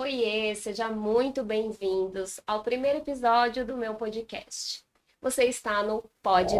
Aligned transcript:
Oiê, 0.00 0.54
seja 0.54 0.88
muito 0.88 1.42
bem-vindos 1.42 2.38
ao 2.46 2.62
primeiro 2.62 2.98
episódio 2.98 3.66
do 3.66 3.76
meu 3.76 3.96
podcast. 3.96 4.84
Você 5.20 5.46
está 5.46 5.82
no 5.82 6.08
Pod 6.22 6.54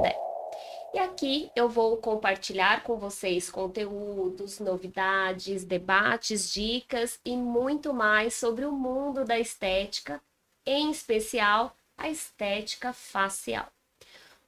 E 0.93 0.99
aqui 0.99 1.49
eu 1.55 1.69
vou 1.69 1.99
compartilhar 1.99 2.83
com 2.83 2.97
vocês 2.97 3.49
conteúdos, 3.49 4.59
novidades, 4.59 5.65
debates, 5.65 6.53
dicas 6.53 7.21
e 7.25 7.37
muito 7.37 7.95
mais 7.95 8.35
sobre 8.35 8.65
o 8.65 8.73
mundo 8.73 9.25
da 9.25 9.39
estética, 9.39 10.21
em 10.67 10.91
especial 10.91 11.77
a 11.97 12.09
estética 12.09 12.93
facial. 12.93 13.69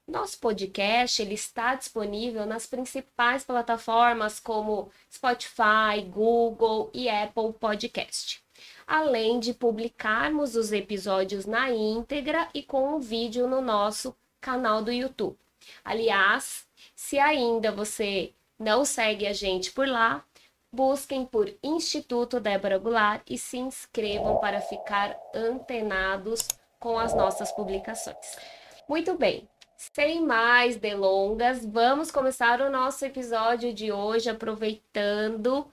Nosso 0.05 0.41
podcast 0.41 1.23
ele 1.23 1.35
está 1.35 1.77
disponível 1.77 2.45
nas 2.45 2.67
principais 2.67 3.45
plataformas 3.45 4.41
como 4.41 4.91
Spotify, 5.09 6.03
Google 6.09 6.91
e 6.93 7.09
Apple 7.09 7.53
Podcast. 7.53 8.43
Além 8.91 9.39
de 9.39 9.55
publicarmos 9.55 10.57
os 10.57 10.73
episódios 10.73 11.47
na 11.47 11.71
íntegra 11.71 12.49
e 12.53 12.61
com 12.61 12.97
um 12.97 12.99
vídeo 12.99 13.47
no 13.47 13.61
nosso 13.61 14.17
canal 14.41 14.83
do 14.83 14.91
YouTube. 14.91 15.39
Aliás, 15.85 16.67
se 16.97 17.17
ainda 17.17 17.71
você 17.71 18.35
não 18.59 18.85
segue 18.85 19.29
a 19.29 19.33
gente 19.33 19.71
por 19.71 19.87
lá, 19.87 20.25
busquem 20.73 21.25
por 21.25 21.55
Instituto 21.63 22.41
Débora 22.41 22.79
Goulart 22.79 23.23
e 23.31 23.39
se 23.39 23.59
inscrevam 23.59 24.39
para 24.39 24.61
ficar 24.61 25.17
antenados 25.33 26.49
com 26.81 26.99
as 26.99 27.15
nossas 27.15 27.53
publicações. 27.53 28.37
Muito 28.89 29.15
bem, 29.15 29.49
sem 29.77 30.21
mais 30.21 30.75
delongas, 30.75 31.65
vamos 31.65 32.11
começar 32.11 32.61
o 32.61 32.69
nosso 32.69 33.05
episódio 33.05 33.73
de 33.73 33.93
hoje 33.93 34.29
aproveitando 34.29 35.71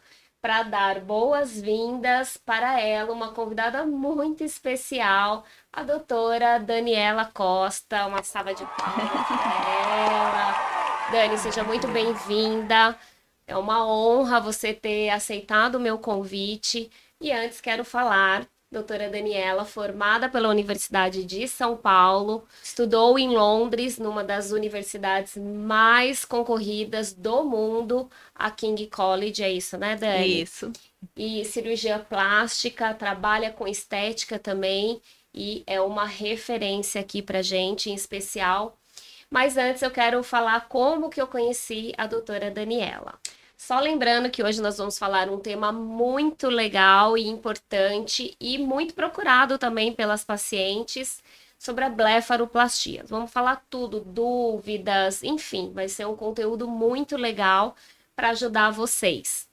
para 0.47 0.63
dar 0.63 1.01
boas-vindas 1.01 2.37
para 2.37 2.79
ela, 2.79 3.11
uma 3.11 3.33
convidada 3.33 3.85
muito 3.85 4.45
especial, 4.45 5.43
a 5.73 5.83
doutora 5.83 6.57
Daniela 6.57 7.25
Costa. 7.25 8.05
Uma 8.05 8.23
salva 8.23 8.53
de 8.53 8.65
palmas 8.65 9.27
para 9.27 10.07
ela. 10.07 11.11
Dani, 11.11 11.37
seja 11.37 11.65
muito 11.65 11.85
bem-vinda. 11.89 12.97
É 13.45 13.57
uma 13.57 13.85
honra 13.85 14.39
você 14.39 14.73
ter 14.73 15.09
aceitado 15.09 15.75
o 15.75 15.81
meu 15.81 15.99
convite. 15.99 16.89
E 17.19 17.29
antes 17.29 17.59
quero 17.59 17.83
falar 17.83 18.47
doutora 18.71 19.09
Daniela, 19.09 19.63
formada 19.63 20.27
pela 20.27 20.49
Universidade 20.49 21.23
de 21.23 21.47
São 21.47 21.77
Paulo, 21.77 22.45
estudou 22.61 23.17
em 23.17 23.29
Londres, 23.29 23.97
numa 23.97 24.23
das 24.23 24.51
universidades 24.51 25.37
mais 25.37 26.25
concorridas 26.25 27.13
do 27.13 27.43
mundo, 27.43 28.09
a 28.35 28.51
King 28.51 28.87
College, 28.87 29.41
é 29.41 29.51
isso, 29.51 29.77
né, 29.77 29.95
Dani? 29.95 30.41
Isso. 30.41 30.71
E 31.15 31.45
cirurgia 31.45 31.99
plástica, 31.99 32.93
trabalha 32.93 33.51
com 33.51 33.67
estética 33.67 34.37
também 34.37 35.01
e 35.33 35.63
é 35.65 35.79
uma 35.79 36.05
referência 36.05 36.99
aqui 36.99 37.21
pra 37.21 37.41
gente, 37.41 37.89
em 37.89 37.93
especial. 37.93 38.77
Mas 39.29 39.57
antes 39.57 39.81
eu 39.81 39.91
quero 39.91 40.21
falar 40.23 40.67
como 40.67 41.09
que 41.09 41.21
eu 41.21 41.27
conheci 41.27 41.93
a 41.97 42.07
doutora 42.07 42.49
Daniela. 42.49 43.19
Só 43.57 43.79
lembrando 43.79 44.29
que 44.29 44.43
hoje 44.43 44.61
nós 44.61 44.77
vamos 44.77 44.99
falar 44.99 45.29
um 45.29 45.39
tema 45.39 45.71
muito 45.71 46.47
legal 46.47 47.17
e 47.17 47.27
importante 47.27 48.37
e 48.39 48.57
muito 48.57 48.93
procurado 48.93 49.57
também 49.57 49.91
pelas 49.91 50.23
pacientes 50.23 51.23
sobre 51.57 51.83
a 51.83 51.89
blefaroplastia. 51.89 53.03
Vamos 53.07 53.31
falar 53.31 53.65
tudo, 53.67 53.99
dúvidas, 53.99 55.23
enfim, 55.23 55.71
vai 55.73 55.89
ser 55.89 56.05
um 56.05 56.15
conteúdo 56.15 56.67
muito 56.67 57.17
legal 57.17 57.75
para 58.15 58.29
ajudar 58.29 58.69
vocês. 58.69 59.49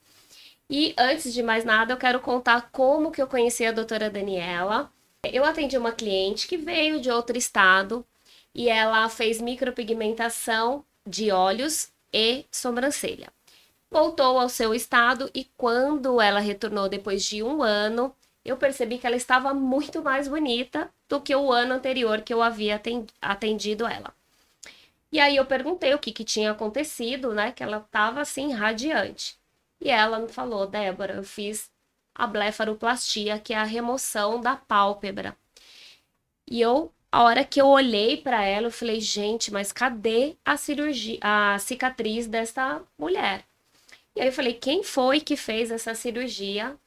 E 0.69 0.93
antes 0.97 1.33
de 1.33 1.41
mais 1.41 1.65
nada, 1.65 1.93
eu 1.93 1.97
quero 1.97 2.19
contar 2.19 2.69
como 2.71 3.11
que 3.11 3.21
eu 3.21 3.27
conheci 3.27 3.65
a 3.65 3.71
doutora 3.71 4.09
Daniela. 4.09 4.91
Eu 5.23 5.43
atendi 5.43 5.77
uma 5.77 5.91
cliente 5.91 6.47
que 6.47 6.57
veio 6.57 7.01
de 7.01 7.09
outro 7.09 7.37
estado 7.37 8.05
e 8.53 8.69
ela 8.69 9.09
fez 9.09 9.41
micropigmentação 9.41 10.85
de 11.07 11.31
olhos 11.31 11.91
e 12.13 12.45
sobrancelha 12.51 13.34
voltou 13.89 14.39
ao 14.39 14.49
seu 14.49 14.73
estado 14.73 15.29
e 15.33 15.45
quando 15.57 16.19
ela 16.21 16.39
retornou 16.39 16.89
depois 16.89 17.23
de 17.23 17.41
um 17.43 17.61
ano, 17.63 18.15
eu 18.43 18.57
percebi 18.57 18.97
que 18.97 19.07
ela 19.07 19.15
estava 19.15 19.53
muito 19.53 20.03
mais 20.03 20.27
bonita 20.27 20.91
do 21.09 21.19
que 21.19 21.35
o 21.35 21.51
ano 21.51 21.73
anterior 21.73 22.21
que 22.21 22.33
eu 22.33 22.41
havia 22.41 22.81
atendido 23.21 23.87
ela. 23.87 24.13
E 25.11 25.19
aí 25.19 25.35
eu 25.37 25.45
perguntei 25.45 25.93
o 25.93 25.99
que, 25.99 26.11
que 26.11 26.23
tinha 26.23 26.51
acontecido, 26.51 27.33
né? 27.33 27.51
Que 27.51 27.63
ela 27.63 27.77
estava 27.77 28.21
assim 28.21 28.51
radiante. 28.51 29.37
E 29.79 29.89
ela 29.89 30.19
me 30.19 30.27
falou, 30.27 30.67
Débora, 30.67 31.15
eu 31.15 31.23
fiz 31.23 31.71
a 32.13 32.27
blefaroplastia, 32.27 33.39
que 33.39 33.53
é 33.53 33.57
a 33.57 33.63
remoção 33.63 34.41
da 34.41 34.55
pálpebra. 34.55 35.35
E 36.47 36.61
eu, 36.61 36.91
a 37.11 37.23
hora 37.23 37.43
que 37.43 37.61
eu 37.61 37.67
olhei 37.67 38.17
para 38.17 38.43
ela, 38.43 38.67
eu 38.67 38.71
falei, 38.71 38.99
gente, 38.99 39.51
mas 39.51 39.71
cadê 39.71 40.35
a 40.45 40.57
cirurgia, 40.57 41.19
a 41.21 41.57
cicatriz 41.59 42.27
dessa 42.27 42.81
mulher? 42.97 43.45
E 44.15 44.21
aí 44.21 44.27
eu 44.27 44.33
falei, 44.33 44.53
quem 44.53 44.83
foi 44.83 45.19
que 45.19 45.35
fez 45.35 45.71
essa 45.71 45.93
cirurgia? 45.93 46.77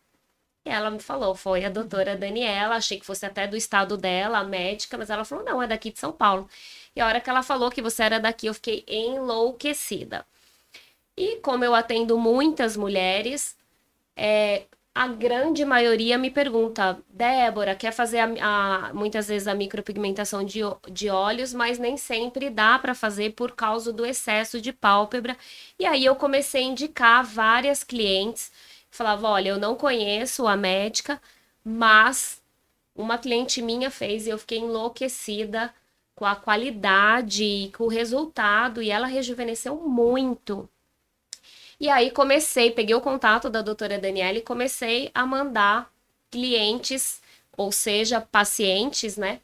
E 0.64 0.70
ela 0.70 0.90
me 0.90 1.00
falou, 1.00 1.34
foi 1.34 1.64
a 1.64 1.70
doutora 1.70 2.16
Daniela, 2.16 2.76
achei 2.76 2.98
que 2.98 3.06
fosse 3.06 3.26
até 3.26 3.46
do 3.46 3.56
estado 3.56 3.96
dela, 3.96 4.38
a 4.38 4.44
médica, 4.44 4.98
mas 4.98 5.10
ela 5.10 5.24
falou, 5.24 5.44
não, 5.44 5.62
é 5.62 5.66
daqui 5.66 5.90
de 5.90 5.98
São 5.98 6.12
Paulo. 6.12 6.48
E 6.96 7.00
a 7.00 7.06
hora 7.06 7.20
que 7.20 7.30
ela 7.30 7.42
falou 7.42 7.70
que 7.70 7.82
você 7.82 8.02
era 8.02 8.20
daqui, 8.20 8.46
eu 8.46 8.54
fiquei 8.54 8.84
enlouquecida. 8.88 10.26
E 11.16 11.36
como 11.36 11.64
eu 11.64 11.74
atendo 11.74 12.18
muitas 12.18 12.76
mulheres, 12.76 13.56
é, 14.16 14.64
a 14.94 15.06
grande 15.09 15.65
maioria 15.65 16.19
me 16.19 16.31
pergunta, 16.31 17.00
Débora, 17.09 17.75
quer 17.76 17.93
fazer 17.93 18.19
a, 18.19 18.88
a, 18.88 18.94
muitas 18.94 19.28
vezes 19.28 19.47
a 19.47 19.54
micropigmentação 19.54 20.44
de, 20.44 20.60
de 20.91 21.09
olhos, 21.09 21.54
mas 21.54 21.78
nem 21.78 21.97
sempre 21.97 22.50
dá 22.50 22.78
para 22.78 22.94
fazer 22.94 23.32
por 23.34 23.53
causa 23.53 23.93
do 23.93 24.04
excesso 24.04 24.60
de 24.60 24.72
pálpebra. 24.72 25.37
E 25.78 25.87
aí 25.87 26.04
eu 26.04 26.16
comecei 26.16 26.62
a 26.65 26.66
indicar 26.66 27.25
várias 27.25 27.84
clientes, 27.84 28.50
falava, 28.91 29.28
olha, 29.28 29.50
eu 29.50 29.59
não 29.59 29.76
conheço 29.76 30.47
a 30.49 30.56
médica, 30.56 31.20
mas 31.65 32.43
uma 32.94 33.19
cliente 33.19 33.62
minha 33.62 33.91
fez 33.91 34.26
e 34.26 34.31
eu 34.31 34.38
fiquei 34.38 34.59
enlouquecida 34.59 35.72
com 36.15 36.25
a 36.26 36.34
qualidade 36.37 37.44
e 37.44 37.70
com 37.70 37.84
o 37.84 37.88
resultado, 37.88 38.82
e 38.82 38.91
ela 38.91 39.06
rejuvenesceu 39.06 39.76
muito. 39.76 40.69
E 41.80 41.88
aí 41.88 42.10
comecei, 42.10 42.70
peguei 42.70 42.94
o 42.94 43.00
contato 43.00 43.48
da 43.48 43.62
doutora 43.62 43.98
Daniela 43.98 44.38
e 44.38 44.42
comecei 44.42 45.10
a 45.14 45.24
mandar 45.24 45.90
clientes, 46.30 47.20
ou 47.56 47.70
seja, 47.70 48.20
pacientes, 48.20 49.16
né, 49.16 49.40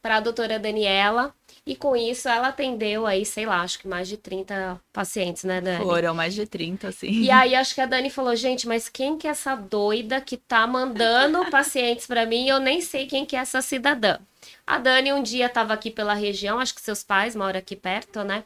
para 0.00 0.16
a 0.16 0.20
doutora 0.20 0.58
Daniela. 0.58 1.34
E 1.66 1.74
com 1.74 1.96
isso 1.96 2.28
ela 2.28 2.48
atendeu 2.48 3.06
aí, 3.06 3.24
sei 3.24 3.46
lá, 3.46 3.62
acho 3.62 3.78
que 3.78 3.88
mais 3.88 4.06
de 4.06 4.18
30 4.18 4.78
pacientes, 4.92 5.44
né, 5.44 5.60
Dani? 5.62 5.82
Foram 5.82 6.14
mais 6.14 6.34
de 6.34 6.46
30, 6.46 6.92
sim. 6.92 7.22
E 7.22 7.30
aí 7.30 7.54
acho 7.54 7.74
que 7.74 7.80
a 7.80 7.86
Dani 7.86 8.10
falou, 8.10 8.36
gente, 8.36 8.68
mas 8.68 8.88
quem 8.88 9.16
que 9.16 9.26
é 9.26 9.30
essa 9.30 9.54
doida 9.54 10.20
que 10.20 10.36
tá 10.36 10.66
mandando 10.66 11.44
pacientes 11.50 12.06
para 12.06 12.26
mim? 12.26 12.46
Eu 12.46 12.60
nem 12.60 12.82
sei 12.82 13.06
quem 13.06 13.24
que 13.24 13.34
é 13.34 13.38
essa 13.40 13.62
cidadã. 13.62 14.18
A 14.66 14.78
Dani 14.78 15.12
um 15.12 15.22
dia 15.22 15.46
estava 15.46 15.72
aqui 15.72 15.90
pela 15.90 16.12
região, 16.12 16.58
acho 16.58 16.74
que 16.74 16.82
seus 16.82 17.02
pais 17.02 17.34
moram 17.34 17.58
aqui 17.58 17.74
perto, 17.74 18.22
né? 18.24 18.44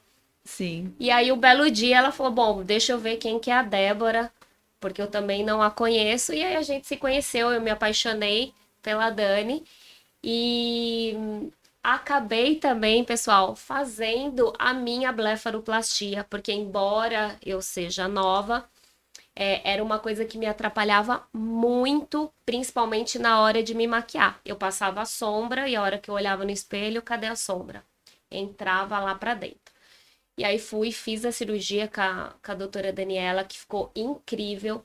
Sim. 0.48 0.94
E 0.98 1.10
aí, 1.10 1.30
o 1.30 1.36
belo 1.36 1.70
dia, 1.70 1.98
ela 1.98 2.12
falou: 2.12 2.32
Bom, 2.32 2.62
deixa 2.64 2.92
eu 2.92 2.98
ver 2.98 3.16
quem 3.18 3.38
que 3.38 3.50
é 3.50 3.54
a 3.54 3.62
Débora, 3.62 4.32
porque 4.80 5.00
eu 5.02 5.10
também 5.10 5.44
não 5.44 5.62
a 5.62 5.70
conheço. 5.70 6.32
E 6.32 6.42
aí, 6.44 6.56
a 6.56 6.62
gente 6.62 6.86
se 6.86 6.96
conheceu, 6.96 7.50
eu 7.50 7.60
me 7.60 7.70
apaixonei 7.70 8.52
pela 8.82 9.10
Dani. 9.10 9.64
E 10.24 11.16
acabei 11.82 12.56
também, 12.56 13.04
pessoal, 13.04 13.56
fazendo 13.56 14.52
a 14.58 14.74
minha 14.74 15.12
blefaroplastia, 15.12 16.24
porque 16.30 16.52
embora 16.52 17.36
eu 17.44 17.62
seja 17.62 18.08
nova, 18.08 18.68
é, 19.36 19.72
era 19.72 19.82
uma 19.84 19.98
coisa 20.00 20.24
que 20.24 20.38
me 20.38 20.46
atrapalhava 20.46 21.26
muito, 21.32 22.32
principalmente 22.46 23.18
na 23.18 23.40
hora 23.42 23.62
de 23.62 23.74
me 23.74 23.86
maquiar. 23.88 24.40
Eu 24.44 24.56
passava 24.56 25.02
a 25.02 25.06
sombra 25.06 25.68
e 25.68 25.76
a 25.76 25.82
hora 25.82 25.98
que 25.98 26.10
eu 26.10 26.14
olhava 26.14 26.44
no 26.44 26.50
espelho, 26.52 27.02
cadê 27.02 27.26
a 27.28 27.36
sombra? 27.36 27.84
Entrava 28.30 28.98
lá 29.00 29.14
para 29.14 29.34
dentro. 29.34 29.67
E 30.38 30.44
aí 30.44 30.56
fui, 30.56 30.92
fiz 30.92 31.24
a 31.24 31.32
cirurgia 31.32 31.88
com 31.88 32.00
a, 32.00 32.32
com 32.40 32.52
a 32.52 32.54
doutora 32.54 32.92
Daniela, 32.92 33.42
que 33.42 33.58
ficou 33.58 33.90
incrível. 33.96 34.84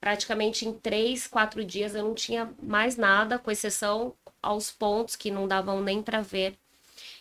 Praticamente 0.00 0.66
em 0.66 0.72
três, 0.72 1.28
quatro 1.28 1.64
dias 1.64 1.94
eu 1.94 2.02
não 2.02 2.14
tinha 2.14 2.52
mais 2.60 2.96
nada, 2.96 3.38
com 3.38 3.48
exceção 3.48 4.12
aos 4.42 4.72
pontos 4.72 5.14
que 5.14 5.30
não 5.30 5.46
davam 5.46 5.80
nem 5.80 6.02
para 6.02 6.20
ver. 6.20 6.58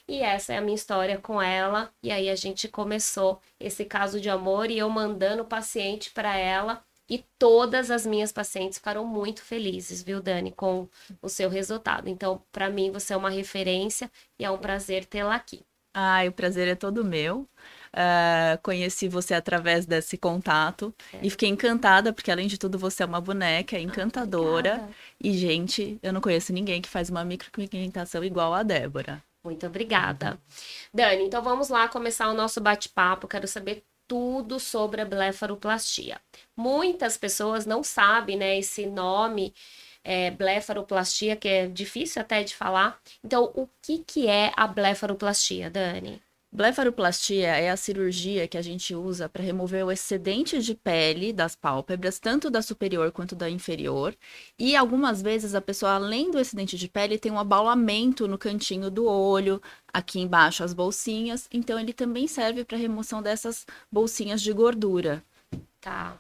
E 0.08 0.22
essa 0.24 0.54
é 0.54 0.58
a 0.58 0.62
minha 0.62 0.74
história 0.74 1.20
com 1.20 1.40
ela. 1.40 1.94
E 2.02 2.12
aí 2.12 2.30
a 2.32 2.36
gente 2.36 2.68
começou 2.68 3.40
esse 3.60 3.86
caso 3.86 4.20
de 4.20 4.28
amor 4.28 4.72
e 4.72 4.80
eu 4.80 4.90
mandando 4.90 5.44
o 5.44 5.46
paciente 5.46 6.10
para 6.10 6.36
ela. 6.36 6.84
E 7.08 7.24
todas 7.38 7.92
as 7.92 8.08
minhas 8.08 8.32
pacientes 8.32 8.80
ficaram 8.80 9.06
muito 9.06 9.44
felizes, 9.44 10.02
viu, 10.02 10.20
Dani, 10.20 10.52
com 10.52 10.90
o 11.22 11.30
seu 11.30 11.50
resultado. 11.50 12.10
Então, 12.10 12.42
para 12.52 12.72
mim, 12.72 12.90
você 12.90 13.14
é 13.14 13.18
uma 13.18 13.30
referência 13.30 14.10
e 14.40 14.46
é 14.46 14.50
um 14.50 14.58
prazer 14.58 15.06
tê-la 15.06 15.36
aqui. 15.36 15.64
Ai, 15.94 16.28
o 16.28 16.32
prazer 16.32 16.68
é 16.68 16.76
todo 16.76 17.04
meu. 17.04 17.48
Uh, 17.94 18.56
conheci 18.64 19.10
você 19.10 19.34
através 19.34 19.86
desse 19.86 20.18
contato 20.18 20.96
é. 21.14 21.20
e 21.22 21.30
fiquei 21.30 21.50
encantada, 21.50 22.14
porque 22.14 22.32
além 22.32 22.48
de 22.48 22.58
tudo 22.58 22.80
você 22.80 23.04
é 23.04 23.06
uma 23.06 23.20
boneca 23.20 23.78
encantadora. 23.78 24.88
Ah, 24.88 24.94
e, 25.22 25.34
gente, 25.34 26.00
eu 26.02 26.14
não 26.14 26.22
conheço 26.22 26.54
ninguém 26.54 26.82
que 26.82 26.88
faz 26.88 27.10
uma 27.10 27.26
micropigmentação 27.26 28.24
igual 28.24 28.54
a 28.54 28.64
Débora. 28.64 29.22
Muito 29.44 29.66
obrigada. 29.66 30.40
Dani, 30.94 31.26
então 31.26 31.42
vamos 31.42 31.68
lá 31.68 31.88
começar 31.90 32.30
o 32.30 32.34
nosso 32.34 32.62
bate-papo. 32.62 33.28
Quero 33.28 33.48
saber 33.48 33.84
tudo 34.08 34.60
sobre 34.60 35.02
a 35.02 35.06
blefaroplastia. 35.06 36.22
Muitas 36.56 37.18
pessoas 37.18 37.66
não 37.66 37.84
sabem, 37.84 38.38
né, 38.38 38.58
esse 38.58 38.86
nome 38.86 39.54
é, 40.04 40.32
blefaroplastia, 40.32 41.36
que 41.36 41.48
é 41.48 41.68
difícil 41.68 42.22
até 42.22 42.44
de 42.44 42.56
falar. 42.56 43.00
Então, 43.24 43.52
o 43.56 43.68
que, 43.82 44.00
que 44.00 44.28
é 44.28 44.52
a 44.56 44.68
blefaroplastia, 44.68 45.70
Dani? 45.70 46.22
Blefaroplastia 46.54 47.48
é 47.48 47.70
a 47.70 47.78
cirurgia 47.78 48.46
que 48.46 48.58
a 48.58 48.62
gente 48.62 48.94
usa 48.94 49.30
para 49.30 49.42
remover 49.42 49.86
o 49.86 49.92
excedente 49.92 50.62
de 50.62 50.76
pele 50.76 51.32
das 51.32 51.56
pálpebras, 51.56 52.20
tanto 52.20 52.50
da 52.50 52.62
superior 52.62 53.10
quanto 53.14 53.38
da 53.38 53.50
inferior. 53.50 54.14
E 54.60 54.76
algumas 54.76 55.22
vezes 55.22 55.56
a 55.56 55.62
pessoa, 55.62 55.94
além 55.94 56.30
do 56.30 56.38
excedente 56.38 56.78
de 56.78 56.90
pele, 56.90 57.18
tem 57.18 57.32
um 57.32 57.40
abaulamento 57.40 58.28
no 58.28 58.38
cantinho 58.38 58.92
do 58.92 59.06
olho, 59.06 59.62
aqui 59.94 60.20
embaixo 60.20 60.62
as 60.62 60.74
bolsinhas. 60.74 61.48
Então, 61.54 61.80
ele 61.80 61.94
também 61.94 62.28
serve 62.28 62.66
para 62.66 62.78
remoção 62.78 63.22
dessas 63.22 63.66
bolsinhas 63.90 64.42
de 64.42 64.52
gordura. 64.52 65.24
Tá. 65.80 66.20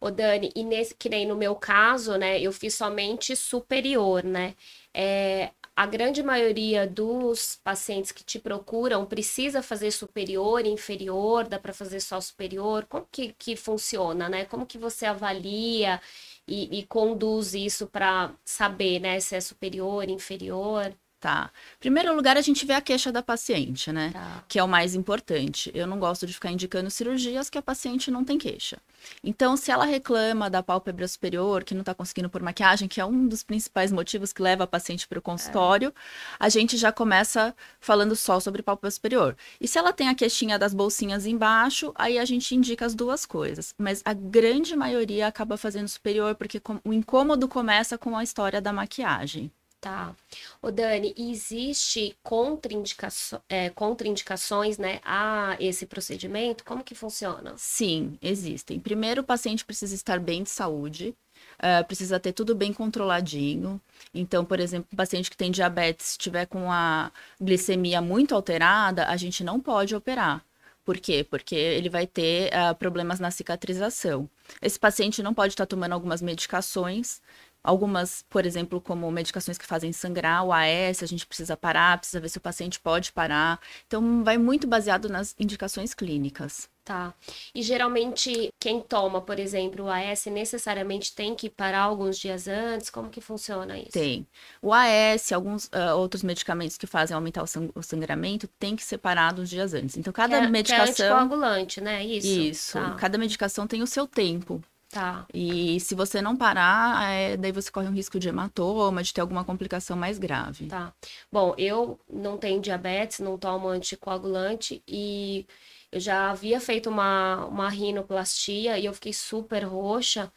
Ô 0.00 0.10
Dani, 0.12 0.52
e 0.54 0.62
nesse, 0.62 0.94
que 0.94 1.08
nem 1.08 1.26
no 1.26 1.34
meu 1.36 1.56
caso, 1.56 2.16
né, 2.16 2.40
eu 2.40 2.52
fiz 2.52 2.74
somente 2.74 3.34
superior, 3.34 4.22
né? 4.22 4.54
É, 4.94 5.50
a 5.74 5.86
grande 5.86 6.22
maioria 6.22 6.86
dos 6.86 7.56
pacientes 7.64 8.12
que 8.12 8.22
te 8.24 8.38
procuram 8.38 9.04
precisa 9.06 9.60
fazer 9.62 9.90
superior 9.90 10.64
inferior, 10.66 11.48
dá 11.48 11.58
para 11.58 11.72
fazer 11.72 11.98
só 12.00 12.20
superior? 12.20 12.86
Como 12.86 13.06
que, 13.10 13.32
que 13.32 13.56
funciona, 13.56 14.28
né? 14.28 14.44
Como 14.44 14.66
que 14.66 14.78
você 14.78 15.04
avalia 15.06 16.00
e, 16.46 16.78
e 16.78 16.86
conduz 16.86 17.54
isso 17.54 17.86
para 17.88 18.32
saber, 18.44 19.00
né, 19.00 19.18
se 19.20 19.34
é 19.36 19.40
superior, 19.40 20.08
inferior? 20.08 20.94
Tá. 21.20 21.50
Primeiro 21.80 22.14
lugar, 22.14 22.36
a 22.36 22.40
gente 22.40 22.64
vê 22.64 22.74
a 22.74 22.80
queixa 22.80 23.10
da 23.10 23.20
paciente, 23.20 23.90
né? 23.90 24.10
Tá. 24.12 24.44
Que 24.46 24.56
é 24.56 24.62
o 24.62 24.68
mais 24.68 24.94
importante. 24.94 25.68
Eu 25.74 25.84
não 25.84 25.98
gosto 25.98 26.24
de 26.28 26.32
ficar 26.32 26.52
indicando 26.52 26.88
cirurgias 26.90 27.50
que 27.50 27.58
a 27.58 27.62
paciente 27.62 28.08
não 28.08 28.24
tem 28.24 28.38
queixa. 28.38 28.78
Então, 29.22 29.56
se 29.56 29.72
ela 29.72 29.84
reclama 29.84 30.48
da 30.48 30.62
pálpebra 30.62 31.08
superior, 31.08 31.64
que 31.64 31.74
não 31.74 31.80
está 31.80 31.92
conseguindo 31.92 32.30
por 32.30 32.40
maquiagem, 32.40 32.86
que 32.86 33.00
é 33.00 33.04
um 33.04 33.26
dos 33.26 33.42
principais 33.42 33.90
motivos 33.90 34.32
que 34.32 34.40
leva 34.40 34.62
a 34.62 34.66
paciente 34.66 35.08
para 35.08 35.18
o 35.18 35.22
consultório, 35.22 35.88
é. 35.88 35.92
a 36.38 36.48
gente 36.48 36.76
já 36.76 36.92
começa 36.92 37.52
falando 37.80 38.14
só 38.14 38.38
sobre 38.38 38.62
pálpebra 38.62 38.90
superior. 38.92 39.36
E 39.60 39.66
se 39.66 39.76
ela 39.76 39.92
tem 39.92 40.08
a 40.08 40.14
queixinha 40.14 40.56
das 40.56 40.72
bolsinhas 40.72 41.26
embaixo, 41.26 41.92
aí 41.96 42.16
a 42.16 42.24
gente 42.24 42.54
indica 42.54 42.86
as 42.86 42.94
duas 42.94 43.26
coisas. 43.26 43.74
Mas 43.76 44.02
a 44.04 44.12
grande 44.12 44.76
maioria 44.76 45.26
acaba 45.26 45.56
fazendo 45.56 45.88
superior, 45.88 46.36
porque 46.36 46.62
o 46.84 46.92
incômodo 46.92 47.48
começa 47.48 47.98
com 47.98 48.16
a 48.16 48.22
história 48.22 48.60
da 48.60 48.72
maquiagem. 48.72 49.50
Tá. 49.80 50.12
O 50.60 50.72
Dani, 50.72 51.14
existe 51.16 52.16
contraindicações, 52.20 53.42
é, 53.48 53.70
contraindicações, 53.70 54.76
né, 54.76 55.00
a 55.04 55.56
esse 55.60 55.86
procedimento? 55.86 56.64
Como 56.64 56.82
que 56.82 56.96
funciona? 56.96 57.54
Sim, 57.56 58.18
existem. 58.20 58.80
Primeiro, 58.80 59.20
o 59.20 59.24
paciente 59.24 59.64
precisa 59.64 59.94
estar 59.94 60.18
bem 60.18 60.42
de 60.42 60.50
saúde, 60.50 61.14
uh, 61.58 61.86
precisa 61.86 62.18
ter 62.18 62.32
tudo 62.32 62.56
bem 62.56 62.72
controladinho. 62.72 63.80
Então, 64.12 64.44
por 64.44 64.58
exemplo, 64.58 64.88
um 64.92 64.96
paciente 64.96 65.30
que 65.30 65.36
tem 65.36 65.50
diabetes, 65.52 66.10
estiver 66.10 66.46
com 66.46 66.72
a 66.72 67.12
glicemia 67.40 68.00
muito 68.02 68.34
alterada, 68.34 69.06
a 69.06 69.16
gente 69.16 69.44
não 69.44 69.60
pode 69.60 69.94
operar. 69.94 70.44
Por 70.88 70.96
quê? 70.98 71.22
Porque 71.22 71.54
ele 71.54 71.90
vai 71.90 72.06
ter 72.06 72.50
uh, 72.50 72.74
problemas 72.74 73.20
na 73.20 73.30
cicatrização. 73.30 74.28
Esse 74.62 74.78
paciente 74.78 75.22
não 75.22 75.34
pode 75.34 75.52
estar 75.52 75.66
tomando 75.66 75.92
algumas 75.92 76.22
medicações 76.22 77.20
Algumas, 77.68 78.24
por 78.30 78.46
exemplo, 78.46 78.80
como 78.80 79.10
medicações 79.12 79.58
que 79.58 79.66
fazem 79.66 79.92
sangrar, 79.92 80.42
o 80.42 80.50
AS, 80.50 81.02
a 81.02 81.06
gente 81.06 81.26
precisa 81.26 81.54
parar, 81.54 81.98
precisa 81.98 82.18
ver 82.18 82.30
se 82.30 82.38
o 82.38 82.40
paciente 82.40 82.80
pode 82.80 83.12
parar. 83.12 83.60
Então, 83.86 84.24
vai 84.24 84.38
muito 84.38 84.66
baseado 84.66 85.06
nas 85.06 85.34
indicações 85.38 85.92
clínicas. 85.92 86.66
Tá. 86.82 87.12
E 87.54 87.60
geralmente, 87.60 88.50
quem 88.58 88.80
toma, 88.80 89.20
por 89.20 89.38
exemplo, 89.38 89.84
o 89.84 89.90
AS, 89.90 90.24
necessariamente 90.24 91.14
tem 91.14 91.34
que 91.34 91.50
parar 91.50 91.82
alguns 91.82 92.18
dias 92.18 92.48
antes? 92.48 92.88
Como 92.88 93.10
que 93.10 93.20
funciona 93.20 93.78
isso? 93.78 93.90
Tem. 93.90 94.26
O 94.62 94.72
AS, 94.72 95.30
alguns 95.30 95.66
uh, 95.66 95.94
outros 95.98 96.22
medicamentos 96.22 96.78
que 96.78 96.86
fazem 96.86 97.14
aumentar 97.14 97.42
o, 97.42 97.46
sang 97.46 97.70
o, 97.74 97.82
sangramento, 97.82 98.48
tem 98.58 98.74
que 98.74 98.82
ser 98.82 98.96
parado 98.96 99.42
uns 99.42 99.50
dias 99.50 99.74
antes. 99.74 99.98
Então, 99.98 100.10
cada 100.10 100.38
que 100.38 100.46
é, 100.46 100.48
medicação. 100.48 100.94
Que 100.94 101.02
é 101.02 101.10
anticoagulante, 101.10 101.80
né? 101.82 102.02
Isso. 102.02 102.26
Isso. 102.26 102.72
Tá. 102.72 102.94
Cada 102.94 103.18
medicação 103.18 103.66
tem 103.66 103.82
o 103.82 103.86
seu 103.86 104.06
tempo. 104.06 104.64
Tá. 104.98 105.24
E 105.32 105.78
se 105.78 105.94
você 105.94 106.20
não 106.20 106.36
parar, 106.36 107.08
é, 107.08 107.36
daí 107.36 107.52
você 107.52 107.70
corre 107.70 107.86
um 107.86 107.92
risco 107.92 108.18
de 108.18 108.28
hematoma, 108.28 109.00
de 109.00 109.14
ter 109.14 109.20
alguma 109.20 109.44
complicação 109.44 109.96
mais 109.96 110.18
grave. 110.18 110.66
Tá. 110.66 110.92
Bom, 111.30 111.54
eu 111.56 112.00
não 112.12 112.36
tenho 112.36 112.60
diabetes, 112.60 113.20
não 113.20 113.38
tomo 113.38 113.68
anticoagulante 113.68 114.82
e 114.88 115.46
eu 115.92 116.00
já 116.00 116.30
havia 116.30 116.60
feito 116.60 116.90
uma, 116.90 117.46
uma 117.46 117.68
rinoplastia 117.68 118.76
e 118.76 118.86
eu 118.86 118.92
fiquei 118.92 119.12
super 119.12 119.62
roxa. 119.62 120.32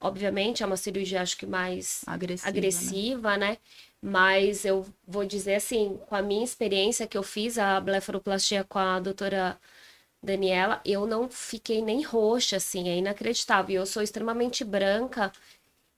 Obviamente, 0.00 0.62
é 0.62 0.66
uma 0.66 0.78
cirurgia, 0.78 1.20
acho 1.20 1.36
que 1.36 1.44
mais 1.44 2.02
agressiva, 2.06 2.48
agressiva 2.48 3.36
né? 3.36 3.50
né? 3.50 3.58
Mas 4.00 4.64
eu 4.64 4.86
vou 5.06 5.26
dizer 5.26 5.56
assim, 5.56 6.00
com 6.06 6.14
a 6.14 6.22
minha 6.22 6.44
experiência 6.44 7.06
que 7.06 7.18
eu 7.18 7.22
fiz 7.22 7.58
a 7.58 7.78
blefaroplastia 7.78 8.64
com 8.64 8.78
a 8.78 9.00
doutora 9.00 9.58
Daniela, 10.22 10.80
eu 10.84 11.06
não 11.06 11.28
fiquei 11.30 11.80
nem 11.82 12.02
roxa, 12.02 12.56
assim, 12.56 12.88
é 12.88 12.96
inacreditável. 12.96 13.76
Eu 13.80 13.86
sou 13.86 14.02
extremamente 14.02 14.64
branca 14.64 15.32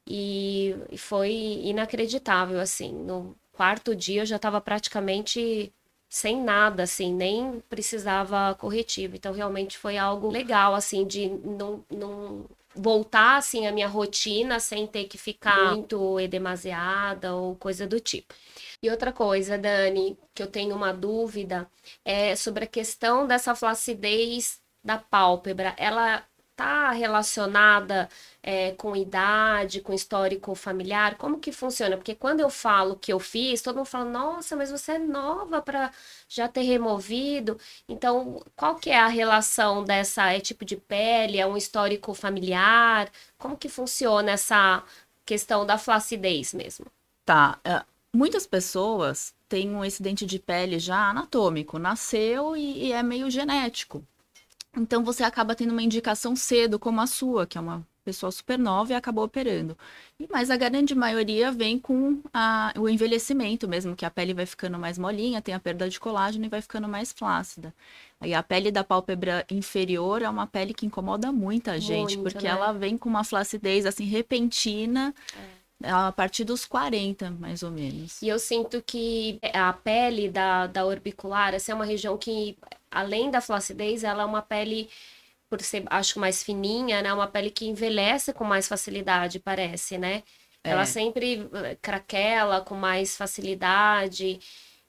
e 0.06 0.74
foi 0.98 1.32
inacreditável, 1.32 2.60
assim. 2.60 2.92
No 2.92 3.36
quarto 3.52 3.94
dia 3.96 4.22
eu 4.22 4.26
já 4.26 4.36
estava 4.36 4.60
praticamente 4.60 5.72
sem 6.08 6.42
nada, 6.42 6.82
assim, 6.84 7.14
nem 7.14 7.60
precisava 7.68 8.54
corretivo. 8.56 9.16
Então, 9.16 9.32
realmente 9.32 9.78
foi 9.78 9.96
algo 9.98 10.28
legal, 10.30 10.74
assim, 10.74 11.06
de 11.06 11.28
não, 11.28 11.84
não 11.90 12.46
voltar, 12.74 13.36
assim, 13.36 13.66
a 13.66 13.72
minha 13.72 13.88
rotina 13.88 14.60
sem 14.60 14.86
ter 14.86 15.04
que 15.04 15.18
ficar 15.18 15.74
muito 15.74 16.20
edemasiada 16.20 17.34
ou 17.34 17.56
coisa 17.56 17.86
do 17.86 17.98
tipo. 18.00 18.34
E 18.82 18.90
outra 18.90 19.12
coisa, 19.12 19.58
Dani, 19.58 20.18
que 20.34 20.42
eu 20.42 20.46
tenho 20.46 20.74
uma 20.74 20.92
dúvida, 20.92 21.70
é 22.04 22.34
sobre 22.36 22.64
a 22.64 22.68
questão 22.68 23.26
dessa 23.26 23.54
flacidez 23.54 24.60
da 24.82 24.98
pálpebra. 24.98 25.74
Ela 25.76 26.24
está 26.60 26.90
relacionada 26.90 28.08
é, 28.42 28.72
com 28.72 28.94
idade, 28.94 29.80
com 29.80 29.92
histórico 29.94 30.54
familiar? 30.54 31.16
Como 31.16 31.38
que 31.38 31.50
funciona? 31.50 31.96
Porque 31.96 32.14
quando 32.14 32.40
eu 32.40 32.50
falo 32.50 32.96
que 32.96 33.12
eu 33.12 33.18
fiz, 33.18 33.62
todo 33.62 33.76
mundo 33.76 33.86
fala, 33.86 34.04
nossa, 34.04 34.54
mas 34.54 34.70
você 34.70 34.92
é 34.92 34.98
nova 34.98 35.62
para 35.62 35.90
já 36.28 36.46
ter 36.46 36.62
removido. 36.62 37.58
Então, 37.88 38.42
qual 38.54 38.76
que 38.76 38.90
é 38.90 38.98
a 38.98 39.08
relação 39.08 39.82
dessa 39.82 40.30
é 40.32 40.38
tipo 40.38 40.64
de 40.64 40.76
pele? 40.76 41.38
É 41.38 41.46
um 41.46 41.56
histórico 41.56 42.12
familiar? 42.12 43.10
Como 43.38 43.56
que 43.56 43.68
funciona 43.68 44.32
essa 44.32 44.84
questão 45.24 45.64
da 45.64 45.78
flacidez 45.78 46.52
mesmo? 46.52 46.86
Tá. 47.24 47.58
Uh, 47.66 47.84
muitas 48.12 48.46
pessoas 48.46 49.34
têm 49.48 49.74
um 49.74 49.84
excedente 49.84 50.26
de 50.26 50.38
pele 50.38 50.78
já 50.78 51.10
anatômico, 51.10 51.78
nasceu 51.78 52.56
e, 52.56 52.88
e, 52.88 52.92
é 52.92 53.02
meio 53.02 53.30
genético. 53.30 54.04
Então 54.76 55.02
você 55.04 55.24
acaba 55.24 55.54
tendo 55.54 55.72
uma 55.72 55.82
indicação 55.82 56.36
cedo, 56.36 56.78
como 56.78 57.00
a 57.00 57.06
sua, 57.06 57.46
que 57.46 57.58
é 57.58 57.60
uma 57.60 57.86
pessoa 58.04 58.30
super 58.32 58.58
nova 58.58 58.92
e 58.92 58.94
acabou 58.94 59.24
operando. 59.24 59.76
Mas 60.30 60.50
a 60.50 60.56
grande 60.56 60.94
maioria 60.94 61.52
vem 61.52 61.78
com 61.78 62.20
a, 62.32 62.72
o 62.78 62.88
envelhecimento 62.88 63.68
mesmo, 63.68 63.94
que 63.94 64.04
a 64.06 64.10
pele 64.10 64.32
vai 64.32 64.46
ficando 64.46 64.78
mais 64.78 64.96
molinha, 64.96 65.42
tem 65.42 65.54
a 65.54 65.60
perda 65.60 65.88
de 65.88 65.98
colágeno 65.98 66.44
e 66.44 66.48
vai 66.48 66.62
ficando 66.62 66.88
mais 66.88 67.12
flácida. 67.12 67.74
Aí 68.20 68.32
a 68.32 68.42
pele 68.42 68.70
da 68.70 68.84
pálpebra 68.84 69.44
inferior 69.50 70.22
é 70.22 70.28
uma 70.28 70.46
pele 70.46 70.72
que 70.72 70.86
incomoda 70.86 71.30
muita 71.32 71.78
gente, 71.80 72.16
Muito, 72.16 72.22
porque 72.22 72.46
né? 72.46 72.50
ela 72.50 72.72
vem 72.72 72.96
com 72.96 73.08
uma 73.08 73.24
flacidez 73.24 73.86
assim 73.86 74.04
repentina. 74.04 75.14
É 75.36 75.59
a 75.82 76.12
partir 76.12 76.44
dos 76.44 76.64
40, 76.64 77.30
mais 77.32 77.62
ou 77.62 77.70
menos. 77.70 78.20
E 78.22 78.28
eu 78.28 78.38
sinto 78.38 78.82
que 78.82 79.38
a 79.52 79.72
pele 79.72 80.28
da, 80.28 80.66
da 80.66 80.84
orbicular, 80.84 81.54
essa 81.54 81.72
é 81.72 81.74
uma 81.74 81.84
região 81.84 82.16
que, 82.18 82.56
além 82.90 83.30
da 83.30 83.40
flacidez, 83.40 84.04
ela 84.04 84.22
é 84.22 84.26
uma 84.26 84.42
pele, 84.42 84.88
por 85.48 85.60
ser, 85.62 85.84
acho, 85.86 86.18
mais 86.20 86.42
fininha, 86.42 87.02
né? 87.02 87.12
Uma 87.12 87.26
pele 87.26 87.50
que 87.50 87.66
envelhece 87.66 88.32
com 88.32 88.44
mais 88.44 88.68
facilidade, 88.68 89.38
parece, 89.38 89.98
né? 89.98 90.22
É. 90.62 90.70
Ela 90.70 90.84
sempre 90.86 91.48
eh, 91.52 91.76
craquela 91.80 92.60
com 92.60 92.74
mais 92.74 93.16
facilidade. 93.16 94.38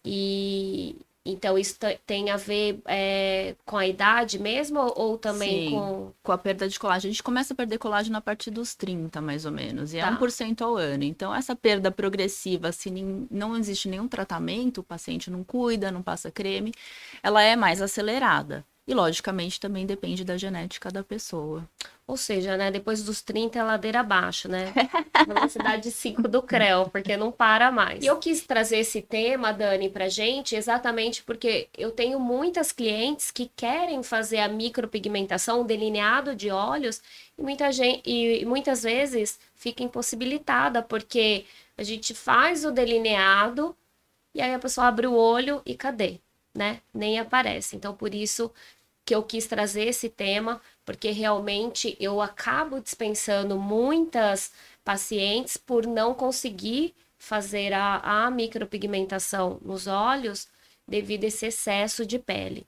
E, 0.03 0.95
então, 1.23 1.55
isso 1.55 1.77
tem 2.05 2.31
a 2.31 2.37
ver 2.37 2.81
é, 2.85 3.55
com 3.63 3.77
a 3.77 3.85
idade 3.85 4.39
mesmo 4.39 4.79
ou 4.95 5.19
também 5.19 5.69
Sim, 5.69 5.75
com... 5.75 6.13
com 6.23 6.31
a 6.31 6.37
perda 6.37 6.67
de 6.67 6.79
colágeno? 6.79 7.09
A 7.09 7.13
gente 7.13 7.21
começa 7.21 7.53
a 7.53 7.55
perder 7.55 7.77
colágeno 7.77 8.17
a 8.17 8.21
partir 8.21 8.49
dos 8.49 8.73
30, 8.73 9.21
mais 9.21 9.45
ou 9.45 9.51
menos, 9.51 9.93
e 9.93 9.99
é 9.99 10.01
tá. 10.01 10.07
é 10.07 10.17
1% 10.17 10.61
ao 10.61 10.75
ano. 10.75 11.03
Então, 11.03 11.33
essa 11.33 11.55
perda 11.55 11.91
progressiva, 11.91 12.71
se 12.71 12.89
não 13.29 13.55
existe 13.55 13.87
nenhum 13.87 14.07
tratamento, 14.07 14.79
o 14.79 14.83
paciente 14.83 15.29
não 15.29 15.43
cuida, 15.43 15.91
não 15.91 16.01
passa 16.01 16.31
creme, 16.31 16.73
ela 17.21 17.43
é 17.43 17.55
mais 17.55 17.83
acelerada. 17.83 18.65
E, 18.87 18.93
logicamente, 18.93 19.59
também 19.59 19.85
depende 19.85 20.25
da 20.25 20.37
genética 20.37 20.89
da 20.89 21.03
pessoa. 21.03 21.67
Ou 22.07 22.17
seja, 22.17 22.57
né, 22.57 22.71
depois 22.71 23.03
dos 23.03 23.21
30 23.21 23.59
é 23.59 23.63
ladeira 23.63 23.99
abaixo, 23.99 24.49
né? 24.49 24.73
Velocidade 25.25 25.91
5 25.91 26.23
do 26.27 26.41
CREO, 26.41 26.89
porque 26.89 27.15
não 27.15 27.31
para 27.31 27.71
mais. 27.71 28.03
E 28.03 28.07
eu 28.07 28.17
quis 28.17 28.41
trazer 28.41 28.79
esse 28.79 29.01
tema, 29.01 29.53
Dani, 29.53 29.89
pra 29.89 30.09
gente, 30.09 30.55
exatamente 30.55 31.23
porque 31.23 31.69
eu 31.77 31.91
tenho 31.91 32.19
muitas 32.19 32.71
clientes 32.71 33.31
que 33.31 33.49
querem 33.55 34.01
fazer 34.03 34.39
a 34.39 34.49
micropigmentação, 34.49 35.61
o 35.61 35.63
delineado 35.63 36.35
de 36.35 36.49
olhos, 36.49 37.01
e, 37.37 37.41
muita 37.41 37.71
gente, 37.71 38.01
e 38.03 38.43
muitas 38.45 38.83
vezes 38.83 39.39
fica 39.55 39.83
impossibilitada, 39.83 40.81
porque 40.81 41.45
a 41.77 41.83
gente 41.83 42.13
faz 42.13 42.65
o 42.65 42.71
delineado 42.71 43.75
e 44.33 44.41
aí 44.41 44.53
a 44.53 44.59
pessoa 44.59 44.87
abre 44.87 45.07
o 45.07 45.13
olho 45.13 45.61
e 45.65 45.75
cadê? 45.75 46.19
Né? 46.53 46.81
Nem 46.93 47.19
aparece. 47.19 47.75
Então, 47.75 47.93
por 47.95 48.13
isso 48.13 48.51
que 49.05 49.15
eu 49.15 49.23
quis 49.23 49.47
trazer 49.47 49.87
esse 49.87 50.09
tema, 50.09 50.61
porque 50.85 51.11
realmente 51.11 51.97
eu 51.99 52.21
acabo 52.21 52.79
dispensando 52.79 53.57
muitas 53.57 54.51
pacientes 54.83 55.57
por 55.57 55.85
não 55.87 56.13
conseguir 56.13 56.93
fazer 57.17 57.73
a, 57.73 58.25
a 58.25 58.31
micropigmentação 58.31 59.59
nos 59.61 59.87
olhos 59.87 60.47
devido 60.87 61.23
a 61.23 61.27
esse 61.27 61.45
excesso 61.45 62.05
de 62.05 62.19
pele. 62.19 62.65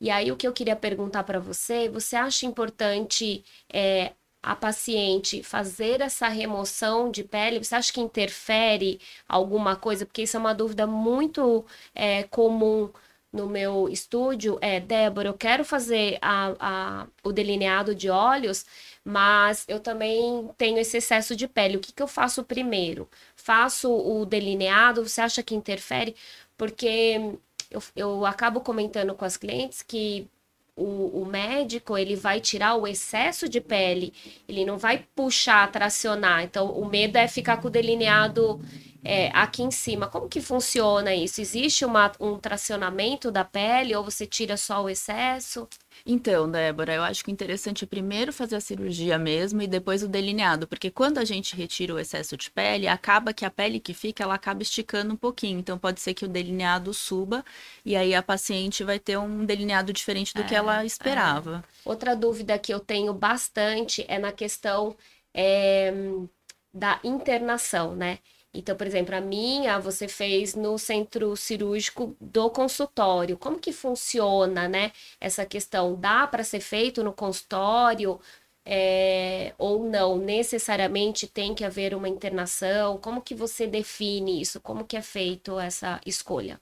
E 0.00 0.10
aí, 0.10 0.32
o 0.32 0.36
que 0.36 0.46
eu 0.46 0.52
queria 0.52 0.76
perguntar 0.76 1.24
para 1.24 1.38
você, 1.38 1.88
você 1.88 2.16
acha 2.16 2.46
importante 2.46 3.44
é, 3.72 4.12
a 4.42 4.56
paciente 4.56 5.42
fazer 5.42 6.00
essa 6.00 6.28
remoção 6.28 7.10
de 7.10 7.22
pele? 7.24 7.58
Você 7.62 7.74
acha 7.74 7.92
que 7.92 8.00
interfere 8.00 9.00
alguma 9.28 9.76
coisa? 9.76 10.06
Porque 10.06 10.22
isso 10.22 10.36
é 10.36 10.40
uma 10.40 10.54
dúvida 10.54 10.86
muito 10.86 11.64
é, 11.94 12.22
comum 12.24 12.90
no 13.32 13.46
meu 13.46 13.88
estúdio 13.88 14.58
é, 14.60 14.80
Débora, 14.80 15.28
eu 15.28 15.34
quero 15.34 15.64
fazer 15.64 16.18
a, 16.20 16.54
a, 16.58 17.06
o 17.22 17.32
delineado 17.32 17.94
de 17.94 18.10
olhos, 18.10 18.66
mas 19.04 19.64
eu 19.68 19.80
também 19.80 20.50
tenho 20.58 20.78
esse 20.78 20.96
excesso 20.98 21.36
de 21.36 21.46
pele. 21.48 21.76
O 21.76 21.80
que, 21.80 21.92
que 21.92 22.02
eu 22.02 22.08
faço 22.08 22.44
primeiro? 22.44 23.08
Faço 23.36 23.90
o 23.92 24.26
delineado? 24.26 25.06
Você 25.08 25.20
acha 25.20 25.42
que 25.42 25.54
interfere? 25.54 26.16
Porque 26.56 27.36
eu, 27.70 27.82
eu 27.96 28.26
acabo 28.26 28.60
comentando 28.60 29.14
com 29.14 29.24
as 29.24 29.36
clientes 29.36 29.82
que 29.82 30.28
o, 30.76 31.22
o, 31.22 31.26
médico 31.26 31.96
ele 31.96 32.16
vai 32.16 32.40
tirar 32.40 32.74
o 32.76 32.86
excesso 32.86 33.48
de 33.48 33.60
pele, 33.60 34.12
ele 34.48 34.64
não 34.64 34.78
vai 34.78 35.06
puxar, 35.14 35.70
tracionar. 35.70 36.42
Então, 36.42 36.70
o 36.70 36.88
medo 36.88 37.16
é 37.16 37.28
ficar 37.28 37.58
com 37.58 37.68
o 37.68 37.70
delineado 37.70 38.60
é, 39.04 39.30
aqui 39.32 39.62
em 39.62 39.70
cima. 39.70 40.08
Como 40.08 40.28
que 40.28 40.40
funciona 40.40 41.14
isso? 41.14 41.40
Existe 41.40 41.84
uma, 41.84 42.12
um 42.20 42.38
tracionamento 42.38 43.30
da 43.30 43.44
pele 43.44 43.94
ou 43.94 44.04
você 44.04 44.26
tira 44.26 44.56
só 44.56 44.82
o 44.82 44.88
excesso? 44.88 45.68
Então, 46.04 46.50
Débora, 46.50 46.94
eu 46.94 47.02
acho 47.02 47.24
que 47.24 47.30
o 47.30 47.32
interessante 47.32 47.84
é 47.84 47.86
primeiro 47.86 48.32
fazer 48.32 48.56
a 48.56 48.60
cirurgia 48.60 49.18
mesmo 49.18 49.62
e 49.62 49.66
depois 49.66 50.02
o 50.02 50.08
delineado, 50.08 50.66
porque 50.66 50.90
quando 50.90 51.18
a 51.18 51.24
gente 51.24 51.54
retira 51.54 51.94
o 51.94 51.98
excesso 51.98 52.36
de 52.36 52.50
pele, 52.50 52.88
acaba 52.88 53.32
que 53.32 53.44
a 53.44 53.50
pele 53.50 53.80
que 53.80 53.94
fica, 53.94 54.22
ela 54.22 54.34
acaba 54.34 54.62
esticando 54.62 55.12
um 55.14 55.16
pouquinho. 55.16 55.58
Então, 55.58 55.78
pode 55.78 56.00
ser 56.00 56.14
que 56.14 56.24
o 56.24 56.28
delineado 56.28 56.92
suba 56.94 57.44
e 57.84 57.96
aí 57.96 58.14
a 58.14 58.22
paciente 58.22 58.84
vai 58.84 58.98
ter 58.98 59.18
um 59.18 59.44
delineado 59.44 59.92
diferente 59.92 60.34
do 60.34 60.42
é, 60.42 60.44
que 60.44 60.54
ela 60.54 60.84
esperava. 60.84 61.64
É. 61.66 61.88
Outra 61.88 62.14
dúvida 62.14 62.58
que 62.58 62.72
eu 62.72 62.80
tenho 62.80 63.12
bastante 63.12 64.04
é 64.08 64.18
na 64.18 64.32
questão 64.32 64.96
é, 65.34 65.92
da 66.72 67.00
internação, 67.04 67.94
né? 67.94 68.18
Então, 68.52 68.76
por 68.76 68.86
exemplo, 68.86 69.14
a 69.14 69.20
minha 69.20 69.78
você 69.78 70.08
fez 70.08 70.54
no 70.54 70.76
centro 70.78 71.36
cirúrgico 71.36 72.16
do 72.20 72.50
consultório. 72.50 73.38
Como 73.38 73.58
que 73.60 73.72
funciona, 73.72 74.68
né? 74.68 74.92
Essa 75.20 75.46
questão 75.46 75.94
dá 75.98 76.26
para 76.26 76.42
ser 76.44 76.60
feito 76.60 77.02
no 77.04 77.12
consultório 77.12 78.20
é, 78.64 79.54
ou 79.58 79.84
não? 79.84 80.16
Necessariamente 80.18 81.26
tem 81.28 81.54
que 81.54 81.64
haver 81.64 81.94
uma 81.94 82.08
internação? 82.08 82.98
Como 82.98 83.22
que 83.22 83.34
você 83.34 83.66
define 83.66 84.40
isso? 84.40 84.60
Como 84.60 84.84
que 84.84 84.96
é 84.96 85.02
feito 85.02 85.58
essa 85.58 86.00
escolha? 86.04 86.60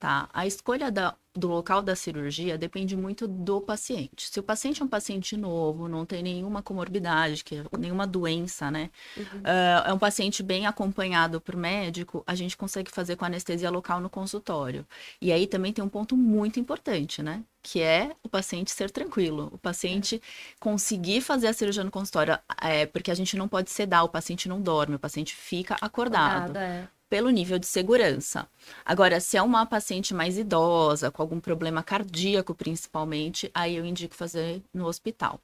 Tá, 0.00 0.30
a 0.32 0.46
escolha 0.46 0.90
da 0.90 1.14
do 1.34 1.46
local 1.46 1.80
da 1.80 1.94
cirurgia 1.94 2.58
depende 2.58 2.96
muito 2.96 3.28
do 3.28 3.60
paciente. 3.60 4.28
Se 4.30 4.40
o 4.40 4.42
paciente 4.42 4.82
é 4.82 4.84
um 4.84 4.88
paciente 4.88 5.36
novo, 5.36 5.88
não 5.88 6.04
tem 6.04 6.22
nenhuma 6.22 6.60
comorbidade, 6.60 7.44
que 7.44 7.56
é 7.56 7.64
nenhuma 7.78 8.06
doença, 8.06 8.70
né? 8.70 8.90
Uhum. 9.16 9.24
Uh, 9.24 9.88
é 9.88 9.92
um 9.92 9.98
paciente 9.98 10.42
bem 10.42 10.66
acompanhado 10.66 11.40
por 11.40 11.54
médico, 11.54 12.24
a 12.26 12.34
gente 12.34 12.56
consegue 12.56 12.90
fazer 12.90 13.14
com 13.14 13.24
anestesia 13.24 13.70
local 13.70 14.00
no 14.00 14.10
consultório. 14.10 14.84
E 15.20 15.30
aí 15.30 15.46
também 15.46 15.72
tem 15.72 15.84
um 15.84 15.88
ponto 15.88 16.16
muito 16.16 16.58
importante, 16.58 17.22
né? 17.22 17.44
Que 17.62 17.80
é 17.80 18.10
o 18.24 18.28
paciente 18.28 18.72
ser 18.72 18.90
tranquilo, 18.90 19.50
o 19.52 19.58
paciente 19.58 20.16
é. 20.16 20.20
conseguir 20.58 21.20
fazer 21.20 21.46
a 21.46 21.52
cirurgia 21.52 21.84
no 21.84 21.90
consultório, 21.90 22.38
é, 22.60 22.86
porque 22.86 23.10
a 23.10 23.14
gente 23.14 23.36
não 23.36 23.46
pode 23.46 23.70
sedar, 23.70 24.02
o 24.02 24.08
paciente 24.08 24.48
não 24.48 24.60
dorme, 24.60 24.96
o 24.96 24.98
paciente 24.98 25.34
fica 25.34 25.76
acordado. 25.80 26.50
acordado 26.50 26.56
é 26.58 26.88
pelo 27.10 27.28
nível 27.28 27.58
de 27.58 27.66
segurança. 27.66 28.48
Agora, 28.84 29.20
se 29.20 29.36
é 29.36 29.42
uma 29.42 29.66
paciente 29.66 30.14
mais 30.14 30.38
idosa, 30.38 31.10
com 31.10 31.20
algum 31.20 31.40
problema 31.40 31.82
cardíaco 31.82 32.54
principalmente, 32.54 33.50
aí 33.52 33.74
eu 33.76 33.84
indico 33.84 34.14
fazer 34.14 34.62
no 34.72 34.86
hospital. 34.86 35.40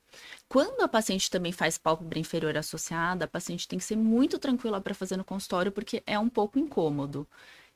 Quando 0.48 0.80
a 0.82 0.88
paciente 0.88 1.28
também 1.28 1.50
faz 1.50 1.76
pálpebra 1.76 2.20
inferior 2.20 2.56
associada, 2.56 3.24
a 3.24 3.28
paciente 3.28 3.66
tem 3.66 3.80
que 3.80 3.84
ser 3.84 3.96
muito 3.96 4.38
tranquila 4.38 4.80
para 4.80 4.94
fazer 4.94 5.16
no 5.16 5.24
consultório, 5.24 5.72
porque 5.72 6.02
é 6.06 6.16
um 6.18 6.28
pouco 6.28 6.58
incômodo. 6.58 7.26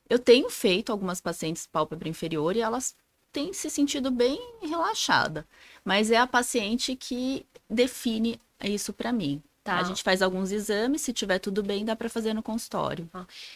Eu 0.08 0.18
tenho 0.18 0.48
feito 0.48 0.92
algumas 0.92 1.20
pacientes 1.20 1.66
pálpebra 1.66 2.08
inferior 2.08 2.54
e 2.56 2.60
elas 2.60 2.94
têm 3.32 3.52
se 3.52 3.68
sentido 3.68 4.10
bem 4.10 4.40
relaxada, 4.62 5.46
mas 5.84 6.10
é 6.10 6.16
a 6.16 6.26
paciente 6.26 6.94
que 6.96 7.44
define 7.68 8.40
isso 8.62 8.92
para 8.92 9.12
mim. 9.12 9.42
Tá. 9.70 9.78
A 9.78 9.84
gente 9.84 10.02
faz 10.02 10.20
alguns 10.20 10.50
exames, 10.50 11.00
se 11.00 11.12
tiver 11.12 11.38
tudo 11.38 11.62
bem, 11.62 11.84
dá 11.84 11.94
para 11.94 12.08
fazer 12.08 12.34
no 12.34 12.42
consultório. 12.42 13.08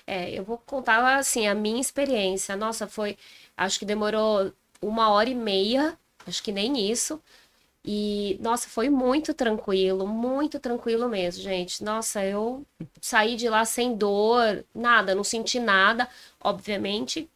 É, 0.06 0.30
eu 0.30 0.44
vou 0.44 0.58
contar 0.58 1.18
assim 1.18 1.48
a 1.48 1.54
minha 1.56 1.80
experiência. 1.80 2.54
Nossa, 2.54 2.86
foi, 2.86 3.18
acho 3.56 3.80
que 3.80 3.84
demorou 3.84 4.52
uma 4.80 5.10
hora 5.10 5.28
e 5.28 5.34
meia, 5.34 5.98
acho 6.24 6.40
que 6.40 6.52
nem 6.52 6.88
isso. 6.88 7.20
E 7.84 8.38
nossa, 8.40 8.68
foi 8.68 8.88
muito 8.88 9.34
tranquilo, 9.34 10.06
muito 10.06 10.60
tranquilo 10.60 11.08
mesmo, 11.08 11.42
gente. 11.42 11.82
Nossa, 11.82 12.24
eu 12.24 12.64
saí 13.00 13.34
de 13.34 13.48
lá 13.48 13.64
sem 13.64 13.96
dor, 13.96 14.64
nada, 14.72 15.16
não 15.16 15.24
senti 15.24 15.58
nada. 15.58 16.08
Obviamente, 16.40 17.28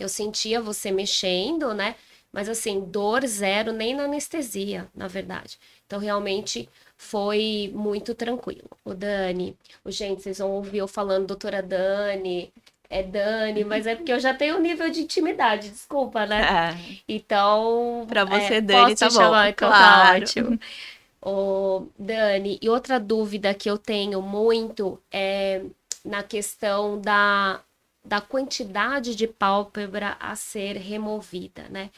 eu 0.00 0.08
sentia 0.08 0.62
você 0.62 0.90
mexendo, 0.90 1.74
né? 1.74 1.94
Mas 2.32 2.48
assim, 2.48 2.80
dor 2.80 3.26
zero, 3.26 3.72
nem 3.72 3.94
na 3.94 4.04
anestesia, 4.04 4.88
na 4.94 5.08
verdade. 5.08 5.58
Então, 5.86 5.98
realmente 5.98 6.68
foi 6.98 7.70
muito 7.74 8.12
tranquilo. 8.12 8.68
O 8.84 8.92
Dani, 8.92 9.56
o 9.84 9.90
gente, 9.90 10.20
vocês 10.20 10.38
vão 10.38 10.50
ouvir 10.50 10.78
eu 10.78 10.88
falando 10.88 11.28
doutora 11.28 11.62
Dani, 11.62 12.52
é 12.90 13.02
Dani, 13.04 13.64
mas 13.64 13.86
é 13.86 13.94
porque 13.94 14.12
eu 14.12 14.18
já 14.18 14.34
tenho 14.34 14.56
um 14.56 14.60
nível 14.60 14.90
de 14.90 15.02
intimidade, 15.02 15.70
desculpa, 15.70 16.26
né? 16.26 16.42
É. 16.42 16.98
Então. 17.08 18.04
Pra 18.08 18.24
você, 18.24 18.54
é, 18.54 18.60
Dani, 18.60 18.96
tá 18.96 19.08
bom. 19.08 19.14
Então 19.14 19.30
tá 19.30 19.52
claro. 19.52 20.20
tá 20.20 20.24
ótimo. 20.24 20.60
Dani, 21.96 22.58
e 22.60 22.68
outra 22.68 22.98
dúvida 22.98 23.54
que 23.54 23.70
eu 23.70 23.78
tenho 23.78 24.20
muito 24.20 25.00
é 25.12 25.62
na 26.04 26.22
questão 26.22 27.00
da, 27.00 27.60
da 28.04 28.20
quantidade 28.20 29.14
de 29.14 29.28
pálpebra 29.28 30.16
a 30.18 30.34
ser 30.34 30.76
removida, 30.76 31.68
né? 31.68 31.90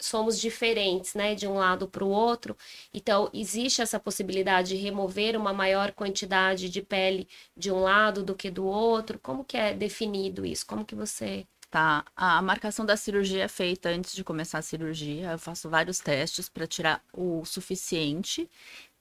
Somos 0.00 0.38
diferentes, 0.40 1.14
né, 1.14 1.34
de 1.34 1.46
um 1.46 1.54
lado 1.54 1.88
para 1.88 2.04
o 2.04 2.08
outro. 2.08 2.56
Então, 2.92 3.30
existe 3.32 3.82
essa 3.82 3.98
possibilidade 4.00 4.70
de 4.70 4.76
remover 4.76 5.36
uma 5.36 5.52
maior 5.52 5.92
quantidade 5.92 6.68
de 6.68 6.82
pele 6.82 7.28
de 7.56 7.70
um 7.72 7.80
lado 7.80 8.22
do 8.22 8.34
que 8.34 8.50
do 8.50 8.64
outro? 8.66 9.18
Como 9.18 9.44
que 9.44 9.56
é 9.56 9.74
definido 9.74 10.44
isso? 10.46 10.66
Como 10.66 10.84
que 10.84 10.94
você 10.94 11.46
Tá, 11.70 12.02
a 12.16 12.40
marcação 12.40 12.86
da 12.86 12.96
cirurgia 12.96 13.44
é 13.44 13.48
feita 13.48 13.90
antes 13.90 14.14
de 14.14 14.24
começar 14.24 14.58
a 14.58 14.62
cirurgia. 14.62 15.32
Eu 15.32 15.38
faço 15.38 15.68
vários 15.68 16.00
testes 16.00 16.48
para 16.48 16.66
tirar 16.66 17.04
o 17.12 17.44
suficiente 17.44 18.48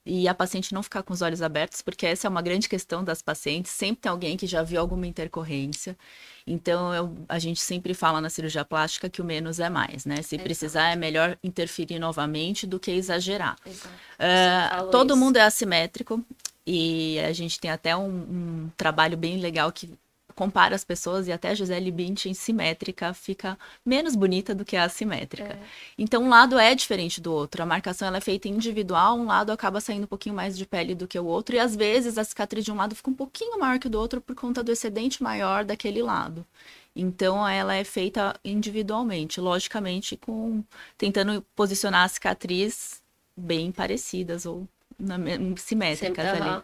e 0.08 0.28
a 0.28 0.34
paciente 0.34 0.74
não 0.74 0.82
ficar 0.82 1.04
com 1.04 1.14
os 1.14 1.22
olhos 1.22 1.42
abertos, 1.42 1.82
porque 1.82 2.06
essa 2.06 2.28
é 2.28 2.30
uma 2.30 2.42
grande 2.42 2.70
questão 2.70 3.04
das 3.04 3.22
pacientes. 3.22 3.72
Sempre 3.72 4.02
tem 4.02 4.10
alguém 4.10 4.38
que 4.38 4.48
já 4.48 4.64
viu 4.64 4.80
alguma 4.80 5.06
intercorrência. 5.06 5.98
Então, 6.46 6.94
eu, 6.94 7.16
a 7.28 7.38
gente 7.38 7.60
sempre 7.60 7.94
fala 7.94 8.22
na 8.22 8.30
cirurgia 8.30 8.64
plástica 8.64 9.10
que 9.10 9.22
o 9.22 9.26
menos 9.26 9.60
é 9.60 9.70
mais, 9.70 10.06
né? 10.06 10.22
Se 10.22 10.36
Exato. 10.36 10.44
precisar, 10.44 10.90
é 10.90 10.96
melhor 10.96 11.38
interferir 11.44 12.00
novamente 12.00 12.66
do 12.66 12.80
que 12.80 12.90
exagerar. 12.92 13.58
Uh, 13.66 14.90
todo 14.90 15.14
isso. 15.14 15.20
mundo 15.20 15.38
é 15.38 15.42
assimétrico 15.42 16.24
e 16.66 17.20
a 17.20 17.34
gente 17.34 17.60
tem 17.60 17.70
até 17.70 17.96
um, 17.96 18.08
um 18.08 18.72
trabalho 18.78 19.18
bem 19.18 19.40
legal 19.40 19.72
que 19.72 19.98
compara 20.38 20.76
as 20.76 20.86
pessoas 20.86 21.28
e 21.28 21.32
até 21.32 21.50
a 21.50 21.56
Gisele 21.56 21.92
Bündchen 21.92 22.32
simétrica 22.36 23.12
fica 23.12 23.58
menos 23.84 24.16
bonita 24.16 24.54
do 24.54 24.64
que 24.64 24.78
a 24.78 24.84
assimétrica. 24.84 25.54
É. 25.54 25.60
Então, 25.98 26.24
um 26.24 26.30
lado 26.30 26.60
é 26.60 26.76
diferente 26.76 27.20
do 27.20 27.34
outro. 27.34 27.64
A 27.64 27.66
marcação 27.66 28.08
ela 28.08 28.18
é 28.18 28.22
feita 28.22 28.48
individual, 28.48 29.18
um 29.18 29.26
lado 29.26 29.52
acaba 29.52 29.82
saindo 29.82 30.04
um 30.04 30.08
pouquinho 30.08 30.36
mais 30.36 30.56
de 30.56 30.64
pele 30.64 30.94
do 30.94 31.08
que 31.08 31.18
o 31.18 31.26
outro 31.26 31.56
e 31.56 31.60
às 31.60 31.76
vezes 31.76 32.20
a 32.20 32.24
cicatriz 32.24 32.64
de 32.64 32.72
um 32.72 32.76
lado 32.76 32.96
fica 32.96 33.10
um 33.10 33.16
pouquinho 33.16 33.60
maior 33.60 33.80
que 33.80 33.88
o 33.88 33.90
do 33.90 34.00
outro 34.00 34.22
por 34.22 34.36
conta 34.36 34.64
do 34.64 34.72
excedente 34.72 35.24
maior 35.24 35.66
daquele 35.66 36.04
lado. 36.04 36.46
Então, 36.96 37.48
ela 37.48 37.74
é 37.74 37.84
feita 37.84 38.40
individualmente, 38.46 39.42
logicamente, 39.42 40.16
com 40.16 40.64
tentando 40.96 41.44
posicionar 41.56 42.04
a 42.04 42.08
cicatriz 42.08 43.02
bem 43.36 43.72
parecidas 43.72 44.46
ou 44.46 44.68
na, 45.00 45.18
simétricas 45.58 46.26
Sempre, 46.26 46.50
ali. 46.50 46.64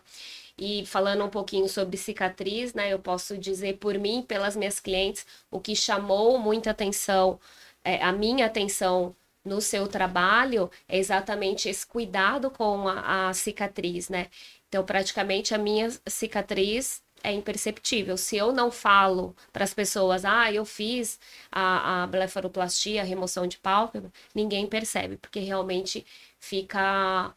E 0.57 0.85
falando 0.85 1.23
um 1.25 1.29
pouquinho 1.29 1.67
sobre 1.67 1.97
cicatriz, 1.97 2.73
né, 2.73 2.93
eu 2.93 2.99
posso 2.99 3.37
dizer 3.37 3.77
por 3.77 3.97
mim, 3.97 4.21
pelas 4.21 4.55
minhas 4.55 4.79
clientes, 4.79 5.25
o 5.49 5.59
que 5.59 5.75
chamou 5.75 6.37
muita 6.37 6.71
atenção, 6.71 7.39
é, 7.83 8.01
a 8.03 8.11
minha 8.11 8.45
atenção 8.45 9.15
no 9.43 9.59
seu 9.61 9.87
trabalho 9.87 10.69
é 10.87 10.97
exatamente 10.97 11.67
esse 11.69 11.85
cuidado 11.85 12.49
com 12.51 12.87
a, 12.87 13.29
a 13.29 13.33
cicatriz, 13.33 14.09
né? 14.09 14.27
Então, 14.69 14.83
praticamente 14.85 15.53
a 15.53 15.57
minha 15.57 15.89
cicatriz 16.07 17.03
é 17.23 17.31
imperceptível. 17.31 18.17
Se 18.17 18.35
eu 18.37 18.51
não 18.51 18.71
falo 18.71 19.35
para 19.51 19.63
as 19.63 19.73
pessoas, 19.73 20.25
ah, 20.25 20.51
eu 20.51 20.65
fiz 20.65 21.19
a, 21.51 22.03
a 22.03 22.07
blefaroplastia, 22.07 23.01
a 23.01 23.05
remoção 23.05 23.47
de 23.47 23.57
pálpebra, 23.57 24.11
ninguém 24.35 24.67
percebe, 24.67 25.17
porque 25.17 25.39
realmente 25.39 26.05
fica 26.39 27.33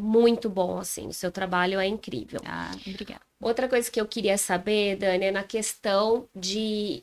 muito 0.00 0.48
bom, 0.48 0.78
assim. 0.78 1.08
O 1.08 1.12
seu 1.12 1.30
trabalho 1.30 1.78
é 1.78 1.86
incrível. 1.86 2.40
Ah, 2.44 2.70
obrigada. 2.86 3.20
Outra 3.40 3.68
coisa 3.68 3.90
que 3.90 4.00
eu 4.00 4.06
queria 4.06 4.36
saber, 4.36 4.96
Dani, 4.96 5.26
é 5.26 5.30
na 5.30 5.42
questão 5.42 6.28
de 6.34 7.02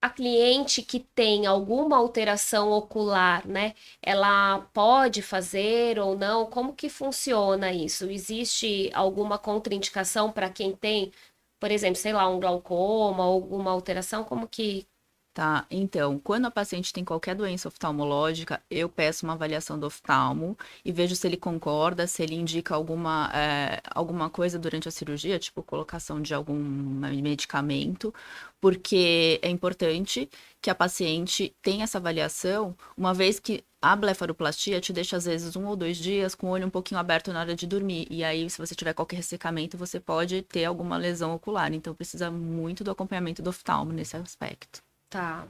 a 0.00 0.10
cliente 0.10 0.82
que 0.82 0.98
tem 0.98 1.46
alguma 1.46 1.96
alteração 1.96 2.72
ocular, 2.72 3.46
né? 3.46 3.74
Ela 4.02 4.58
pode 4.74 5.22
fazer 5.22 5.98
ou 6.00 6.18
não? 6.18 6.46
Como 6.46 6.74
que 6.74 6.88
funciona 6.88 7.72
isso? 7.72 8.10
Existe 8.10 8.90
alguma 8.94 9.38
contraindicação 9.38 10.32
para 10.32 10.50
quem 10.50 10.74
tem, 10.74 11.12
por 11.60 11.70
exemplo, 11.70 11.96
sei 11.96 12.12
lá, 12.12 12.28
um 12.28 12.40
glaucoma, 12.40 13.22
alguma 13.22 13.70
alteração? 13.70 14.24
Como 14.24 14.48
que 14.48 14.88
Tá, 15.34 15.66
então, 15.70 16.18
quando 16.18 16.44
a 16.44 16.50
paciente 16.50 16.92
tem 16.92 17.02
qualquer 17.06 17.34
doença 17.34 17.66
oftalmológica, 17.66 18.62
eu 18.70 18.86
peço 18.86 19.24
uma 19.24 19.32
avaliação 19.32 19.78
do 19.78 19.86
oftalmo 19.86 20.58
e 20.84 20.92
vejo 20.92 21.16
se 21.16 21.26
ele 21.26 21.38
concorda, 21.38 22.06
se 22.06 22.22
ele 22.22 22.34
indica 22.34 22.74
alguma, 22.74 23.30
é, 23.34 23.80
alguma 23.94 24.28
coisa 24.28 24.58
durante 24.58 24.88
a 24.88 24.90
cirurgia, 24.90 25.38
tipo 25.38 25.62
colocação 25.62 26.20
de 26.20 26.34
algum 26.34 26.54
medicamento, 26.54 28.12
porque 28.60 29.40
é 29.42 29.48
importante 29.48 30.28
que 30.60 30.68
a 30.68 30.74
paciente 30.74 31.56
tenha 31.62 31.84
essa 31.84 31.96
avaliação, 31.96 32.76
uma 32.94 33.14
vez 33.14 33.40
que 33.40 33.64
a 33.80 33.96
blefaroplastia 33.96 34.82
te 34.82 34.92
deixa 34.92 35.16
às 35.16 35.24
vezes 35.24 35.56
um 35.56 35.66
ou 35.66 35.74
dois 35.76 35.96
dias 35.96 36.34
com 36.34 36.48
o 36.48 36.50
olho 36.50 36.66
um 36.66 36.70
pouquinho 36.70 37.00
aberto 37.00 37.32
na 37.32 37.40
hora 37.40 37.54
de 37.56 37.66
dormir. 37.66 38.06
E 38.10 38.22
aí, 38.22 38.50
se 38.50 38.58
você 38.58 38.74
tiver 38.74 38.92
qualquer 38.92 39.16
ressecamento, 39.16 39.78
você 39.78 39.98
pode 39.98 40.42
ter 40.42 40.66
alguma 40.66 40.98
lesão 40.98 41.34
ocular. 41.34 41.72
Então, 41.72 41.94
precisa 41.94 42.30
muito 42.30 42.84
do 42.84 42.90
acompanhamento 42.90 43.40
do 43.42 43.48
oftalmo 43.50 43.92
nesse 43.92 44.14
aspecto. 44.16 44.82
Tá. 45.12 45.46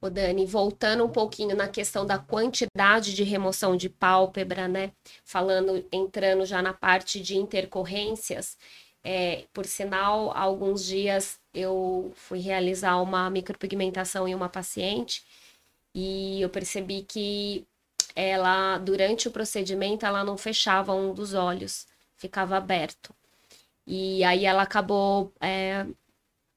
O 0.00 0.10
Dani, 0.10 0.44
voltando 0.46 1.04
um 1.04 1.08
pouquinho 1.08 1.54
na 1.56 1.68
questão 1.68 2.04
da 2.04 2.18
quantidade 2.18 3.14
de 3.14 3.22
remoção 3.22 3.76
de 3.76 3.88
pálpebra, 3.88 4.66
né? 4.66 4.92
Falando, 5.24 5.86
entrando 5.92 6.44
já 6.44 6.60
na 6.60 6.74
parte 6.74 7.20
de 7.20 7.36
intercorrências, 7.36 8.58
é, 9.04 9.46
por 9.52 9.64
sinal, 9.64 10.32
há 10.32 10.40
alguns 10.40 10.84
dias 10.84 11.40
eu 11.54 12.12
fui 12.16 12.40
realizar 12.40 13.00
uma 13.00 13.30
micropigmentação 13.30 14.26
em 14.26 14.34
uma 14.34 14.48
paciente 14.48 15.24
e 15.94 16.42
eu 16.42 16.50
percebi 16.50 17.02
que 17.04 17.64
ela, 18.16 18.78
durante 18.78 19.28
o 19.28 19.30
procedimento, 19.30 20.04
ela 20.06 20.24
não 20.24 20.36
fechava 20.36 20.92
um 20.94 21.14
dos 21.14 21.34
olhos, 21.34 21.86
ficava 22.16 22.56
aberto. 22.56 23.14
E 23.86 24.24
aí 24.24 24.46
ela 24.46 24.62
acabou 24.62 25.32
é, 25.40 25.86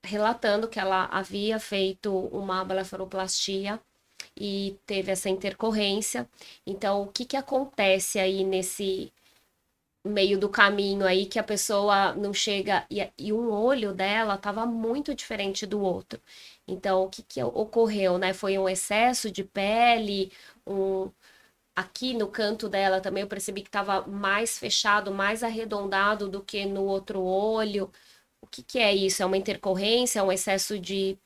relatando 0.03 0.67
que 0.67 0.79
ela 0.79 1.05
havia 1.05 1.59
feito 1.59 2.11
uma 2.29 2.63
blefaroplastia 2.63 3.79
e 4.35 4.77
teve 4.85 5.11
essa 5.11 5.29
intercorrência. 5.29 6.29
Então, 6.65 7.03
o 7.03 7.07
que, 7.07 7.25
que 7.25 7.37
acontece 7.37 8.19
aí 8.19 8.43
nesse 8.43 9.11
meio 10.05 10.39
do 10.39 10.49
caminho 10.49 11.05
aí 11.05 11.25
que 11.25 11.37
a 11.39 11.43
pessoa 11.43 12.13
não 12.15 12.33
chega 12.33 12.85
e, 12.89 13.07
e 13.17 13.33
um 13.33 13.51
olho 13.51 13.93
dela 13.93 14.35
estava 14.35 14.65
muito 14.65 15.13
diferente 15.13 15.65
do 15.65 15.81
outro. 15.81 16.19
Então, 16.67 17.03
o 17.03 17.09
que, 17.09 17.21
que 17.23 17.43
ocorreu, 17.43 18.17
né? 18.17 18.33
Foi 18.33 18.57
um 18.57 18.69
excesso 18.69 19.29
de 19.31 19.43
pele, 19.43 20.31
um 20.65 21.11
aqui 21.75 22.13
no 22.13 22.27
canto 22.27 22.67
dela 22.69 22.99
também 23.01 23.21
eu 23.23 23.27
percebi 23.27 23.61
que 23.61 23.69
estava 23.69 24.01
mais 24.07 24.57
fechado, 24.59 25.11
mais 25.11 25.43
arredondado 25.43 26.27
do 26.29 26.41
que 26.43 26.65
no 26.65 26.83
outro 26.85 27.21
olho. 27.21 27.91
O 28.41 28.47
que, 28.47 28.63
que 28.63 28.79
é 28.79 28.93
isso? 28.95 29.21
É 29.21 29.25
uma 29.25 29.37
intercorrência, 29.37 30.19
é 30.19 30.23
um 30.23 30.31
excesso 30.31 30.79
de 30.79 31.17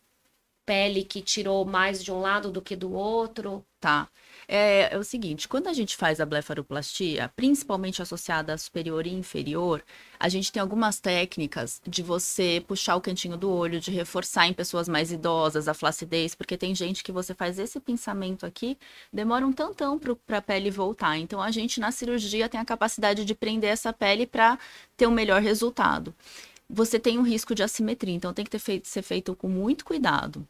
pele 0.65 1.03
que 1.03 1.21
tirou 1.21 1.65
mais 1.65 2.03
de 2.03 2.11
um 2.11 2.21
lado 2.21 2.51
do 2.51 2.61
que 2.61 2.75
do 2.75 2.93
outro? 2.93 3.65
Tá. 3.79 4.07
É, 4.47 4.93
é, 4.93 4.97
o 4.97 5.03
seguinte, 5.03 5.47
quando 5.47 5.67
a 5.67 5.73
gente 5.73 5.97
faz 5.97 6.21
a 6.21 6.25
blefaroplastia, 6.25 7.31
principalmente 7.35 8.01
associada 8.01 8.53
a 8.53 8.57
superior 8.57 9.07
e 9.07 9.13
inferior, 9.13 9.83
a 10.19 10.29
gente 10.29 10.51
tem 10.51 10.61
algumas 10.61 10.99
técnicas 10.99 11.81
de 11.87 12.03
você 12.03 12.63
puxar 12.67 12.95
o 12.95 13.01
cantinho 13.01 13.37
do 13.37 13.49
olho, 13.51 13.79
de 13.79 13.91
reforçar 13.91 14.47
em 14.47 14.53
pessoas 14.53 14.87
mais 14.87 15.11
idosas 15.11 15.67
a 15.67 15.73
flacidez, 15.73 16.35
porque 16.35 16.57
tem 16.57 16.75
gente 16.75 17.03
que 17.03 17.11
você 17.11 17.33
faz 17.33 17.57
esse 17.57 17.79
pensamento 17.79 18.45
aqui, 18.45 18.77
demora 19.11 19.45
um 19.45 19.53
tantão 19.53 19.99
para 19.99 20.37
a 20.37 20.41
pele 20.41 20.69
voltar. 20.69 21.17
Então 21.17 21.41
a 21.41 21.49
gente 21.49 21.79
na 21.79 21.91
cirurgia 21.91 22.47
tem 22.47 22.59
a 22.59 22.65
capacidade 22.65 23.25
de 23.25 23.33
prender 23.33 23.71
essa 23.71 23.91
pele 23.91 24.27
para 24.27 24.59
ter 24.95 25.07
um 25.07 25.11
melhor 25.11 25.41
resultado 25.41 26.13
você 26.71 26.99
tem 26.99 27.19
um 27.19 27.23
risco 27.23 27.55
de 27.55 27.63
assimetria, 27.63 28.13
então 28.15 28.33
tem 28.33 28.45
que 28.45 28.59
feito, 28.59 28.87
ser 28.87 29.01
feito 29.03 29.35
com 29.35 29.49
muito 29.49 29.85
cuidado. 29.85 30.47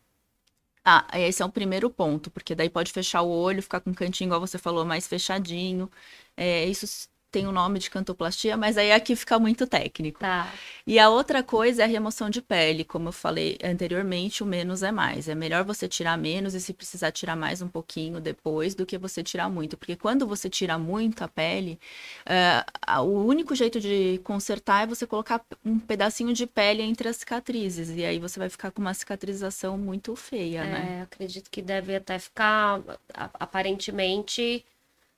Ah, 0.84 1.08
esse 1.20 1.42
é 1.44 1.46
o 1.46 1.52
primeiro 1.52 1.90
ponto, 1.92 2.32
porque 2.32 2.56
daí 2.56 2.70
pode 2.70 2.92
fechar 2.92 3.22
o 3.22 3.30
olho, 3.30 3.62
ficar 3.62 3.82
com 3.82 3.92
um 3.92 3.94
cantinho, 3.94 4.30
igual 4.30 4.42
você 4.42 4.58
falou, 4.58 4.84
mais 4.86 5.08
fechadinho. 5.08 5.90
É, 6.36 6.66
isso 6.66 6.88
tem 7.32 7.48
o 7.48 7.52
nome 7.52 7.80
de 7.80 7.90
cantoplastia, 7.90 8.58
mas 8.58 8.78
aí 8.78 8.92
aqui 8.92 9.16
fica 9.16 9.40
muito 9.40 9.66
técnico. 9.66 10.20
Tá. 10.20 10.52
E 10.86 11.00
a 11.00 11.10
outra 11.10 11.42
coisa 11.42 11.84
é 11.84 11.86
a 11.86 11.88
remoção 11.88 12.30
de 12.30 12.42
pele. 12.42 12.84
Como 12.84 13.08
eu 13.08 13.14
falei 13.14 13.58
anteriormente, 13.64 14.44
o 14.44 14.46
menos 14.46 14.84
é 14.84 14.92
mais. 14.92 15.30
É 15.30 15.36
melhor 15.36 15.64
você 15.64 15.88
tirar 15.88 16.18
menos 16.18 16.54
e 16.54 16.60
se 16.60 16.74
precisar 16.74 17.12
tirar 17.12 17.38
mais 17.38 17.62
um 17.62 17.70
pouquinho 17.70 18.20
depois 18.20 18.76
do 18.76 18.86
que 18.86 18.98
você 18.98 19.24
tirar 19.24 19.50
muito. 19.50 19.78
Porque 19.78 19.96
quando 19.96 20.28
você 20.28 20.50
tira 20.50 20.78
muito 20.78 21.24
a 21.24 21.28
pele, 21.28 21.80
uh, 22.28 23.02
o 23.02 23.26
único 23.26 23.56
jeito 23.56 23.80
de 23.80 24.20
consertar 24.24 24.84
é 24.84 24.88
você 24.88 25.08
colocar 25.08 25.42
um 25.64 25.80
pedacinho 25.80 26.34
de 26.34 26.46
pele 26.46 26.84
entre 26.84 27.08
as 27.08 27.18
cicatrizes. 27.18 27.90
E 27.92 28.04
aí 28.04 28.20
você 28.20 28.38
vai 28.38 28.50
ficar 28.50 28.72
com 28.72 28.82
uma 28.82 28.94
cicatrização 28.94 29.78
muito 29.78 30.14
feia, 30.18 30.64
é, 30.64 30.66
né? 30.66 31.02
Acredito 31.04 31.50
que 31.50 31.62
deve 31.62 31.96
até 31.96 32.20
ficar 32.20 32.82
aparentemente 33.14 34.66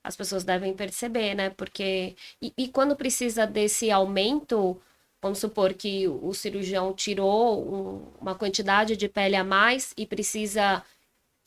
as 0.04 0.14
pessoas 0.14 0.44
devem 0.44 0.74
perceber, 0.74 1.34
né? 1.34 1.48
Porque. 1.50 2.14
E, 2.40 2.52
e, 2.56 2.68
quando 2.68 2.94
precisa 2.94 3.46
desse 3.46 3.90
aumento, 3.90 4.78
vamos 5.22 5.38
supor 5.38 5.72
que 5.72 6.06
o 6.06 6.34
cirurgião 6.34 6.92
tirou 6.92 7.64
um, 7.66 8.12
uma 8.20 8.34
quantidade 8.34 8.96
de 8.96 9.08
pele 9.08 9.34
a 9.34 9.42
mais 9.42 9.94
e 9.96 10.04
precisa 10.04 10.84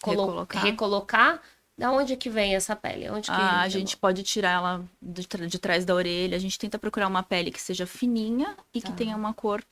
recolocar. 0.03 0.63
recolocar. 0.63 1.41
Da 1.77 1.91
onde 1.91 2.17
que 2.17 2.27
vem 2.27 2.55
essa 2.55 2.75
pele? 2.75 3.07
Onde 3.07 3.29
que 3.29 3.37
ah, 3.37 3.61
a 3.61 3.69
gente 3.69 3.95
pode 3.95 4.23
tirar 4.23 4.53
ela 4.53 4.83
de, 4.99 5.27
de, 5.47 5.59
trás 5.59 5.85
da 5.85 5.93
orelha. 5.93 6.35
A 6.35 6.39
gente 6.39 6.57
tenta 6.57 6.79
procurar 6.79 7.07
uma 7.07 7.21
pele 7.21 7.51
que 7.51 7.61
seja 7.61 7.85
fininha 7.85 8.57
e 8.73 8.81
tá. 8.81 8.89
que 8.89 8.97
tenha 8.97 9.15
uma 9.15 9.31
cor 9.31 9.63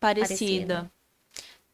parecida. 0.00 0.88
parecida. 0.88 0.92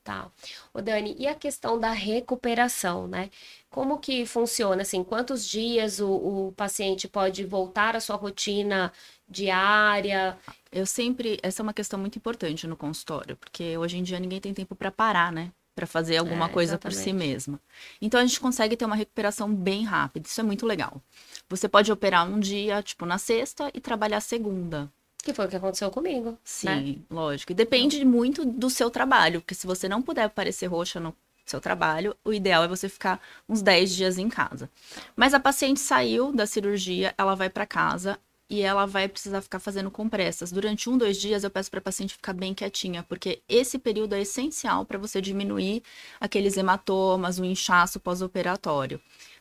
Tá. 0.08 0.32
O 0.72 0.80
Dani, 0.80 1.14
e 1.18 1.28
a 1.28 1.34
questão 1.34 1.78
da 1.78 1.90
recuperação, 1.90 3.06
né? 3.06 3.28
Como 3.68 3.98
que 3.98 4.24
funciona, 4.24 4.80
assim, 4.80 5.04
quantos 5.04 5.46
dias 5.46 6.00
o, 6.00 6.08
o 6.08 6.52
paciente 6.52 7.06
pode 7.06 7.44
voltar 7.44 7.94
à 7.94 8.00
sua 8.00 8.16
rotina 8.16 8.90
diária? 9.28 10.34
Eu 10.72 10.86
sempre, 10.86 11.38
essa 11.42 11.60
é 11.60 11.62
uma 11.62 11.74
questão 11.74 11.98
muito 11.98 12.16
importante 12.16 12.66
no 12.66 12.74
consultório, 12.74 13.36
porque 13.36 13.76
hoje 13.76 13.98
em 13.98 14.02
dia 14.02 14.18
ninguém 14.18 14.40
tem 14.40 14.54
tempo 14.54 14.74
para 14.74 14.90
parar, 14.90 15.30
né? 15.30 15.52
Para 15.74 15.86
fazer 15.86 16.16
alguma 16.16 16.46
é, 16.46 16.48
coisa 16.48 16.78
por 16.78 16.90
si 16.90 17.12
mesma. 17.12 17.60
Então 18.00 18.18
a 18.18 18.24
gente 18.24 18.40
consegue 18.40 18.78
ter 18.78 18.86
uma 18.86 18.96
recuperação 18.96 19.54
bem 19.54 19.84
rápida, 19.84 20.26
isso 20.26 20.40
é 20.40 20.44
muito 20.44 20.64
legal. 20.64 21.02
Você 21.50 21.68
pode 21.68 21.92
operar 21.92 22.26
um 22.26 22.40
dia, 22.40 22.82
tipo 22.82 23.04
na 23.04 23.18
sexta, 23.18 23.70
e 23.74 23.78
trabalhar 23.78 24.20
segunda. 24.20 24.90
Que 25.28 25.34
foi 25.34 25.44
o 25.44 25.48
que 25.48 25.56
aconteceu 25.56 25.90
comigo. 25.90 26.30
Né? 26.30 26.36
Sim, 26.42 26.66
né? 26.66 26.96
lógico. 27.10 27.52
E 27.52 27.54
depende 27.54 28.02
muito 28.04 28.46
do 28.46 28.70
seu 28.70 28.90
trabalho, 28.90 29.40
porque 29.42 29.54
se 29.54 29.66
você 29.66 29.86
não 29.86 30.00
puder 30.00 30.24
aparecer 30.24 30.66
roxa 30.66 30.98
no 30.98 31.14
seu 31.44 31.60
trabalho, 31.60 32.16
o 32.24 32.32
ideal 32.32 32.64
é 32.64 32.68
você 32.68 32.88
ficar 32.88 33.20
uns 33.48 33.60
10 33.60 33.94
dias 33.94 34.16
em 34.18 34.28
casa. 34.28 34.70
Mas 35.14 35.34
a 35.34 35.40
paciente 35.40 35.80
saiu 35.80 36.32
da 36.32 36.46
cirurgia, 36.46 37.14
ela 37.18 37.34
vai 37.34 37.50
para 37.50 37.66
casa. 37.66 38.18
e 38.50 38.62
ela 38.62 38.86
vai 38.86 39.06
precisar 39.08 39.42
ficar 39.42 39.58
fazendo 39.58 39.90
compressas. 39.90 40.50
Durante 40.50 40.88
um, 40.88 40.96
dois 40.96 41.18
dias, 41.18 41.44
eu 41.44 41.50
peço 41.50 41.70
para 41.70 41.80
a 41.80 41.82
paciente 41.82 42.14
ficar 42.14 42.32
bem 42.32 42.54
quietinha, 42.54 43.02
porque 43.02 43.42
esse 43.46 43.78
período 43.78 44.14
é 44.14 44.22
essencial 44.22 44.86
para 44.86 44.96
você 44.98 45.20
diminuir 45.20 45.82
aqueles 46.18 46.56
hematomas, 46.56 47.38
o 47.38 47.44
inchaço 47.44 48.00
pós-operatório. 48.00 48.98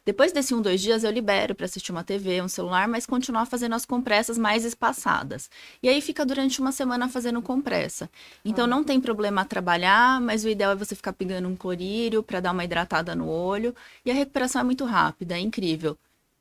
Depois 0.08 0.32
desse 0.32 0.56
um, 0.56 0.62
dois 0.62 0.80
dias, 0.80 1.04
eu 1.04 1.12
libero 1.12 1.54
para 1.54 1.66
assistir 1.66 1.92
uma 1.92 2.02
TV, 2.02 2.42
um 2.42 2.48
celular, 2.48 2.88
mas 2.88 3.06
continuar 3.06 3.46
fazendo 3.46 3.76
as 3.76 3.86
compressas 3.86 4.38
mais 4.38 4.64
espaçadas. 4.64 5.50
E 5.84 5.90
aí 5.90 6.00
fica 6.00 6.26
durante 6.26 6.62
uma 6.62 6.72
semana 6.72 7.10
fazendo 7.10 7.42
compressa. 7.42 8.10
Então 8.46 8.64
ah. 8.64 8.68
não 8.68 8.86
tem 8.86 9.02
problema 9.02 9.44
trabalhar, 9.44 10.22
mas 10.22 10.46
o 10.46 10.48
ideal 10.48 10.72
é 10.72 10.76
você 10.78 10.96
ficar 10.96 11.12
pegando 11.12 11.50
um 11.50 11.58
clorírio 11.58 12.24
para 12.24 12.40
dar 12.40 12.54
uma 12.54 12.64
hidratada 12.64 13.14
no 13.14 13.28
olho. 13.28 13.76
E 14.06 14.10
a 14.10 14.14
recuperação 14.14 14.62
é 14.62 14.64
muito 14.64 14.86
rápida, 14.86 15.36
é 15.36 15.42
incrível. 15.42 15.98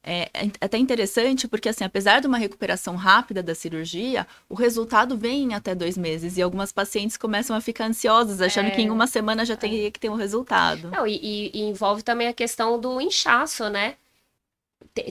É, 0.09 0.31
é 0.33 0.51
até 0.61 0.79
interessante 0.79 1.49
porque, 1.49 1.69
assim, 1.69 1.83
apesar 1.83 2.21
de 2.21 2.29
uma 2.29 2.39
recuperação 2.39 2.95
rápida 2.95 3.43
da 3.43 3.57
cirurgia, 3.57 4.25
o 4.49 4.55
resultado 4.55 5.19
vem 5.19 5.43
em 5.43 5.55
até 5.55 5.75
dois 5.75 5.99
meses. 5.99 6.37
E 6.37 6.43
algumas 6.43 6.71
pacientes 6.71 7.17
começam 7.17 7.57
a 7.57 7.61
ficar 7.61 7.87
ansiosas, 7.87 8.41
achando 8.41 8.69
é, 8.69 8.71
que 8.71 8.81
em 8.81 8.87
é. 8.87 8.93
uma 8.93 9.09
semana 9.09 9.45
já 9.45 9.57
teria 9.57 9.89
é. 9.89 9.91
que 9.91 9.99
ter 9.99 10.09
um 10.09 10.15
resultado. 10.15 10.93
Não, 10.93 11.05
e, 11.05 11.51
e, 11.53 11.63
envolve 11.63 12.05
também 12.05 12.29
a 12.29 12.33
questão 12.33 12.79
do 12.79 13.01
inchaço, 13.01 13.69
né? 13.69 13.97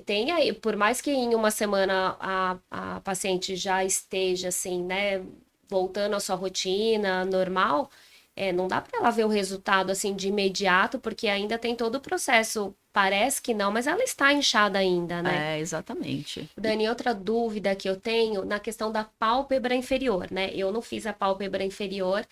Tem 0.06 0.32
aí, 0.32 0.54
por 0.54 0.78
mais 0.78 1.02
que 1.02 1.12
em 1.12 1.36
uma 1.36 1.52
semana 1.52 2.16
a, 2.18 2.58
a 2.72 3.02
paciente 3.02 3.56
já 3.56 3.84
esteja, 3.84 4.48
assim, 4.48 4.82
né, 4.82 5.22
voltando 5.68 6.16
à 6.16 6.20
sua 6.22 6.36
rotina 6.36 7.26
normal, 7.26 7.92
é, 8.36 8.54
não 8.54 8.68
dá 8.68 8.80
para 8.82 8.98
ela 8.98 9.12
ver 9.12 9.26
o 9.26 9.30
resultado 9.30 9.92
assim 9.92 10.16
de 10.16 10.30
imediato, 10.30 11.00
porque 11.00 11.28
ainda 11.28 11.58
tem 11.58 11.76
todo 11.76 11.96
o 11.96 12.02
processo. 12.02 12.74
Parece 12.96 13.42
que 13.42 13.54
não, 13.54 13.74
mas 13.74 13.88
ela 13.88 14.02
está 14.02 14.32
inchada 14.32 14.80
ainda, 14.80 15.22
né? 15.22 15.58
É, 15.58 15.60
exatamente. 15.60 16.50
Dani, 16.58 16.88
outra 16.88 17.14
dúvida 17.14 17.76
que 17.76 17.90
eu 17.90 18.00
tenho 18.00 18.46
na 18.46 18.58
questão 18.58 18.90
da 18.90 19.04
pálpebra 19.04 19.76
inferior, 19.76 20.32
né? 20.32 20.50
Eu 20.54 20.72
não 20.72 20.82
fiz 20.82 21.06
a 21.06 21.12
pálpebra 21.12 21.62
inferior. 21.62 22.26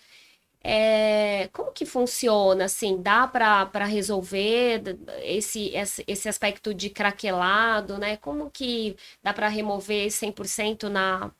É, 0.62 1.50
como 1.52 1.70
que 1.70 1.84
funciona, 1.84 2.64
assim, 2.64 2.96
dá 3.02 3.28
para 3.28 3.84
resolver 3.84 4.96
esse, 5.22 5.70
esse 6.06 6.30
aspecto 6.30 6.72
de 6.72 6.88
craquelado, 6.88 7.98
né? 7.98 8.16
Como 8.16 8.50
que 8.50 8.96
dá 9.22 9.34
para 9.34 9.48
remover 9.48 10.10
100% 10.10 10.88
na, 10.88 11.30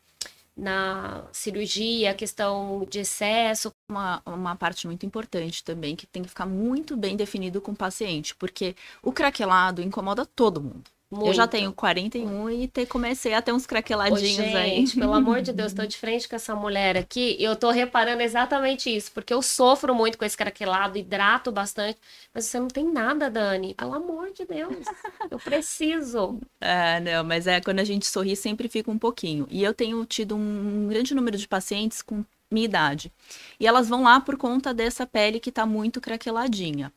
na 0.56 1.26
cirurgia, 1.32 2.10
a 2.10 2.14
questão 2.14 2.86
de 2.88 3.00
excesso. 3.00 3.72
Uma, 3.90 4.22
uma 4.26 4.56
parte 4.56 4.86
muito 4.86 5.04
importante 5.06 5.62
também, 5.64 5.96
que 5.96 6.06
tem 6.06 6.22
que 6.22 6.28
ficar 6.28 6.46
muito 6.46 6.96
bem 6.96 7.16
definido 7.16 7.60
com 7.60 7.72
o 7.72 7.76
paciente, 7.76 8.34
porque 8.36 8.74
o 9.02 9.12
craquelado 9.12 9.82
incomoda 9.82 10.24
todo 10.26 10.60
mundo. 10.62 10.93
Muito. 11.14 11.28
Eu 11.28 11.34
já 11.34 11.46
tenho 11.46 11.72
41 11.72 12.50
e 12.50 12.66
te, 12.66 12.84
comecei 12.86 13.34
a 13.34 13.40
ter 13.40 13.52
uns 13.52 13.66
craqueladinhos 13.66 14.38
Ô, 14.38 14.42
gente, 14.42 14.56
aí. 14.56 14.90
pelo 14.90 15.14
amor 15.14 15.40
de 15.40 15.52
Deus, 15.52 15.72
tô 15.72 15.86
de 15.86 15.96
frente 15.96 16.28
com 16.28 16.34
essa 16.34 16.54
mulher 16.56 16.96
aqui 16.96 17.36
e 17.38 17.44
eu 17.44 17.54
tô 17.54 17.70
reparando 17.70 18.20
exatamente 18.20 18.94
isso, 18.94 19.12
porque 19.12 19.32
eu 19.32 19.40
sofro 19.40 19.94
muito 19.94 20.18
com 20.18 20.24
esse 20.24 20.36
craquelado, 20.36 20.98
hidrato 20.98 21.52
bastante, 21.52 21.98
mas 22.34 22.46
você 22.46 22.58
não 22.58 22.66
tem 22.66 22.90
nada, 22.90 23.30
Dani. 23.30 23.74
Pelo 23.74 23.94
amor 23.94 24.32
de 24.32 24.44
Deus, 24.44 24.84
eu 25.30 25.38
preciso. 25.38 26.40
É, 26.60 26.98
não, 27.00 27.22
mas 27.22 27.46
é 27.46 27.60
quando 27.60 27.80
a 27.80 27.84
gente 27.84 28.06
sorri 28.06 28.34
sempre 28.34 28.68
fica 28.68 28.90
um 28.90 28.98
pouquinho. 28.98 29.46
E 29.50 29.62
eu 29.62 29.74
tenho 29.74 30.02
tido 30.06 30.34
um 30.34 30.88
grande 30.88 31.14
número 31.14 31.36
de 31.36 31.46
pacientes 31.46 32.00
com 32.00 32.24
minha 32.50 32.64
idade. 32.64 33.12
E 33.58 33.66
elas 33.66 33.88
vão 33.88 34.02
lá 34.02 34.20
por 34.20 34.36
conta 34.36 34.72
dessa 34.72 35.06
pele 35.06 35.40
que 35.40 35.52
tá 35.52 35.66
muito 35.66 36.00
craqueladinha. 36.00 36.92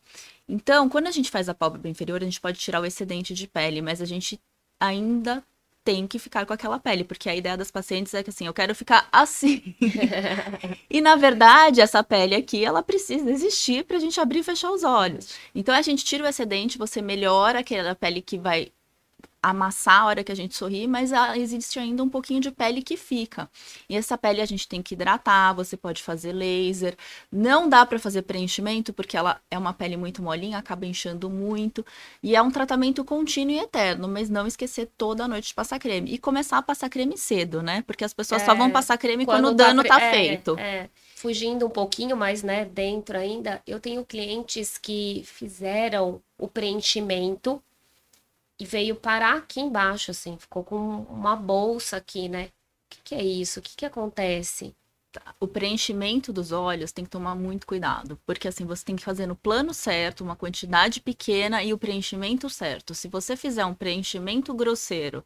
Então, 0.48 0.88
quando 0.88 1.08
a 1.08 1.12
gente 1.12 1.30
faz 1.30 1.50
a 1.50 1.54
pálpebra 1.54 1.90
inferior, 1.90 2.22
a 2.22 2.26
gente 2.26 2.40
pode 2.40 2.60
tirar 2.60 2.82
o 2.82 2.86
excedente 2.86 3.34
de 3.34 3.48
pele, 3.48 3.82
mas 3.82 4.02
a 4.02 4.06
gente 4.06 4.40
ainda 4.80 5.44
tem 5.84 6.06
que 6.06 6.20
ficar 6.20 6.46
com 6.46 6.52
aquela 6.52 6.78
pele, 6.80 7.06
porque 7.06 7.30
a 7.30 7.36
ideia 7.36 7.56
das 7.56 7.72
pacientes 7.72 8.14
é 8.14 8.22
que 8.22 8.30
assim, 8.30 8.46
eu 8.46 8.54
quero 8.54 8.76
ficar 8.76 9.08
assim. 9.12 9.74
e 10.90 11.00
na 11.00 11.16
verdade, 11.16 11.80
essa 11.80 12.04
pele 12.04 12.36
aqui, 12.36 12.66
ela 12.66 12.84
precisa 12.84 13.32
existir 13.32 13.86
para 13.86 13.96
a 13.96 14.00
gente 14.00 14.20
abrir 14.20 14.40
e 14.40 14.44
fechar 14.44 14.70
os 14.72 14.84
olhos. 14.84 15.36
Então 15.56 15.74
a 15.74 15.82
gente 15.82 16.04
tira 16.04 16.26
o 16.26 16.28
excedente, 16.28 16.78
você 16.78 17.02
melhora 17.02 17.60
aquela 17.60 17.96
pele 17.96 18.22
que 18.22 18.38
vai 18.38 18.70
amassar 19.42 20.02
a 20.02 20.06
hora 20.06 20.24
que 20.24 20.32
a 20.32 20.36
gente 20.36 20.56
sorri, 20.56 20.88
mas 20.88 21.12
existe 21.36 21.80
ainda 21.80 22.04
um 22.04 22.10
pouquinho 22.10 22.40
de 22.40 22.52
pele 22.52 22.82
que 22.82 22.98
fica. 22.98 23.50
E 23.88 23.96
essa 23.96 24.18
pele 24.18 24.42
a 24.42 24.46
gente 24.46 24.68
tem 24.68 24.82
que 24.82 24.94
hidratar, 24.94 25.54
você 25.54 25.78
pode 25.78 26.02
fazer 26.02 26.34
laser. 26.34 26.96
Não 27.32 27.70
dá 27.70 27.86
para 27.86 28.00
fazer 28.00 28.24
preenchimento 28.24 28.92
porque 28.92 29.16
ela 29.16 29.40
é 29.50 29.58
uma 29.58 29.74
pele 29.74 29.96
muito 29.96 30.22
molinha, 30.22 30.58
acaba 30.58 30.86
inchando 30.86 31.30
muito, 31.30 31.86
e 32.22 32.36
é 32.36 32.42
um 32.42 32.52
tratamento 32.52 33.04
contínuo 33.06 33.54
e 33.54 33.60
eterno, 33.60 34.08
mas 34.08 34.30
não 34.30 34.48
esquecer 34.48 34.90
toda 34.98 35.28
noite 35.28 35.50
de 35.50 35.54
passar 35.54 35.80
creme 35.80 36.14
e 36.14 36.18
começar 36.18 36.58
a 36.58 36.62
passar 36.62 36.90
creme 36.90 37.18
cedo, 37.18 37.62
né? 37.62 37.84
Porque 37.86 38.04
as 38.04 38.14
pessoas 38.14 38.42
é, 38.42 38.46
só 38.46 38.56
vão 38.56 38.70
passar 38.70 38.98
creme 38.98 39.26
quando, 39.26 39.44
quando 39.44 39.54
o 39.54 39.56
dano 39.56 39.84
tá, 39.84 40.00
tá 40.00 40.02
é, 40.02 40.12
feito. 40.12 40.58
É. 40.58 40.90
Fugindo 41.16 41.66
um 41.66 41.70
pouquinho 41.70 42.16
mais, 42.16 42.44
né, 42.44 42.66
dentro 42.66 43.18
ainda, 43.18 43.62
eu 43.66 43.80
tenho 43.80 44.06
clientes 44.06 44.78
que 44.78 45.24
fizeram 45.26 46.22
o 46.38 46.48
preenchimento 46.48 47.62
e 48.60 48.66
veio 48.66 48.96
parar 48.96 49.38
aqui 49.38 49.60
embaixo, 49.60 50.12
assim, 50.12 50.38
ficou 50.38 50.64
com 50.64 51.02
uma 51.04 51.36
bolsa 51.36 51.98
aqui, 51.98 52.28
né? 52.30 52.46
O 52.48 52.52
que, 52.90 53.02
que 53.04 53.16
é 53.16 53.24
isso? 53.24 53.60
O 53.60 53.64
que, 53.64 53.76
que 53.76 53.86
acontece? 53.86 54.76
o 55.40 55.48
preenchimento 55.48 56.32
dos 56.34 56.52
olhos 56.52 56.92
tem 56.92 57.04
que 57.06 57.10
tomar 57.12 57.36
muito 57.36 57.66
cuidado, 57.66 58.20
porque 58.26 58.48
assim 58.48 58.66
você 58.66 58.84
tem 58.86 58.96
que 58.96 59.04
fazer 59.04 59.26
no 59.26 59.36
plano 59.36 59.74
certo, 59.74 60.24
uma 60.24 60.36
quantidade 60.36 61.02
pequena 61.02 61.64
e 61.64 61.74
o 61.74 61.78
preenchimento 61.78 62.50
certo. 62.50 62.94
Se 62.94 63.08
você 63.08 63.36
fizer 63.36 63.66
um 63.66 63.74
preenchimento 63.74 64.54
grosseiro, 64.54 65.24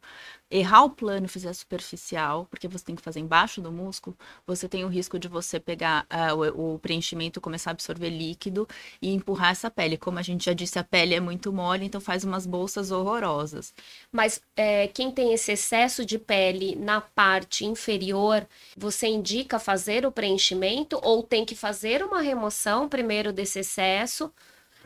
errar 0.52 0.84
o 0.84 0.90
plano 0.90 1.24
e 1.24 1.28
fizer 1.28 1.52
superficial, 1.54 2.46
porque 2.50 2.68
você 2.68 2.84
tem 2.84 2.94
que 2.94 3.00
fazer 3.00 3.20
embaixo 3.20 3.62
do 3.62 3.72
músculo, 3.72 4.14
você 4.46 4.68
tem 4.68 4.84
o 4.84 4.88
risco 4.88 5.18
de 5.18 5.26
você 5.26 5.58
pegar 5.58 6.06
uh, 6.12 6.34
o, 6.36 6.74
o, 6.74 6.78
preenchimento 6.78 7.40
começar 7.40 7.70
a 7.70 7.72
absorver 7.72 8.10
líquido 8.10 8.68
e 9.00 9.14
empurrar 9.14 9.52
essa 9.52 9.70
pele. 9.70 9.96
Como 9.96 10.18
a 10.18 10.22
gente 10.22 10.44
já 10.44 10.52
disse, 10.52 10.78
a 10.78 10.84
pele 10.84 11.14
é 11.14 11.20
muito 11.20 11.50
mole, 11.50 11.86
então 11.86 12.00
faz 12.00 12.22
umas 12.22 12.46
bolsas 12.46 12.90
horrorosas. 12.90 13.72
Mas 14.12 14.42
é, 14.54 14.88
quem 14.88 15.10
tem 15.10 15.32
esse 15.32 15.52
excesso 15.52 16.04
de 16.04 16.18
pele 16.18 16.76
na 16.76 17.00
parte 17.00 17.64
inferior, 17.64 18.46
você 18.76 19.06
indica 19.06 19.58
fazer 19.58 20.04
o 20.04 20.12
preenchimento 20.12 21.00
ou 21.02 21.22
tem 21.22 21.46
que 21.46 21.56
fazer 21.56 22.04
uma 22.04 22.20
remoção 22.20 22.88
primeiro 22.88 23.32
desse 23.32 23.60
excesso? 23.60 24.30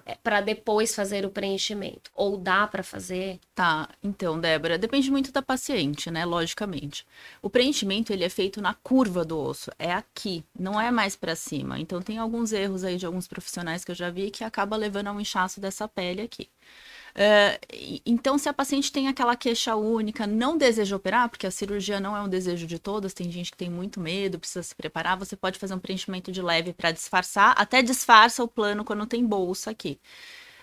É, 0.09 0.15
para 0.15 0.41
depois 0.41 0.95
fazer 0.95 1.27
o 1.27 1.31
preenchimento? 1.31 2.13
Ou 2.15 2.37
dá 2.37 2.65
para 2.69 2.85
fazer? 2.85 3.41
Tá, 3.57 3.89
então, 4.01 4.39
Débora, 4.39 4.79
depende 4.79 5.11
muito 5.11 5.33
da 5.33 5.43
paciente, 5.43 6.13
né? 6.13 6.25
Logicamente. 6.25 7.05
O 7.43 7.51
preenchimento 7.51 8.13
ele 8.13 8.23
é 8.23 8.29
feito 8.29 8.63
na 8.63 8.73
curva 8.73 9.25
do 9.25 9.37
osso, 9.37 9.69
é 9.79 9.93
aqui, 9.93 10.45
não 10.57 10.81
é 10.81 10.93
mais 10.93 11.17
para 11.17 11.35
cima. 11.35 11.81
Então 11.81 12.01
tem 12.01 12.19
alguns 12.19 12.53
erros 12.53 12.85
aí 12.85 12.97
de 12.97 13.05
alguns 13.05 13.27
profissionais 13.27 13.85
que 13.85 13.91
eu 13.91 13.97
já 13.97 14.09
vi 14.09 14.31
que 14.31 14.45
acaba 14.45 14.77
levando 14.77 15.09
a 15.09 15.13
um 15.13 15.21
inchaço 15.21 15.61
dessa 15.61 15.89
pele 15.89 16.23
aqui. 16.23 16.49
Uh, 17.17 17.57
então, 18.05 18.37
se 18.37 18.47
a 18.47 18.53
paciente 18.53 18.93
tem 18.93 19.09
aquela 19.09 19.35
queixa 19.35 19.75
única, 19.75 20.27
não 20.27 20.59
deseja 20.59 20.95
operar, 20.97 21.31
porque 21.31 21.47
a 21.47 21.51
cirurgia 21.51 21.99
não 21.99 22.15
é 22.15 22.21
um 22.21 22.29
desejo 22.29 22.67
de 22.67 22.79
todas, 22.79 23.15
tem 23.15 23.31
gente 23.33 23.51
que 23.51 23.57
tem 23.57 23.71
muito 23.71 23.99
medo, 23.99 24.39
precisa 24.39 24.63
se 24.63 24.75
preparar, 24.75 25.17
você 25.19 25.35
pode 25.35 25.59
fazer 25.59 25.73
um 25.75 25.79
preenchimento 25.79 26.31
de 26.31 26.43
leve 26.43 26.75
para 26.75 26.93
disfarçar, 26.93 27.55
até 27.57 27.81
disfarça 27.81 28.45
o 28.45 28.49
plano 28.49 28.85
quando 28.85 29.07
tem 29.07 29.25
bolsa 29.25 29.71
aqui. 29.71 29.99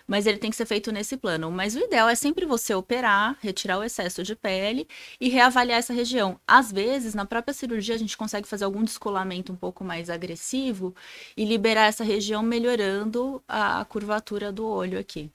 Mas 0.07 0.27
ele 0.27 0.37
tem 0.37 0.49
que 0.51 0.55
ser 0.57 0.65
feito 0.65 0.91
nesse 0.91 1.17
plano. 1.17 1.49
Mas 1.51 1.75
o 1.75 1.79
ideal 1.79 2.09
é 2.09 2.15
sempre 2.15 2.45
você 2.45 2.73
operar, 2.75 3.37
retirar 3.41 3.79
o 3.79 3.83
excesso 3.83 4.21
de 4.23 4.35
pele 4.35 4.87
e 5.19 5.29
reavaliar 5.29 5.79
essa 5.79 5.93
região. 5.93 6.39
Às 6.47 6.71
vezes, 6.71 7.13
na 7.15 7.25
própria 7.25 7.53
cirurgia, 7.53 7.95
a 7.95 7.97
gente 7.97 8.17
consegue 8.17 8.47
fazer 8.47 8.65
algum 8.65 8.83
descolamento 8.83 9.53
um 9.53 9.55
pouco 9.55 9.83
mais 9.83 10.09
agressivo 10.09 10.93
e 11.37 11.45
liberar 11.45 11.87
essa 11.87 12.03
região, 12.03 12.43
melhorando 12.43 13.41
a 13.47 13.85
curvatura 13.85 14.51
do 14.51 14.67
olho 14.67 14.99
aqui. 14.99 15.31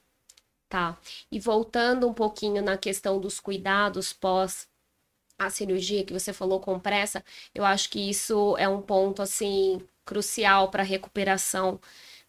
Tá. 0.69 0.95
E 1.31 1.39
voltando 1.39 2.07
um 2.07 2.13
pouquinho 2.13 2.61
na 2.61 2.77
questão 2.77 3.19
dos 3.19 3.39
cuidados 3.39 4.13
pós 4.13 4.67
a 5.37 5.49
cirurgia 5.49 6.03
que 6.03 6.13
você 6.13 6.31
falou 6.31 6.59
com 6.59 6.79
pressa, 6.79 7.23
eu 7.55 7.65
acho 7.65 7.89
que 7.89 8.09
isso 8.09 8.55
é 8.57 8.67
um 8.67 8.81
ponto 8.81 9.21
assim 9.21 9.81
crucial 10.05 10.69
para 10.69 10.83
a 10.83 10.85
recuperação 10.85 11.79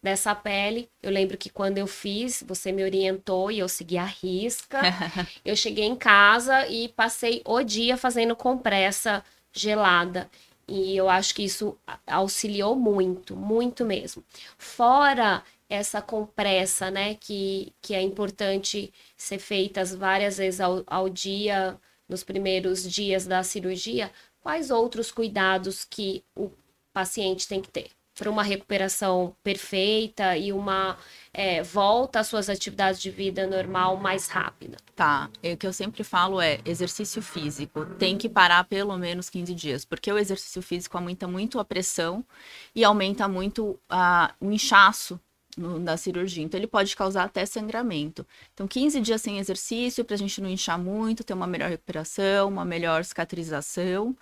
dessa 0.03 0.35
pele. 0.35 0.89
Eu 1.03 1.11
lembro 1.11 1.37
que 1.37 1.51
quando 1.51 1.79
eu 1.79 1.87
fiz, 1.87 2.43
você 2.47 2.73
me 2.73 2.85
orientou 2.85 3.51
e 3.51 3.59
eu 3.59 3.69
segui 3.69 3.99
a 3.99 4.05
risca. 4.05 4.81
eu 5.45 5.57
cheguei 5.57 5.85
em 5.85 5.97
casa 5.97 6.67
e 6.69 6.89
passei 6.89 7.43
o 7.45 7.63
dia 7.63 7.97
fazendo 7.97 8.37
compressa 8.37 9.25
gelada. 9.53 10.31
E 10.69 10.97
eu 10.97 11.11
acho 11.11 11.35
que 11.35 11.43
isso 11.43 11.77
auxiliou 12.07 12.77
muito, 12.77 13.35
muito 13.35 13.85
mesmo. 13.85 14.23
Fora 14.57 15.43
essa 15.71 16.03
compressa, 16.03 16.91
né, 16.91 17.15
que, 17.15 17.73
que 17.81 17.95
é 17.95 18.03
importante 18.03 18.93
ser 19.17 19.39
feitas 19.39 19.95
várias 19.95 20.37
vezes 20.37 20.61
ao, 20.61 20.83
ao 20.85 21.09
dia, 21.09 21.79
nos 22.09 22.25
primeiros 22.25 22.83
dias 22.83 23.25
da 23.25 23.45
cirurgia, 23.45 24.11
quais 24.41 24.73
outros 24.73 25.13
cuidados 25.13 25.85
que 25.85 26.25
o 26.37 26.51
paciente 26.93 27.47
tem 27.47 27.63
que 27.63 27.71
ter? 27.71 27.91
para 28.21 28.31
uma 28.31 28.43
recuperação 28.43 29.35
perfeita 29.43 30.37
e 30.37 30.53
uma 30.53 30.99
é, 31.33 31.63
volta 31.63 32.21
às 32.21 32.27
suas 32.27 32.51
atividades 32.51 33.01
de 33.01 33.11
vida 33.11 33.47
normal 33.47 33.97
mais 33.97 34.29
rápida? 34.29 34.77
Tá, 34.95 35.31
o 35.43 35.57
que 35.57 35.67
eu 35.67 35.73
sempre 35.73 36.05
falo 36.05 36.39
é 36.39 36.61
exercício 36.67 37.23
físico, 37.23 37.87
tem 37.99 38.19
que 38.19 38.29
parar 38.29 38.65
pelo 38.65 38.99
menos 38.99 39.31
15 39.31 39.55
dias, 39.55 39.85
porque 39.87 40.13
o 40.13 40.19
exercício 40.19 40.61
físico 40.61 40.99
aumenta 40.99 41.27
muito 41.27 41.59
a 41.59 41.65
pressão 41.65 42.23
e 42.75 42.85
aumenta 42.85 43.27
muito 43.27 43.81
a, 43.89 44.35
o 44.39 44.51
inchaço 44.51 45.19
no, 45.57 45.79
na 45.79 45.97
cirurgia. 45.97 46.43
Então, 46.43 46.59
ele 46.59 46.67
pode 46.67 46.95
causar 46.97 47.25
até 47.25 47.45
sangramento. 47.47 48.27
Então, 48.55 48.67
15 48.67 49.01
dias 49.01 49.23
sem 49.23 49.39
exercício, 49.39 50.05
para 50.05 50.15
a 50.15 50.19
gente 50.19 50.41
não 50.41 50.49
inchar 50.49 50.79
muito, 50.79 51.25
ter 51.25 51.35
uma 51.35 51.47
melhor 51.47 51.71
recuperação, 51.71 52.49
uma 52.49 52.65
melhor 52.65 53.05
cicatrização. 53.05 54.17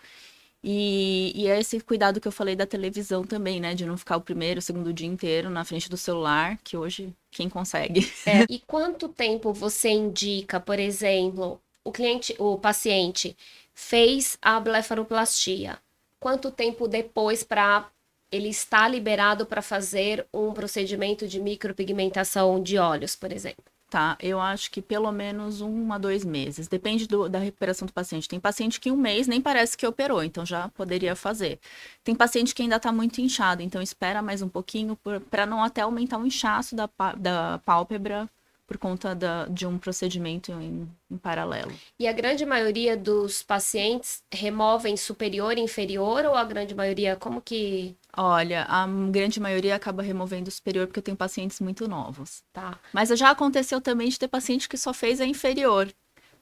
E, 0.63 1.33
e 1.37 1.47
é 1.47 1.61
esse 1.61 1.79
cuidado 1.81 2.21
que 2.21 2.27
eu 2.27 2.33
falei 2.33 2.57
da 2.57 2.67
televisão 2.67 3.25
também, 3.25 3.61
né? 3.61 3.75
De 3.75 3.87
não 3.87 3.97
ficar 3.97 4.17
o 4.17 4.21
primeiro, 4.21 4.59
o 4.59 4.63
segundo 4.63 4.93
dia 4.93 5.07
inteiro 5.07 5.49
na 5.49 5.65
frente 5.65 5.89
do 5.89 5.97
celular, 5.97 6.59
que 6.65 6.77
hoje 6.77 7.15
quem 7.31 7.49
consegue. 7.49 8.01
É, 8.27 8.45
e 8.51 8.59
quanto 8.59 9.09
tempo 9.09 9.53
você 9.53 9.89
indica, 9.89 10.61
por 10.61 10.79
exemplo, 10.79 11.61
o 11.85 11.93
cliente, 11.93 12.35
o 12.39 12.59
paciente 12.59 13.37
fez 13.73 14.37
a 14.43 14.59
blefaroplastia? 14.59 15.79
Quanto 16.21 16.51
tempo 16.51 16.89
depois 16.89 17.45
para 17.45 17.89
ele 18.31 18.49
estar 18.49 18.89
liberado 18.89 19.47
para 19.47 19.63
fazer 19.63 20.27
um 20.33 20.53
procedimento 20.53 21.27
de 21.27 21.41
micropigmentação 21.41 22.63
de 22.63 22.79
olhos, 22.79 23.17
por 23.17 23.33
exemplo? 23.33 23.65
Tá, 23.91 24.19
eu 24.21 24.39
acho 24.39 24.71
que 24.71 24.83
pelo 24.83 25.11
menos 25.11 25.63
um 25.63 25.91
a 25.95 25.97
dois 25.97 26.23
meses. 26.23 26.69
Depende 26.69 27.09
do, 27.09 27.27
da 27.27 27.39
recuperação 27.39 27.87
do 27.87 27.93
paciente. 27.93 28.29
Tem 28.29 28.39
paciente 28.39 28.79
que 28.79 28.91
um 28.91 28.97
mês 28.97 29.27
nem 29.27 29.41
parece 29.41 29.79
que 29.79 29.87
operou, 29.87 30.23
então 30.23 30.45
já 30.45 30.69
poderia 30.69 31.17
fazer. 31.17 31.59
Tem 32.05 32.15
paciente 32.15 32.55
que 32.55 32.61
ainda 32.61 32.77
está 32.77 32.93
muito 32.93 33.23
inchado, 33.23 33.63
então 33.63 33.81
espera 33.81 34.21
mais 34.21 34.43
um 34.43 34.49
pouquinho 34.49 34.99
para 35.31 35.47
não 35.47 35.65
até 35.65 35.81
aumentar 35.81 36.19
o 36.19 36.27
inchaço 36.27 36.77
da, 36.77 36.89
da 37.17 37.59
pálpebra 37.65 38.29
por 38.69 38.77
conta 38.77 39.15
da, 39.15 39.47
de 39.47 39.67
um 39.67 39.79
procedimento 39.79 40.53
em, 40.53 40.87
em, 41.11 41.17
paralelo. 41.17 41.73
E 41.99 42.07
a 42.07 42.13
grande 42.13 42.45
maioria 42.45 42.95
dos 42.99 43.43
pacientes 43.43 44.23
removem 44.31 44.95
superior 44.95 45.57
e 45.57 45.63
inferior 45.63 46.27
ou 46.27 46.35
a 46.35 46.45
grande 46.45 46.75
maioria, 46.75 47.17
como 47.17 47.41
que... 47.41 47.97
Olha, 48.15 48.67
a 48.69 48.87
grande 49.11 49.41
maioria 49.41 49.75
acaba 49.75 50.03
removendo 50.03 50.49
o 50.49 50.53
superior 50.53 50.87
porque 50.87 50.99
eu 50.99 51.03
tenho 51.03 51.17
pacientes 51.17 51.61
muito 51.61 51.89
novos. 51.89 52.43
Tá. 52.53 52.79
Mas 52.93 53.09
já 53.09 53.31
aconteceu 53.31 53.81
também 53.81 54.11
de 54.11 54.19
ter 54.19 54.29
paciente 54.29 54.69
que 54.69 54.77
só 54.77 54.93
fez 54.93 55.19
a 55.19 55.25
inferior 55.25 55.89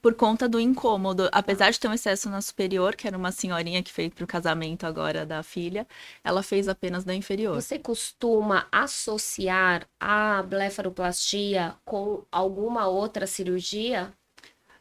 por 0.07 0.15
conta 0.15 0.47
do 0.47 0.57
incômodo. 0.57 1.27
Apesar 1.33 1.69
de 1.69 1.77
ter 1.77 1.89
um 1.89 1.93
excesso 1.93 2.29
na 2.29 2.41
superior, 2.41 2.95
que 2.95 3.05
era 3.05 3.17
uma 3.17 3.29
senhorinha 3.29 3.83
que 3.83 3.91
fez 3.91 4.13
para 4.13 4.23
o 4.23 4.27
casamento 4.27 4.85
agora 4.85 5.25
da 5.25 5.43
filha, 5.43 5.85
ela 6.23 6.41
fez 6.41 6.69
apenas 6.69 7.03
da 7.03 7.13
inferior. 7.13 7.61
Você 7.61 7.77
costuma 7.77 8.69
associar 8.71 9.85
a 9.99 10.41
blefaroplastia 10.43 11.75
com 11.83 12.23
alguma 12.31 12.87
outra 12.87 13.27
cirurgia? 13.27 14.13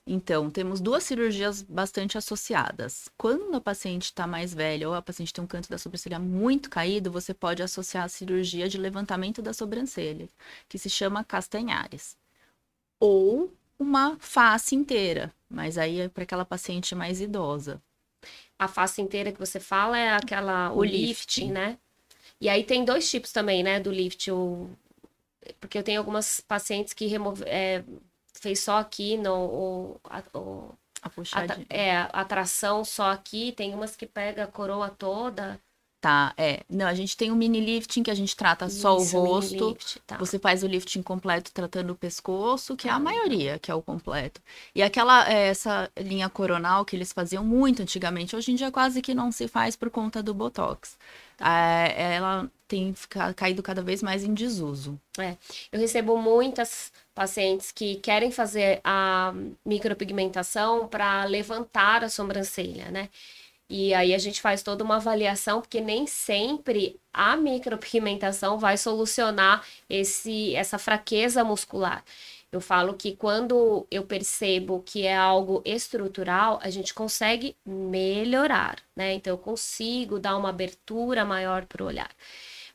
Então, 0.06 0.48
temos 0.48 0.80
duas 0.80 1.02
cirurgias 1.02 1.60
bastante 1.60 2.16
associadas. 2.16 3.08
Quando 3.18 3.56
a 3.56 3.60
paciente 3.60 4.04
está 4.04 4.28
mais 4.28 4.54
velha 4.54 4.88
ou 4.88 4.94
a 4.94 5.02
paciente 5.02 5.32
tem 5.32 5.42
um 5.42 5.48
canto 5.48 5.68
da 5.68 5.76
sobrancelha 5.76 6.20
muito 6.20 6.70
caído, 6.70 7.10
você 7.10 7.34
pode 7.34 7.64
associar 7.64 8.04
a 8.04 8.08
cirurgia 8.08 8.68
de 8.68 8.78
levantamento 8.78 9.42
da 9.42 9.52
sobrancelha, 9.52 10.28
que 10.68 10.78
se 10.78 10.88
chama 10.88 11.24
castanhares. 11.24 12.16
Ou 13.00 13.52
uma 13.78 14.16
face 14.18 14.74
inteira, 14.74 15.32
mas 15.48 15.78
aí 15.78 16.00
é 16.00 16.08
para 16.08 16.22
aquela 16.22 16.44
paciente 16.44 16.94
mais 16.94 17.20
idosa. 17.20 17.80
A 18.58 18.68
face 18.68 19.02
inteira 19.02 19.32
que 19.32 19.38
você 19.38 19.60
fala 19.60 19.98
é 19.98 20.10
aquela 20.12 20.72
o, 20.72 20.78
o 20.78 20.84
lift, 20.84 21.40
lift, 21.40 21.44
né? 21.44 21.78
E 22.40 22.48
aí 22.48 22.64
tem 22.64 22.84
dois 22.84 23.08
tipos 23.10 23.32
também, 23.32 23.62
né, 23.62 23.80
do 23.80 23.90
lift, 23.90 24.30
o 24.30 24.68
porque 25.60 25.78
eu 25.78 25.82
tenho 25.82 26.00
algumas 26.00 26.40
pacientes 26.40 26.92
que 26.92 27.06
remove, 27.06 27.44
é, 27.46 27.84
fez 28.34 28.60
só 28.60 28.78
aqui 28.78 29.16
no 29.16 29.34
o, 29.34 30.00
a, 30.04 30.22
o, 30.38 30.74
a 31.02 31.08
puxadinha. 31.08 31.66
é, 31.68 31.96
a 31.96 32.06
atração 32.06 32.84
só 32.84 33.10
aqui, 33.10 33.52
tem 33.52 33.74
umas 33.74 33.94
que 33.96 34.06
pega 34.06 34.44
a 34.44 34.48
coroa 34.48 34.90
toda. 34.90 35.60
Tá, 36.00 36.34
é. 36.36 36.62
Não, 36.68 36.86
a 36.86 36.94
gente 36.94 37.16
tem 37.16 37.30
o 37.30 37.36
mini 37.36 37.60
lifting 37.60 38.02
que 38.02 38.10
a 38.10 38.14
gente 38.14 38.36
trata 38.36 38.66
Isso, 38.66 38.80
só 38.80 38.96
o 38.96 39.02
rosto. 39.02 39.70
Lift, 39.70 40.00
tá. 40.06 40.16
Você 40.18 40.38
faz 40.38 40.62
o 40.62 40.66
lifting 40.66 41.02
completo 41.02 41.50
tratando 41.52 41.90
o 41.90 41.96
pescoço, 41.96 42.76
que 42.76 42.86
é 42.86 42.92
a 42.92 42.98
maioria, 42.98 43.58
que 43.58 43.70
é 43.70 43.74
o 43.74 43.82
completo. 43.82 44.40
E 44.74 44.82
aquela, 44.82 45.28
é, 45.28 45.48
essa 45.48 45.90
linha 45.98 46.28
coronal 46.28 46.84
que 46.84 46.94
eles 46.94 47.12
faziam 47.12 47.44
muito 47.44 47.82
antigamente, 47.82 48.36
hoje 48.36 48.52
em 48.52 48.54
dia 48.54 48.70
quase 48.70 49.00
que 49.02 49.14
não 49.14 49.32
se 49.32 49.48
faz 49.48 49.74
por 49.74 49.90
conta 49.90 50.22
do 50.22 50.34
Botox. 50.34 50.96
É, 51.40 52.14
ela 52.14 52.50
tem 52.68 52.92
ficado, 52.94 53.34
caído 53.34 53.62
cada 53.62 53.82
vez 53.82 54.02
mais 54.02 54.22
em 54.22 54.34
desuso. 54.34 55.00
É, 55.18 55.36
eu 55.72 55.80
recebo 55.80 56.16
muitas 56.16 56.92
pacientes 57.14 57.72
que 57.72 57.96
querem 57.96 58.30
fazer 58.30 58.80
a 58.84 59.32
micropigmentação 59.64 60.88
para 60.88 61.24
levantar 61.24 62.04
a 62.04 62.08
sobrancelha, 62.08 62.90
né? 62.90 63.08
E 63.68 63.92
aí 63.94 64.14
a 64.14 64.18
gente 64.18 64.40
faz 64.40 64.62
toda 64.62 64.84
uma 64.84 64.96
avaliação, 64.96 65.60
porque 65.60 65.80
nem 65.80 66.06
sempre 66.06 67.00
a 67.12 67.36
micropigmentação 67.36 68.58
vai 68.58 68.76
solucionar 68.76 69.64
esse, 69.88 70.54
essa 70.54 70.78
fraqueza 70.78 71.42
muscular. 71.42 72.04
Eu 72.52 72.60
falo 72.60 72.94
que 72.94 73.16
quando 73.16 73.86
eu 73.90 74.04
percebo 74.04 74.82
que 74.86 75.04
é 75.04 75.16
algo 75.16 75.62
estrutural, 75.64 76.60
a 76.62 76.70
gente 76.70 76.94
consegue 76.94 77.56
melhorar, 77.66 78.78
né? 78.94 79.14
Então 79.14 79.32
eu 79.32 79.38
consigo 79.38 80.18
dar 80.20 80.36
uma 80.36 80.50
abertura 80.50 81.24
maior 81.24 81.66
para 81.66 81.82
o 81.82 81.86
olhar. 81.86 82.10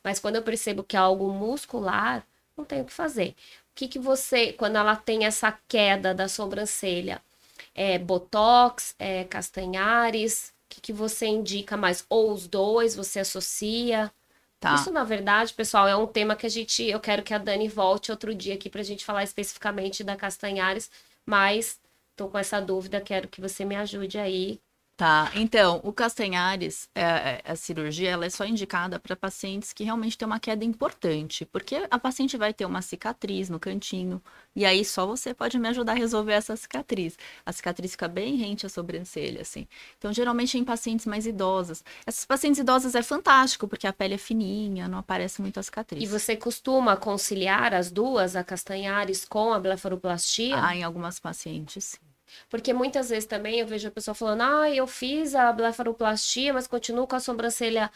Mas 0.04 0.18
quando 0.20 0.36
eu 0.36 0.42
percebo 0.42 0.84
que 0.84 0.96
é 0.96 0.98
algo 0.98 1.32
muscular, 1.32 2.26
não 2.56 2.64
tenho 2.64 2.82
o 2.82 2.86
que 2.86 2.92
fazer. 2.92 3.30
O 3.72 3.74
que, 3.74 3.88
que 3.88 3.98
você, 3.98 4.52
quando 4.52 4.76
ela 4.76 4.94
tem 4.96 5.24
essa 5.24 5.50
queda 5.66 6.14
da 6.14 6.28
sobrancelha, 6.28 7.22
é 7.74 7.98
botox, 7.98 8.94
é 8.98 9.24
castanhares, 9.24 10.52
que, 10.72 10.80
que 10.80 10.92
você 10.92 11.26
indica 11.26 11.76
mais? 11.76 12.04
Ou 12.08 12.32
os 12.32 12.46
dois, 12.46 12.96
você 12.96 13.20
associa? 13.20 14.10
Tá. 14.58 14.74
Isso, 14.74 14.90
na 14.90 15.04
verdade, 15.04 15.52
pessoal, 15.52 15.86
é 15.88 15.96
um 15.96 16.06
tema 16.06 16.36
que 16.36 16.46
a 16.46 16.48
gente. 16.48 16.82
Eu 16.84 17.00
quero 17.00 17.22
que 17.22 17.34
a 17.34 17.38
Dani 17.38 17.68
volte 17.68 18.10
outro 18.10 18.34
dia 18.34 18.54
aqui 18.54 18.70
para 18.70 18.80
a 18.80 18.84
gente 18.84 19.04
falar 19.04 19.24
especificamente 19.24 20.02
da 20.04 20.16
Castanhares, 20.16 20.90
mas 21.26 21.80
tô 22.16 22.28
com 22.28 22.38
essa 22.38 22.60
dúvida, 22.60 23.00
quero 23.00 23.28
que 23.28 23.40
você 23.40 23.64
me 23.64 23.76
ajude 23.76 24.18
aí 24.18 24.60
Tá, 25.02 25.32
então, 25.34 25.80
o 25.82 25.92
Castanhares, 25.92 26.88
é, 26.94 27.02
é, 27.02 27.42
a 27.44 27.56
cirurgia, 27.56 28.08
ela 28.08 28.24
é 28.24 28.30
só 28.30 28.44
indicada 28.44 29.00
para 29.00 29.16
pacientes 29.16 29.72
que 29.72 29.82
realmente 29.82 30.16
têm 30.16 30.24
uma 30.24 30.38
queda 30.38 30.64
importante, 30.64 31.44
porque 31.44 31.88
a 31.90 31.98
paciente 31.98 32.36
vai 32.36 32.54
ter 32.54 32.64
uma 32.64 32.80
cicatriz 32.80 33.50
no 33.50 33.58
cantinho, 33.58 34.22
e 34.54 34.64
aí 34.64 34.84
só 34.84 35.04
você 35.04 35.34
pode 35.34 35.58
me 35.58 35.66
ajudar 35.70 35.94
a 35.94 35.96
resolver 35.96 36.34
essa 36.34 36.54
cicatriz. 36.54 37.18
A 37.44 37.52
cicatriz 37.52 37.90
fica 37.90 38.06
bem 38.06 38.36
rente 38.36 38.64
à 38.64 38.68
sobrancelha, 38.68 39.42
assim. 39.42 39.66
Então, 39.98 40.12
geralmente 40.12 40.56
em 40.56 40.62
pacientes 40.62 41.04
mais 41.04 41.26
idosas. 41.26 41.82
Essas 42.06 42.24
pacientes 42.24 42.60
idosas 42.60 42.94
é 42.94 43.02
fantástico, 43.02 43.66
porque 43.66 43.88
a 43.88 43.92
pele 43.92 44.14
é 44.14 44.18
fininha, 44.18 44.86
não 44.86 44.98
aparece 44.98 45.42
muito 45.42 45.58
a 45.58 45.64
cicatriz. 45.64 46.00
E 46.00 46.06
você 46.06 46.36
costuma 46.36 46.96
conciliar 46.96 47.74
as 47.74 47.90
duas, 47.90 48.36
a 48.36 48.44
Castanhares 48.44 49.24
com 49.24 49.52
a 49.52 49.58
blefaroplastia? 49.58 50.62
Ah, 50.62 50.76
em 50.76 50.84
algumas 50.84 51.18
pacientes, 51.18 51.86
sim. 51.86 52.11
Porque 52.48 52.72
muitas 52.72 53.10
vezes 53.10 53.26
também 53.26 53.58
eu 53.58 53.66
vejo 53.66 53.88
a 53.88 53.90
pessoa 53.90 54.14
falando, 54.14 54.42
ah, 54.42 54.70
eu 54.70 54.86
fiz 54.86 55.34
a 55.34 55.52
blefaroplastia, 55.52 56.52
mas 56.52 56.66
continuo 56.66 57.06
com 57.06 57.16
a 57.16 57.20
sobrancelha. 57.20 57.90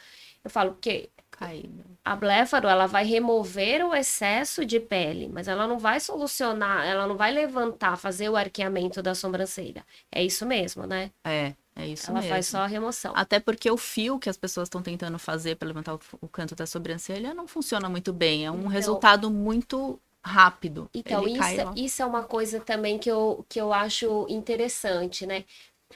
Eu 0.44 0.50
falo, 0.50 0.72
porque 0.72 1.10
Caída. 1.30 1.84
a 2.04 2.16
blefaro, 2.16 2.68
ela 2.68 2.86
vai 2.86 3.04
remover 3.04 3.84
o 3.84 3.94
excesso 3.94 4.64
de 4.64 4.80
pele, 4.80 5.28
mas 5.28 5.48
ela 5.48 5.66
não 5.66 5.78
vai 5.78 6.00
solucionar, 6.00 6.86
ela 6.86 7.06
não 7.06 7.16
vai 7.16 7.32
levantar, 7.32 7.96
fazer 7.96 8.28
o 8.28 8.36
arqueamento 8.36 9.02
da 9.02 9.14
sobrancelha. 9.14 9.84
É 10.10 10.22
isso 10.22 10.46
mesmo, 10.46 10.86
né? 10.86 11.10
É. 11.24 11.54
É 11.78 11.86
isso 11.86 12.10
Ela 12.10 12.20
mesmo. 12.20 12.30
faz 12.30 12.46
só 12.46 12.60
a 12.60 12.66
remoção. 12.66 13.12
Até 13.14 13.38
porque 13.38 13.70
o 13.70 13.76
fio 13.76 14.18
que 14.18 14.30
as 14.30 14.36
pessoas 14.38 14.66
estão 14.66 14.80
tentando 14.80 15.18
fazer 15.18 15.56
para 15.56 15.68
levantar 15.68 15.94
o, 15.94 16.00
o, 16.22 16.26
canto 16.26 16.56
da 16.56 16.66
sobrancelha 16.66 17.34
não 17.34 17.46
funciona 17.46 17.86
muito 17.86 18.14
bem. 18.14 18.46
É 18.46 18.50
um 18.50 18.60
então, 18.60 18.68
resultado 18.68 19.30
muito 19.30 20.00
rápido. 20.26 20.90
Então, 20.92 21.26
isso, 21.26 21.38
cai, 21.38 21.56
isso 21.76 22.02
é 22.02 22.06
uma 22.06 22.24
coisa 22.24 22.60
também 22.60 22.98
que 22.98 23.10
eu, 23.10 23.44
que 23.48 23.60
eu 23.60 23.72
acho 23.72 24.26
interessante, 24.28 25.26
né? 25.26 25.44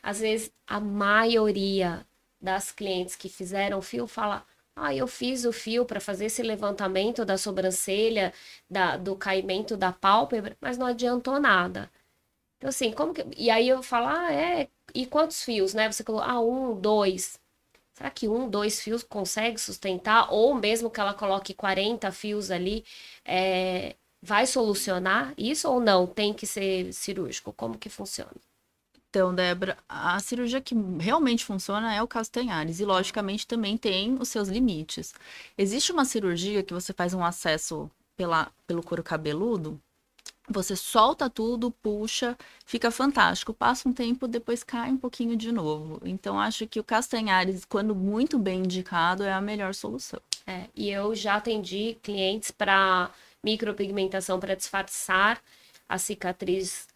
Às 0.02 0.20
vezes, 0.20 0.52
a 0.66 0.80
maioria 0.80 2.06
das 2.40 2.70
clientes 2.72 3.16
que 3.16 3.28
fizeram 3.28 3.82
fio 3.82 4.06
fala: 4.06 4.46
Ah, 4.76 4.94
eu 4.94 5.06
fiz 5.06 5.44
o 5.44 5.52
fio 5.52 5.84
para 5.84 6.00
fazer 6.00 6.26
esse 6.26 6.42
levantamento 6.42 7.24
da 7.24 7.36
sobrancelha, 7.36 8.32
da, 8.68 8.96
do 8.96 9.16
caimento 9.16 9.76
da 9.76 9.92
pálpebra, 9.92 10.56
mas 10.60 10.78
não 10.78 10.86
adiantou 10.86 11.40
nada. 11.40 11.90
Então, 12.58 12.68
assim, 12.70 12.92
como 12.92 13.14
que. 13.14 13.24
E 13.36 13.50
aí 13.50 13.68
eu 13.68 13.82
falo: 13.82 14.08
Ah, 14.08 14.32
é. 14.32 14.68
E 14.94 15.06
quantos 15.06 15.42
fios, 15.44 15.74
né? 15.74 15.90
Você 15.90 16.04
colocou: 16.04 16.28
Ah, 16.28 16.40
um, 16.40 16.78
dois. 16.80 17.40
Será 17.94 18.10
que 18.10 18.28
um, 18.28 18.48
dois 18.48 18.80
fios 18.82 19.02
consegue 19.02 19.58
sustentar? 19.60 20.32
Ou 20.32 20.54
mesmo 20.54 20.90
que 20.90 21.00
ela 21.00 21.14
coloque 21.14 21.54
40 21.54 22.10
fios 22.12 22.50
ali, 22.50 22.84
é, 23.24 23.96
vai 24.22 24.46
solucionar 24.46 25.32
isso 25.36 25.68
ou 25.68 25.80
não? 25.80 26.06
Tem 26.06 26.32
que 26.32 26.46
ser 26.46 26.92
cirúrgico? 26.92 27.52
Como 27.52 27.78
que 27.78 27.88
funciona? 27.88 28.36
Então, 29.08 29.34
Débora, 29.34 29.76
a 29.88 30.20
cirurgia 30.20 30.60
que 30.60 30.74
realmente 31.00 31.44
funciona 31.44 31.92
é 31.92 32.00
o 32.00 32.06
Castanhares 32.06 32.78
e, 32.78 32.84
logicamente, 32.84 33.46
também 33.46 33.76
tem 33.76 34.16
os 34.20 34.28
seus 34.28 34.48
limites. 34.48 35.12
Existe 35.58 35.90
uma 35.90 36.04
cirurgia 36.04 36.62
que 36.62 36.72
você 36.72 36.92
faz 36.92 37.12
um 37.12 37.24
acesso 37.24 37.90
pela, 38.16 38.52
pelo 38.68 38.84
couro 38.84 39.02
cabeludo, 39.02 39.80
você 40.50 40.74
solta 40.74 41.30
tudo, 41.30 41.70
puxa, 41.70 42.36
fica 42.66 42.90
fantástico. 42.90 43.54
Passa 43.54 43.88
um 43.88 43.92
tempo, 43.92 44.26
depois 44.26 44.64
cai 44.64 44.90
um 44.90 44.96
pouquinho 44.96 45.36
de 45.36 45.52
novo. 45.52 46.00
Então, 46.04 46.38
acho 46.38 46.66
que 46.66 46.80
o 46.80 46.84
Castanhares, 46.84 47.64
quando 47.64 47.94
muito 47.94 48.38
bem 48.38 48.60
indicado, 48.60 49.22
é 49.22 49.32
a 49.32 49.40
melhor 49.40 49.74
solução. 49.74 50.20
É, 50.46 50.64
e 50.74 50.90
eu 50.90 51.14
já 51.14 51.36
atendi 51.36 51.96
clientes 52.02 52.50
para 52.50 53.10
micropigmentação 53.44 54.38
para 54.40 54.54
disfarçar 54.54 55.42
a 55.88 55.98
cicatriz 55.98 56.88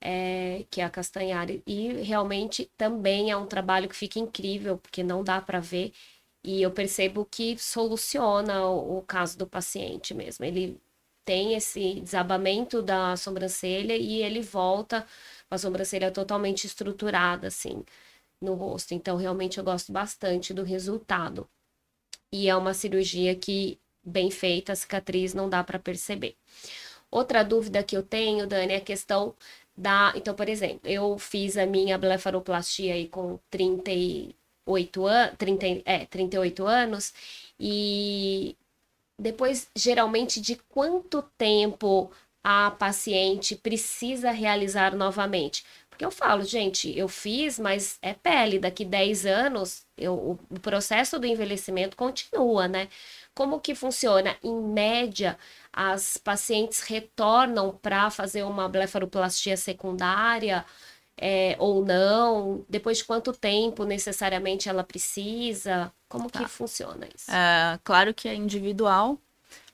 é, 0.00 0.64
que 0.70 0.80
é 0.80 0.84
a 0.84 0.90
castanhari. 0.90 1.62
E 1.66 1.92
realmente 2.02 2.70
também 2.76 3.30
é 3.30 3.36
um 3.36 3.46
trabalho 3.46 3.88
que 3.88 3.96
fica 3.96 4.18
incrível, 4.18 4.78
porque 4.78 5.02
não 5.02 5.22
dá 5.22 5.40
para 5.40 5.60
ver. 5.60 5.92
E 6.42 6.62
eu 6.62 6.70
percebo 6.70 7.24
que 7.30 7.58
soluciona 7.58 8.66
o, 8.66 8.98
o 8.98 9.02
caso 9.02 9.36
do 9.38 9.46
paciente 9.46 10.14
mesmo. 10.14 10.44
Ele 10.44 10.80
tem 11.24 11.54
esse 11.54 12.00
desabamento 12.00 12.82
da 12.82 13.16
sobrancelha 13.16 13.96
e 13.96 14.22
ele 14.22 14.40
volta 14.42 15.06
com 15.48 15.54
a 15.54 15.58
sobrancelha 15.58 16.10
totalmente 16.10 16.66
estruturada, 16.66 17.48
assim, 17.48 17.84
no 18.40 18.54
rosto. 18.54 18.94
Então, 18.94 19.16
realmente, 19.16 19.58
eu 19.58 19.64
gosto 19.64 19.92
bastante 19.92 20.54
do 20.54 20.62
resultado. 20.64 21.48
E 22.32 22.48
é 22.48 22.56
uma 22.56 22.74
cirurgia 22.74 23.34
que, 23.34 23.78
bem 24.04 24.30
feita, 24.30 24.72
a 24.72 24.76
cicatriz 24.76 25.34
não 25.34 25.48
dá 25.48 25.62
para 25.64 25.78
perceber. 25.78 26.36
Outra 27.10 27.42
dúvida 27.42 27.82
que 27.82 27.96
eu 27.96 28.02
tenho, 28.02 28.46
Dani, 28.46 28.74
é 28.74 28.76
a 28.76 28.80
questão 28.80 29.34
da. 29.76 30.12
Então, 30.16 30.34
por 30.34 30.48
exemplo, 30.48 30.80
eu 30.84 31.18
fiz 31.18 31.56
a 31.56 31.66
minha 31.66 31.98
blefaroplastia 31.98 32.94
aí 32.94 33.08
com 33.08 33.38
38 33.50 35.06
anos, 35.06 35.34
30, 35.38 35.66
é, 35.84 36.06
38 36.06 36.66
anos, 36.66 37.12
e 37.58 38.56
depois, 39.18 39.68
geralmente, 39.76 40.40
de 40.40 40.56
quanto 40.68 41.22
tempo 41.36 42.10
a 42.42 42.70
paciente 42.70 43.54
precisa 43.56 44.30
realizar 44.30 44.96
novamente? 44.96 45.64
Porque 45.90 46.04
eu 46.04 46.10
falo, 46.10 46.42
gente, 46.44 46.96
eu 46.96 47.08
fiz, 47.08 47.58
mas 47.58 47.98
é 48.00 48.14
pele, 48.14 48.58
daqui 48.58 48.84
10 48.84 49.26
anos 49.26 49.84
eu, 49.98 50.38
o 50.50 50.60
processo 50.60 51.18
do 51.18 51.26
envelhecimento 51.26 51.96
continua, 51.96 52.66
né? 52.66 52.88
Como 53.34 53.60
que 53.60 53.74
funciona? 53.74 54.36
Em 54.42 54.54
média, 54.54 55.38
as 55.72 56.16
pacientes 56.16 56.80
retornam 56.80 57.78
para 57.80 58.10
fazer 58.10 58.42
uma 58.42 58.68
blefaroplastia 58.68 59.56
secundária 59.56 60.64
é, 61.16 61.54
ou 61.58 61.84
não? 61.84 62.64
Depois 62.68 62.98
de 62.98 63.04
quanto 63.04 63.32
tempo 63.32 63.84
necessariamente 63.84 64.68
ela 64.68 64.82
precisa? 64.82 65.92
Como 66.08 66.30
tá. 66.30 66.40
que 66.40 66.48
funciona 66.50 67.06
isso? 67.14 67.30
É, 67.30 67.78
claro 67.84 68.12
que 68.12 68.28
é 68.28 68.34
individual, 68.34 69.18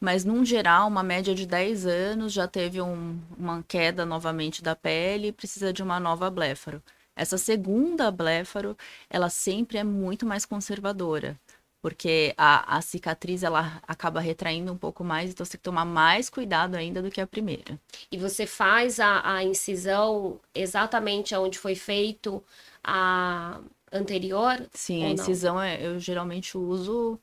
mas 0.00 0.24
num 0.24 0.44
geral, 0.44 0.88
uma 0.88 1.02
média 1.02 1.34
de 1.34 1.46
10 1.46 1.86
anos 1.86 2.32
já 2.32 2.46
teve 2.46 2.80
um, 2.82 3.18
uma 3.38 3.64
queda 3.66 4.04
novamente 4.04 4.62
da 4.62 4.76
pele 4.76 5.28
e 5.28 5.32
precisa 5.32 5.72
de 5.72 5.82
uma 5.82 5.98
nova 5.98 6.30
bléfaro. 6.30 6.82
Essa 7.14 7.38
segunda 7.38 8.10
bléfaro, 8.10 8.76
ela 9.08 9.30
sempre 9.30 9.78
é 9.78 9.84
muito 9.84 10.26
mais 10.26 10.44
conservadora 10.44 11.38
porque 11.80 12.34
a, 12.36 12.76
a 12.76 12.80
cicatriz 12.80 13.42
ela 13.42 13.80
acaba 13.86 14.20
retraindo 14.20 14.72
um 14.72 14.76
pouco 14.76 15.04
mais, 15.04 15.30
então 15.30 15.44
você 15.44 15.52
tem 15.52 15.58
que 15.58 15.64
tomar 15.64 15.84
mais 15.84 16.28
cuidado 16.28 16.74
ainda 16.74 17.02
do 17.02 17.10
que 17.10 17.20
a 17.20 17.26
primeira. 17.26 17.78
E 18.10 18.18
você 18.18 18.46
faz 18.46 18.98
a, 18.98 19.36
a 19.36 19.44
incisão 19.44 20.40
exatamente 20.54 21.34
onde 21.34 21.58
foi 21.58 21.74
feito 21.74 22.42
a 22.82 23.60
anterior? 23.92 24.66
Sim, 24.72 25.04
a 25.04 25.10
incisão 25.10 25.60
é, 25.60 25.84
eu 25.84 25.98
geralmente 25.98 26.58
uso 26.58 27.20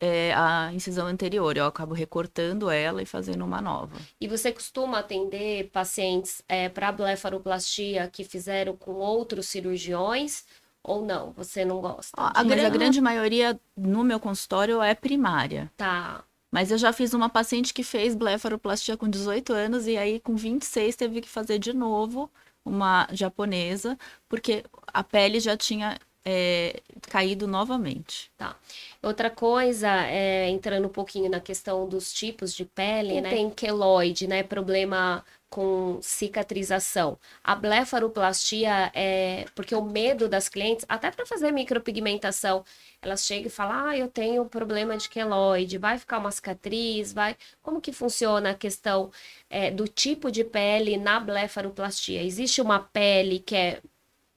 é, 0.00 0.32
a 0.34 0.72
incisão 0.72 1.06
anterior, 1.06 1.56
eu 1.56 1.66
acabo 1.66 1.94
recortando 1.94 2.70
ela 2.70 3.02
e 3.02 3.06
fazendo 3.06 3.44
uma 3.44 3.60
nova. 3.60 3.96
E 4.20 4.28
você 4.28 4.52
costuma 4.52 4.98
atender 4.98 5.70
pacientes 5.70 6.42
é, 6.48 6.68
para 6.68 6.92
blefaroplastia 6.92 8.08
que 8.08 8.24
fizeram 8.24 8.76
com 8.76 8.92
outros 8.94 9.46
cirurgiões? 9.46 10.44
Ou 10.84 11.04
não, 11.04 11.30
você 11.32 11.64
não 11.64 11.80
gosta? 11.80 12.12
a, 12.16 12.40
a 12.40 12.42
grande 12.42 13.00
maioria 13.00 13.58
no 13.76 14.02
meu 14.02 14.18
consultório 14.18 14.82
é 14.82 14.94
primária. 14.94 15.70
Tá. 15.76 16.24
Mas 16.52 16.70
eu 16.70 16.76
já 16.76 16.92
fiz 16.92 17.14
uma 17.14 17.30
paciente 17.30 17.72
que 17.72 17.82
fez 17.82 18.14
blefaroplastia 18.14 18.96
com 18.96 19.08
18 19.08 19.52
anos 19.52 19.86
e 19.86 19.96
aí 19.96 20.20
com 20.20 20.36
26 20.36 20.96
teve 20.96 21.20
que 21.22 21.28
fazer 21.28 21.58
de 21.58 21.72
novo 21.72 22.30
uma 22.64 23.08
japonesa, 23.10 23.98
porque 24.28 24.64
a 24.86 25.02
pele 25.02 25.40
já 25.40 25.56
tinha 25.56 25.98
é, 26.24 26.80
caído 27.08 27.46
novamente. 27.46 28.30
Tá. 28.36 28.56
Outra 29.02 29.30
coisa, 29.30 29.88
é, 30.06 30.48
entrando 30.48 30.86
um 30.86 30.92
pouquinho 30.92 31.30
na 31.30 31.40
questão 31.40 31.88
dos 31.88 32.12
tipos 32.12 32.54
de 32.54 32.64
pele, 32.64 33.20
né? 33.20 33.30
Tem 33.30 33.50
queloide, 33.50 34.26
né? 34.26 34.42
Problema 34.42 35.24
com 35.52 35.98
cicatrização. 36.00 37.18
A 37.44 37.54
blefaroplastia 37.54 38.90
é 38.94 39.44
porque 39.54 39.74
o 39.74 39.82
medo 39.84 40.26
das 40.28 40.48
clientes, 40.48 40.86
até 40.88 41.10
para 41.10 41.26
fazer 41.26 41.52
micropigmentação, 41.52 42.64
elas 43.02 43.26
chegam 43.26 43.48
e 43.48 43.50
falam: 43.50 43.86
"Ah, 43.88 43.96
eu 43.98 44.08
tenho 44.08 44.46
problema 44.46 44.96
de 44.96 45.08
queloide, 45.10 45.76
vai 45.78 45.98
ficar 45.98 46.18
uma 46.18 46.30
cicatriz, 46.30 47.12
vai". 47.12 47.36
Como 47.62 47.80
que 47.82 47.92
funciona 47.92 48.50
a 48.52 48.54
questão 48.54 49.10
é, 49.50 49.70
do 49.70 49.86
tipo 49.86 50.30
de 50.30 50.42
pele 50.44 50.96
na 50.96 51.20
blefaroplastia? 51.20 52.22
Existe 52.22 52.60
uma 52.62 52.80
pele 52.80 53.38
que 53.38 53.54
é 53.56 53.82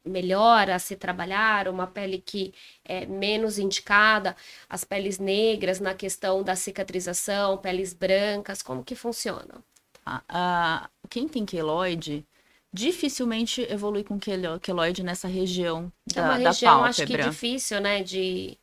melhor 0.06 0.70
a 0.70 0.80
se 0.80 0.96
trabalhar, 0.98 1.68
uma 1.70 1.88
pele 1.88 2.20
que 2.22 2.54
é 2.86 3.06
menos 3.06 3.58
indicada, 3.60 4.36
as 4.70 4.84
peles 4.84 5.20
negras 5.20 5.80
na 5.80 5.94
questão 5.96 6.44
da 6.44 6.56
cicatrização, 6.56 7.58
peles 7.58 7.94
brancas, 7.94 8.62
como 8.62 8.84
que 8.84 8.96
funciona? 8.96 9.64
a, 10.06 10.90
quem 11.08 11.28
tem 11.28 11.46
queloide 11.46 12.26
dificilmente 12.72 13.62
evolui 13.70 14.04
com 14.04 14.20
queloide 14.20 15.02
nessa 15.02 15.28
região 15.28 15.92
da, 16.14 16.22
é 16.22 16.26
uma 16.26 16.36
região, 16.36 16.82
da 16.82 16.88
acho 16.88 17.06
que 17.06 17.18
difícil, 17.18 17.80
né, 17.80 18.04
de... 18.04 18.58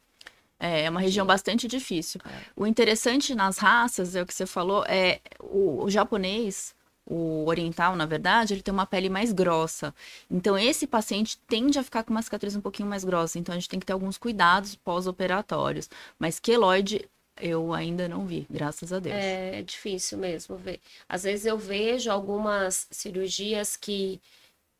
É, 0.60 0.82
é 0.82 0.90
uma 0.90 1.00
região 1.00 1.26
bastante 1.26 1.66
difícil. 1.66 2.20
É. 2.24 2.28
O 2.54 2.66
interessante 2.66 3.34
nas 3.34 3.58
raças, 3.58 4.14
é 4.14 4.22
o 4.22 4.26
que 4.26 4.34
você 4.34 4.46
falou, 4.46 4.84
é 4.86 5.20
o, 5.40 5.84
o 5.84 5.90
japonês, 5.90 6.74
o 7.04 7.46
oriental, 7.46 7.96
na 7.96 8.06
verdade, 8.06 8.54
ele 8.54 8.62
tem 8.62 8.72
uma 8.72 8.86
pele 8.86 9.08
mais 9.08 9.32
grossa. 9.32 9.94
Então, 10.30 10.56
esse 10.56 10.86
paciente 10.86 11.38
tende 11.48 11.78
a 11.78 11.82
ficar 11.82 12.04
com 12.04 12.12
uma 12.12 12.22
cicatriz 12.22 12.54
um 12.54 12.60
pouquinho 12.60 12.88
mais 12.88 13.04
grossa. 13.04 13.38
Então, 13.38 13.54
a 13.54 13.58
gente 13.58 13.68
tem 13.68 13.80
que 13.80 13.86
ter 13.86 13.92
alguns 13.92 14.16
cuidados 14.16 14.76
pós-operatórios. 14.76 15.90
Mas 16.18 16.38
queloide 16.38 17.08
eu 17.40 17.72
ainda 17.72 18.08
não 18.08 18.26
vi, 18.26 18.46
graças 18.48 18.92
a 18.92 18.98
Deus. 18.98 19.16
É, 19.16 19.60
é 19.60 19.62
difícil 19.62 20.18
mesmo 20.18 20.56
ver. 20.56 20.80
Às 21.08 21.22
vezes 21.22 21.46
eu 21.46 21.58
vejo 21.58 22.10
algumas 22.10 22.86
cirurgias 22.90 23.76
que 23.76 24.20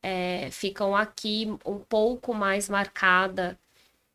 é, 0.03 0.49
ficam 0.51 0.95
aqui 0.95 1.49
um 1.65 1.79
pouco 1.79 2.35
mais 2.35 2.69
marcada. 2.69 3.59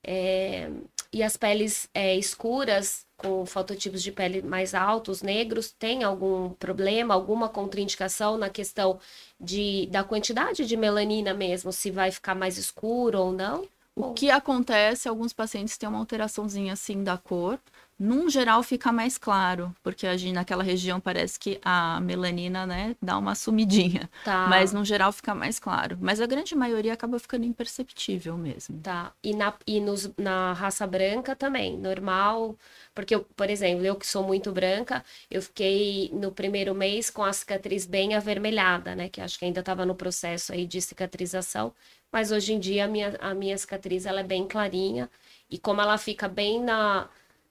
É, 0.03 0.69
e 1.11 1.23
as 1.23 1.35
peles 1.35 1.89
é, 1.93 2.15
escuras, 2.15 3.05
com 3.15 3.45
fototipos 3.45 4.03
de 4.03 4.11
pele 4.11 4.41
mais 4.41 4.75
altos, 4.75 5.21
negros, 5.21 5.71
tem 5.71 6.03
algum 6.03 6.49
problema, 6.51 7.13
alguma 7.13 7.49
contraindicação 7.49 8.37
na 8.37 8.49
questão 8.49 8.99
de, 9.39 9.87
da 9.87 10.03
quantidade 10.03 10.65
de 10.65 10.77
melanina 10.77 11.33
mesmo, 11.33 11.71
se 11.71 11.89
vai 11.89 12.11
ficar 12.11 12.35
mais 12.35 12.57
escuro 12.57 13.19
ou 13.19 13.31
não? 13.31 13.67
O 13.95 14.13
que 14.13 14.29
acontece, 14.29 15.09
alguns 15.09 15.33
pacientes 15.33 15.75
têm 15.75 15.89
uma 15.89 15.97
alteraçãozinha 15.97 16.73
assim 16.73 17.03
da 17.03 17.17
cor, 17.17 17.59
num 17.99 18.29
geral 18.29 18.61
fica 18.61 18.91
mais 18.91 19.17
claro, 19.17 19.75
porque 19.81 20.05
a 20.05 20.15
gente, 20.15 20.33
naquela 20.33 20.63
região 20.63 20.99
parece 20.99 21.39
que 21.39 21.59
a 21.63 21.99
melanina, 21.99 22.65
né, 22.65 22.95
dá 23.01 23.17
uma 23.17 23.33
sumidinha. 23.33 24.07
Tá. 24.23 24.47
Mas 24.47 24.71
no 24.71 24.85
geral 24.85 25.11
fica 25.11 25.33
mais 25.33 25.57
claro. 25.57 25.97
Mas 25.99 26.21
a 26.21 26.27
grande 26.27 26.53
maioria 26.55 26.93
acaba 26.93 27.17
ficando 27.17 27.45
imperceptível 27.45 28.37
mesmo. 28.37 28.79
Tá. 28.81 29.11
E 29.23 29.33
na, 29.33 29.53
e 29.65 29.79
nos, 29.79 30.11
na 30.15 30.53
raça 30.53 30.85
branca 30.85 31.35
também, 31.35 31.75
normal. 31.77 32.55
Porque, 32.93 33.15
eu, 33.15 33.21
por 33.35 33.49
exemplo, 33.49 33.85
eu 33.85 33.95
que 33.95 34.05
sou 34.05 34.23
muito 34.23 34.51
branca, 34.51 35.03
eu 35.29 35.41
fiquei 35.41 36.11
no 36.13 36.31
primeiro 36.31 36.75
mês 36.75 37.09
com 37.09 37.23
a 37.23 37.33
cicatriz 37.33 37.85
bem 37.85 38.13
avermelhada, 38.15 38.95
né? 38.95 39.09
Que 39.09 39.21
acho 39.21 39.39
que 39.39 39.45
ainda 39.45 39.61
estava 39.61 39.85
no 39.85 39.95
processo 39.95 40.53
aí 40.53 40.67
de 40.67 40.79
cicatrização. 40.81 41.73
Mas 42.11 42.31
hoje 42.31 42.53
em 42.53 42.59
dia 42.59 42.85
a 42.85 42.87
minha, 42.87 43.15
a 43.19 43.33
minha 43.33 43.57
cicatriz 43.57 44.05
ela 44.05 44.19
é 44.19 44.23
bem 44.23 44.47
clarinha. 44.47 45.09
E 45.49 45.57
como 45.57 45.81
ela 45.81 45.97
fica 45.97 46.27
bem 46.27 46.61
na 46.61 47.09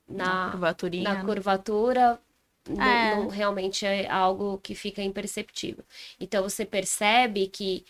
na, 0.09 0.55
na 0.57 1.15
né? 1.15 1.25
curvatura, 1.25 2.21
é. 2.69 3.15
não, 3.15 3.25
não, 3.25 3.29
realmente 3.29 3.85
é 3.85 4.09
algo 4.11 4.59
que 4.59 4.75
fica 4.75 5.03
imperceptível. 5.03 5.85
Então 6.21 6.43
você 6.43 6.65
percebe 6.65 7.49
que 7.49 7.85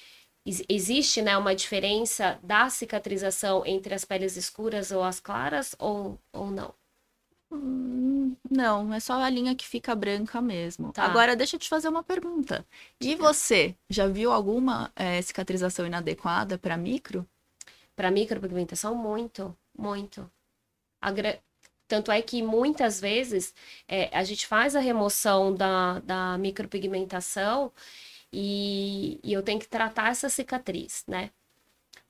existe 0.68 1.22
né, 1.22 1.36
uma 1.36 1.54
diferença 1.54 2.38
da 2.42 2.68
cicatrização 2.70 3.64
entre 3.66 3.94
as 3.94 4.04
peles 4.04 4.36
escuras 4.36 4.90
ou 4.90 5.02
as 5.02 5.18
claras 5.18 5.74
ou, 5.78 6.18
ou 6.32 6.50
não? 6.50 6.72
Hum, 7.50 8.36
não, 8.50 8.92
é 8.92 9.00
só 9.00 9.14
a 9.14 9.30
linha 9.30 9.54
que 9.54 9.66
fica 9.66 9.94
branca 9.94 10.40
mesmo. 10.40 10.92
Tá. 10.92 11.04
Agora, 11.04 11.36
deixa 11.36 11.56
eu 11.56 11.60
te 11.60 11.68
fazer 11.68 11.88
uma 11.88 12.02
pergunta. 12.02 12.66
E 13.00 13.14
você, 13.14 13.74
já 13.88 14.06
viu 14.08 14.32
alguma 14.32 14.90
é, 14.96 15.20
cicatrização 15.22 15.86
inadequada 15.86 16.58
para 16.58 16.76
micro? 16.76 17.26
Para 17.94 18.10
micropigmentação, 18.10 18.94
muito, 18.94 19.56
muito. 19.76 20.30
Gra... 21.14 21.38
Tanto 21.88 22.10
é 22.12 22.20
que 22.22 22.42
muitas 22.42 23.00
vezes 23.00 23.54
é, 23.88 24.10
a 24.16 24.24
gente 24.24 24.46
faz 24.46 24.74
a 24.76 24.80
remoção 24.80 25.54
da, 25.54 26.00
da 26.00 26.38
micropigmentação 26.38 27.72
e, 28.32 29.20
e 29.24 29.32
eu 29.32 29.42
tenho 29.42 29.60
que 29.60 29.68
tratar 29.68 30.10
essa 30.10 30.28
cicatriz, 30.28 31.04
né? 31.08 31.30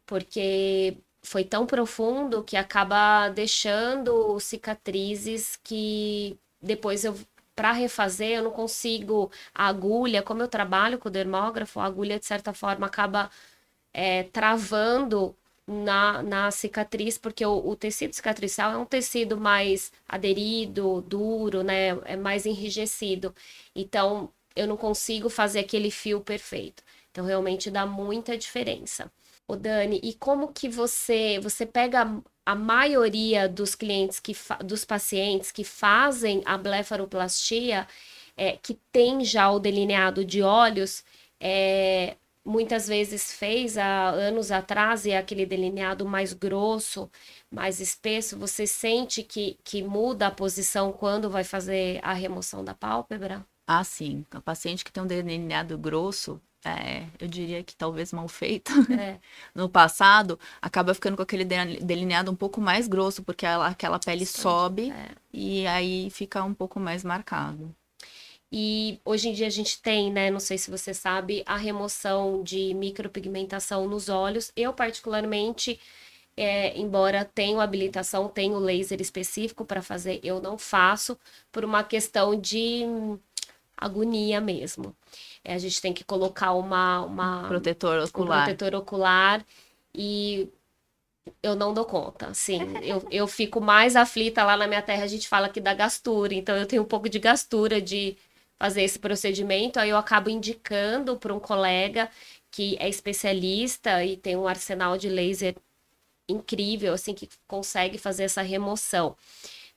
Porque 0.07 0.99
foi 1.23 1.45
tão 1.45 1.67
profundo 1.67 2.45
que 2.45 2.57
acaba 2.57 3.29
deixando 3.31 4.39
cicatrizes 4.41 5.57
que 5.63 6.39
depois 6.63 7.05
eu 7.05 7.17
para 7.55 7.73
refazer 7.73 8.39
eu 8.39 8.45
não 8.45 8.51
consigo 8.53 9.31
a 9.55 9.67
agulha 9.69 10.23
como 10.23 10.43
eu 10.43 10.49
trabalho 10.49 10.99
com 10.99 11.09
o 11.09 11.13
dermógrafo 11.13 11.81
a 11.81 11.85
agulha 11.87 12.19
de 12.19 12.27
certa 12.27 12.53
forma 12.53 12.87
acaba 12.87 13.31
é, 13.93 14.25
travando 14.25 15.37
na, 15.67 16.23
na 16.23 16.51
cicatriz 16.51 17.19
porque 17.19 17.45
o, 17.45 17.69
o, 17.69 17.75
tecido 17.75 18.15
cicatricial 18.15 18.73
é 18.73 18.77
um 18.77 18.85
tecido 18.85 19.37
mais 19.37 19.93
aderido 20.09 21.03
duro 21.03 21.63
né? 21.63 21.89
É 22.05 22.17
mais 22.17 22.47
enrijecido. 22.47 23.35
Então 23.75 24.31
eu 24.55 24.67
não 24.67 24.77
consigo 24.77 25.29
fazer 25.29 25.61
aquele 25.61 25.91
fio 25.91 26.21
perfeito. 26.21 26.83
Então 27.11 27.25
realmente 27.25 27.71
dá 27.71 27.85
muita 27.87 28.37
diferença. 28.37 29.11
O 29.49 29.57
Dani, 29.57 30.01
e 30.03 30.15
como 30.15 30.53
que 30.53 30.69
você 30.69 31.39
você 31.41 31.67
pega 31.67 32.23
a, 32.45 32.55
maioria 32.55 33.49
dos 33.49 33.75
clientes 33.75 34.21
que 34.21 34.35
dos 34.65 34.85
pacientes 34.85 35.53
que 35.53 35.65
fazem 35.65 36.43
a 36.45 36.57
blefaroplastia 36.59 37.87
é, 38.37 38.57
que 38.57 38.75
tem 38.93 39.25
já 39.25 39.51
o 39.51 39.59
delineado 39.59 40.25
de 40.25 40.43
olhos 40.43 41.05
é, 41.41 42.17
muitas 42.47 42.87
vezes 42.87 43.33
fez 43.33 43.77
há 43.77 44.09
anos 44.11 44.51
atrás 44.53 45.05
e 45.05 45.11
é 45.11 45.19
aquele 45.19 45.45
delineado 45.45 46.07
mais 46.07 46.33
grosso, 46.33 47.11
mais 47.51 47.81
espesso, 47.81 48.39
você 48.39 48.67
sente 48.67 49.23
que, 49.23 49.59
que 49.65 49.83
muda 49.83 50.29
a 50.29 50.31
posição 50.31 50.93
quando 50.93 51.29
vai 51.29 51.45
fazer 51.45 52.01
a 52.03 52.13
remoção 52.13 52.65
da 52.65 52.75
pálpebra? 52.75 53.45
Ah, 53.67 53.83
sim. 53.83 54.25
O 54.35 54.41
paciente 54.41 54.85
que 54.85 54.93
tem 54.93 55.03
um 55.03 55.07
delineado 55.07 55.77
grosso, 55.77 56.41
é, 56.65 57.07
eu 57.19 57.27
diria 57.29 57.63
que 57.65 57.77
talvez 57.77 58.13
mal 58.13 58.29
feito 58.29 58.73
é. 58.93 59.19
no 59.55 59.69
passado, 59.69 60.39
acaba 60.63 60.95
ficando 60.95 61.17
com 61.17 61.23
aquele 61.23 61.45
delineado 61.45 62.31
um 62.31 62.37
pouco 62.37 62.61
mais 62.61 62.87
grosso, 62.87 63.23
porque 63.25 63.45
ela, 63.45 63.67
aquela 63.67 63.99
pele 63.99 64.25
Bastante, 64.25 64.43
sobe 64.43 64.91
é. 64.91 65.11
e 65.33 65.67
aí 65.67 66.11
fica 66.11 66.43
um 66.45 66.55
pouco 66.55 66.79
mais 66.79 67.03
marcado. 67.03 67.75
E 68.51 69.01
hoje 69.05 69.29
em 69.29 69.33
dia 69.33 69.47
a 69.47 69.51
gente 69.51 69.81
tem, 69.83 70.13
né, 70.13 70.31
não 70.31 70.41
sei 70.41 70.57
se 70.57 70.71
você 70.71 70.95
sabe, 70.95 71.43
a 71.47 71.57
remoção 71.57 72.43
de 72.43 72.73
micropigmentação 72.75 73.89
nos 73.89 74.09
olhos. 74.09 74.53
Eu, 74.57 74.73
particularmente, 74.73 75.81
é, 76.37 76.79
embora 76.79 77.25
tenha 77.25 77.61
habilitação, 77.63 78.29
tenho 78.29 78.59
laser 78.59 79.01
específico 79.01 79.65
para 79.65 79.83
fazer, 79.83 80.21
eu 80.23 80.41
não 80.41 80.57
faço 80.59 81.19
por 81.51 81.65
uma 81.65 81.83
questão 81.83 82.39
de 82.39 82.85
agonia 83.77 84.41
mesmo. 84.41 84.95
É, 85.45 85.55
a 85.55 85.59
gente 85.59 85.81
tem 85.81 85.93
que 85.93 86.05
colocar 86.05 86.53
uma, 86.53 87.01
uma 87.03 87.49
protetor 87.49 88.03
ocular. 88.05 88.43
Um 88.43 88.45
protetor 88.45 88.75
ocular 88.75 89.45
e 89.95 90.49
eu 91.43 91.55
não 91.55 91.75
dou 91.75 91.85
conta, 91.85 92.33
sim. 92.33 92.61
eu, 92.83 93.07
eu 93.11 93.27
fico 93.27 93.61
mais 93.61 93.97
aflita 93.97 94.45
lá 94.45 94.57
na 94.57 94.67
minha 94.67 94.83
terra, 94.83 95.05
a 95.05 95.09
gente 95.09 95.29
fala 95.29 95.49
que 95.49 95.61
dá 95.61 95.75
gastura, 95.75 96.35
então 96.35 96.57
eu 96.57 96.67
tenho 96.67 96.83
um 96.83 96.87
pouco 96.87 97.09
de 97.09 97.19
gastura 97.19 97.81
de 97.81 98.17
fazer 98.59 98.83
esse 98.83 98.99
procedimento, 98.99 99.79
aí 99.79 99.91
eu 99.91 99.97
acabo 99.97 100.31
indicando 100.31 101.17
para 101.17 101.35
um 101.35 101.41
colega 101.41 102.11
que 102.51 102.77
é 102.81 102.89
especialista 102.89 104.03
e 104.05 104.17
tem 104.17 104.37
um 104.37 104.49
arsenal 104.49 104.97
de 104.97 105.09
laser 105.09 105.57
incrível, 106.29 106.95
assim, 106.95 107.15
que 107.15 107.29
consegue 107.47 107.99
fazer 107.99 108.25
essa 108.25 108.43
remoção. 108.43 109.17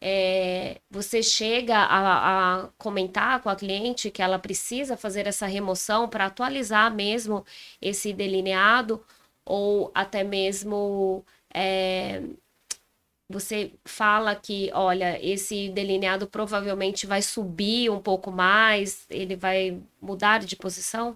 É, 0.02 0.80
você 0.90 1.22
chega 1.22 1.76
a, 1.78 2.64
a, 2.64 2.68
comentar 2.78 3.42
com 3.42 3.50
a 3.50 3.56
cliente 3.56 4.10
que 4.10 4.22
ela 4.22 4.40
precisa 4.40 4.96
fazer 4.96 5.28
essa 5.28 5.46
remoção 5.46 6.08
para 6.08 6.26
atualizar 6.28 6.94
mesmo 6.94 7.46
esse 7.82 8.14
delineado, 8.14 9.04
ou 9.46 9.92
até 9.94 10.24
mesmo 10.24 11.26
é, 11.54 12.22
você 13.30 13.72
fala 13.86 14.36
que, 14.36 14.72
olha, 14.74 15.24
esse 15.24 15.70
delineado 15.70 16.26
provavelmente 16.28 17.06
vai 17.06 17.22
subir 17.22 17.92
um 17.92 18.00
pouco 18.00 18.32
mais, 18.32 19.06
ele 19.10 19.36
vai 19.36 19.80
mudar 20.02 20.40
de 20.40 20.56
posição? 20.56 21.16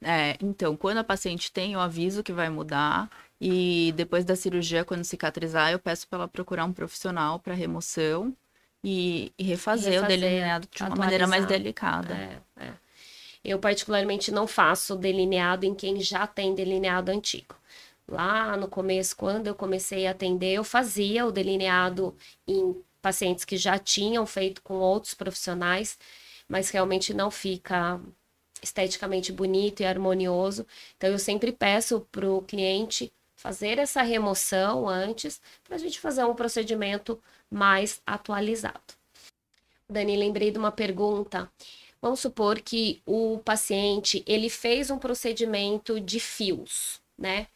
É, 0.00 0.36
então, 0.40 0.76
quando 0.76 0.98
a 0.98 1.04
paciente 1.04 1.50
tem 1.50 1.74
o 1.74 1.80
aviso 1.80 2.22
que 2.22 2.32
vai 2.32 2.48
mudar, 2.48 3.10
e 3.40 3.92
depois 3.96 4.24
da 4.24 4.36
cirurgia, 4.36 4.84
quando 4.84 5.02
cicatrizar, 5.02 5.72
eu 5.72 5.78
peço 5.78 6.06
para 6.06 6.20
ela 6.20 6.28
procurar 6.28 6.64
um 6.66 6.72
profissional 6.72 7.40
para 7.40 7.52
remoção 7.52 8.34
e, 8.82 9.32
e 9.36 9.42
refazer, 9.42 9.94
refazer, 9.94 10.04
o 10.04 10.20
delineado 10.20 10.68
de 10.70 10.82
uma 10.82 10.94
maneira 10.94 11.26
mais 11.26 11.46
delicada. 11.46 12.14
É, 12.14 12.64
é. 12.64 12.72
Eu, 13.44 13.58
particularmente, 13.58 14.30
não 14.30 14.46
faço 14.46 14.94
delineado 14.94 15.66
em 15.66 15.74
quem 15.74 16.00
já 16.00 16.26
tem 16.26 16.54
delineado 16.54 17.10
antigo. 17.10 17.56
Lá 18.08 18.56
no 18.56 18.68
começo, 18.68 19.16
quando 19.16 19.46
eu 19.46 19.54
comecei 19.54 20.06
a 20.06 20.10
atender, 20.10 20.54
eu 20.54 20.64
fazia 20.64 21.24
o 21.26 21.32
delineado 21.32 22.14
em 22.46 22.76
pacientes 23.00 23.44
que 23.44 23.56
já 23.56 23.78
tinham 23.78 24.26
feito 24.26 24.62
com 24.62 24.74
outros 24.74 25.14
profissionais, 25.14 25.98
mas 26.48 26.70
realmente 26.70 27.14
não 27.14 27.30
fica 27.30 28.00
esteticamente 28.62 29.32
bonito 29.32 29.80
e 29.80 29.86
harmonioso. 29.86 30.66
Então, 30.96 31.10
eu 31.10 31.18
sempre 31.18 31.52
peço 31.52 32.00
para 32.10 32.30
o 32.30 32.42
cliente 32.42 33.12
fazer 33.36 33.78
essa 33.78 34.02
remoção 34.02 34.88
antes, 34.88 35.40
para 35.62 35.76
a 35.76 35.78
gente 35.78 36.00
fazer 36.00 36.24
um 36.24 36.34
procedimento 36.34 37.20
mais 37.50 38.00
atualizado. 38.06 38.80
Dani, 39.88 40.16
lembrei 40.16 40.50
de 40.50 40.58
uma 40.58 40.72
pergunta. 40.72 41.50
Vamos 42.00 42.20
supor 42.20 42.60
que 42.60 43.02
o 43.06 43.38
paciente 43.38 44.22
ele 44.26 44.48
fez 44.48 44.90
um 44.90 44.98
procedimento 44.98 46.00
de 46.00 46.18
fios, 46.20 47.00
né? 47.18 47.48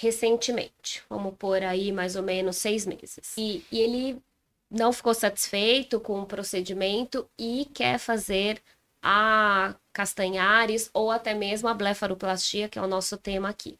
Recentemente, 0.00 1.02
vamos 1.10 1.34
por 1.36 1.62
aí 1.62 1.90
mais 1.92 2.16
ou 2.16 2.22
menos 2.22 2.56
seis 2.56 2.86
meses. 2.86 3.34
E, 3.36 3.64
e 3.70 3.80
ele 3.80 4.22
não 4.70 4.92
ficou 4.92 5.12
satisfeito 5.12 5.98
com 6.00 6.20
o 6.20 6.26
procedimento 6.26 7.28
e 7.38 7.66
quer 7.74 7.98
fazer 7.98 8.62
a 9.02 9.74
castanhares 9.92 10.88
ou 10.94 11.10
até 11.10 11.34
mesmo 11.34 11.68
a 11.68 11.74
blefaroplastia, 11.74 12.68
que 12.68 12.78
é 12.78 12.82
o 12.82 12.86
nosso 12.86 13.16
tema 13.16 13.48
aqui 13.48 13.78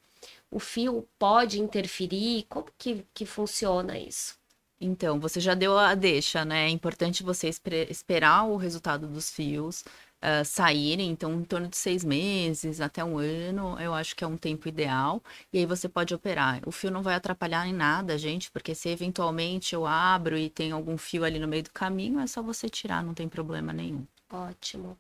o 0.51 0.59
fio 0.59 1.07
pode 1.19 1.61
interferir? 1.61 2.47
Como 2.49 2.67
que, 2.77 3.05
que 3.13 3.27
funciona 3.27 3.99
isso? 3.99 4.37
Então, 4.81 5.19
você 5.19 5.41
já 5.41 5.55
deu 5.55 5.77
a 5.77 5.95
deixa, 5.95 6.45
né? 6.45 6.67
É 6.67 6.69
importante 6.69 7.23
você 7.23 7.51
esperar 7.91 8.45
o 8.45 8.57
resultado 8.57 9.09
dos 9.09 9.29
fios 9.29 9.85
uh, 10.23 10.45
saírem, 10.45 11.11
então, 11.11 11.33
em 11.35 11.45
torno 11.45 11.69
de 11.69 11.77
seis 11.77 12.05
meses 12.05 12.81
até 12.81 13.05
um 13.05 13.19
ano, 13.19 13.79
eu 13.81 13.95
acho 13.95 14.15
que 14.15 14.25
é 14.25 14.27
um 14.27 14.37
tempo 14.37 14.69
ideal. 14.69 15.23
E 15.53 15.59
aí 15.59 15.67
você 15.67 15.89
pode 15.89 16.15
operar. 16.15 16.61
O 16.67 16.71
fio 16.73 16.91
não 16.91 17.03
vai 17.03 17.15
atrapalhar 17.15 17.67
em 17.67 17.73
nada, 17.73 18.19
gente, 18.19 18.51
porque 18.51 18.75
se 18.75 18.89
eventualmente 18.89 19.75
eu 19.75 19.87
abro 19.87 20.37
e 20.37 20.51
tem 20.51 20.73
algum 20.73 20.97
fio 20.99 21.25
ali 21.25 21.39
no 21.39 21.49
meio 21.49 21.63
do 21.63 21.71
caminho, 21.71 22.21
é 22.21 22.27
só 22.27 22.43
você 22.43 22.69
tirar, 22.69 23.03
não 23.03 23.15
tem 23.15 23.29
problema 23.29 23.73
nenhum. 23.73 24.07
Ótimo. 24.31 24.97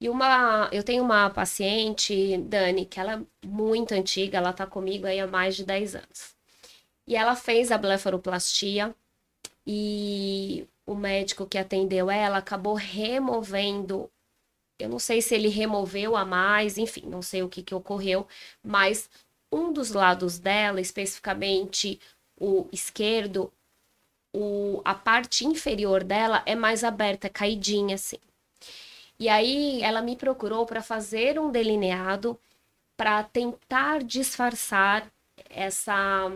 E 0.00 0.08
uma, 0.08 0.68
eu 0.72 0.82
tenho 0.82 1.02
uma 1.02 1.28
paciente, 1.28 2.38
Dani, 2.38 2.86
que 2.86 2.98
ela 2.98 3.14
é 3.14 3.46
muito 3.46 3.92
antiga, 3.92 4.38
ela 4.38 4.52
tá 4.52 4.66
comigo 4.66 5.06
aí 5.06 5.20
há 5.20 5.26
mais 5.26 5.54
de 5.56 5.64
10 5.64 5.94
anos. 5.96 6.34
E 7.06 7.16
ela 7.16 7.36
fez 7.36 7.70
a 7.70 7.76
blefaroplastia 7.76 8.94
e 9.66 10.66
o 10.86 10.94
médico 10.94 11.46
que 11.46 11.58
atendeu 11.58 12.10
ela 12.10 12.38
acabou 12.38 12.74
removendo, 12.74 14.10
eu 14.82 14.88
não 14.88 14.98
sei 14.98 15.20
se 15.22 15.34
ele 15.34 15.48
removeu 15.48 16.16
a 16.16 16.24
mais, 16.24 16.78
enfim, 16.78 17.02
não 17.06 17.22
sei 17.22 17.42
o 17.42 17.48
que 17.48 17.62
que 17.62 17.74
ocorreu, 17.74 18.26
mas 18.62 19.08
um 19.50 19.72
dos 19.72 19.92
lados 19.92 20.38
dela, 20.38 20.80
especificamente 20.80 22.00
o 22.38 22.66
esquerdo, 22.72 23.52
o, 24.32 24.80
a 24.84 24.94
parte 24.94 25.44
inferior 25.44 26.04
dela 26.04 26.42
é 26.46 26.54
mais 26.54 26.84
aberta, 26.84 27.26
é 27.26 27.30
caidinha 27.30 27.96
assim. 27.96 28.18
E 29.18 29.28
aí 29.28 29.82
ela 29.82 30.00
me 30.00 30.16
procurou 30.16 30.64
para 30.64 30.82
fazer 30.82 31.38
um 31.38 31.50
delineado 31.50 32.38
para 32.96 33.22
tentar 33.22 34.02
disfarçar 34.02 35.10
essa 35.48 36.30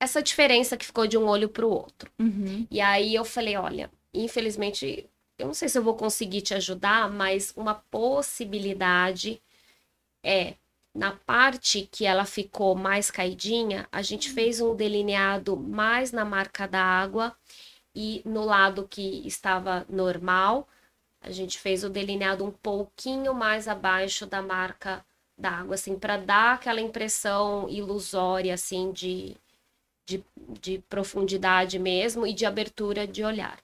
essa 0.00 0.22
diferença 0.22 0.78
que 0.78 0.86
ficou 0.86 1.06
de 1.06 1.18
um 1.18 1.26
olho 1.26 1.48
para 1.48 1.66
o 1.66 1.70
outro. 1.70 2.10
Uhum. 2.18 2.66
E 2.70 2.80
aí 2.80 3.14
eu 3.14 3.24
falei, 3.24 3.56
olha, 3.56 3.90
infelizmente 4.14 5.09
eu 5.40 5.46
não 5.46 5.54
sei 5.54 5.68
se 5.68 5.78
eu 5.78 5.82
vou 5.82 5.96
conseguir 5.96 6.42
te 6.42 6.54
ajudar, 6.54 7.10
mas 7.10 7.52
uma 7.56 7.74
possibilidade 7.74 9.42
é 10.22 10.54
na 10.94 11.12
parte 11.12 11.88
que 11.90 12.04
ela 12.04 12.24
ficou 12.24 12.74
mais 12.74 13.10
caidinha, 13.10 13.88
a 13.92 14.02
gente 14.02 14.30
fez 14.30 14.60
um 14.60 14.74
delineado 14.74 15.56
mais 15.56 16.12
na 16.12 16.24
marca 16.24 16.66
d'água 16.66 17.36
e 17.94 18.22
no 18.24 18.44
lado 18.44 18.86
que 18.88 19.26
estava 19.26 19.86
normal, 19.88 20.68
a 21.20 21.30
gente 21.30 21.58
fez 21.58 21.84
o 21.84 21.90
delineado 21.90 22.44
um 22.44 22.50
pouquinho 22.50 23.34
mais 23.34 23.68
abaixo 23.68 24.26
da 24.26 24.42
marca 24.42 25.04
d'água, 25.36 25.74
assim, 25.74 25.98
para 25.98 26.16
dar 26.16 26.54
aquela 26.54 26.80
impressão 26.80 27.68
ilusória, 27.68 28.54
assim, 28.54 28.92
de, 28.92 29.36
de, 30.06 30.24
de 30.60 30.78
profundidade 30.88 31.78
mesmo 31.78 32.26
e 32.26 32.32
de 32.32 32.46
abertura 32.46 33.06
de 33.06 33.24
olhar. 33.24 33.58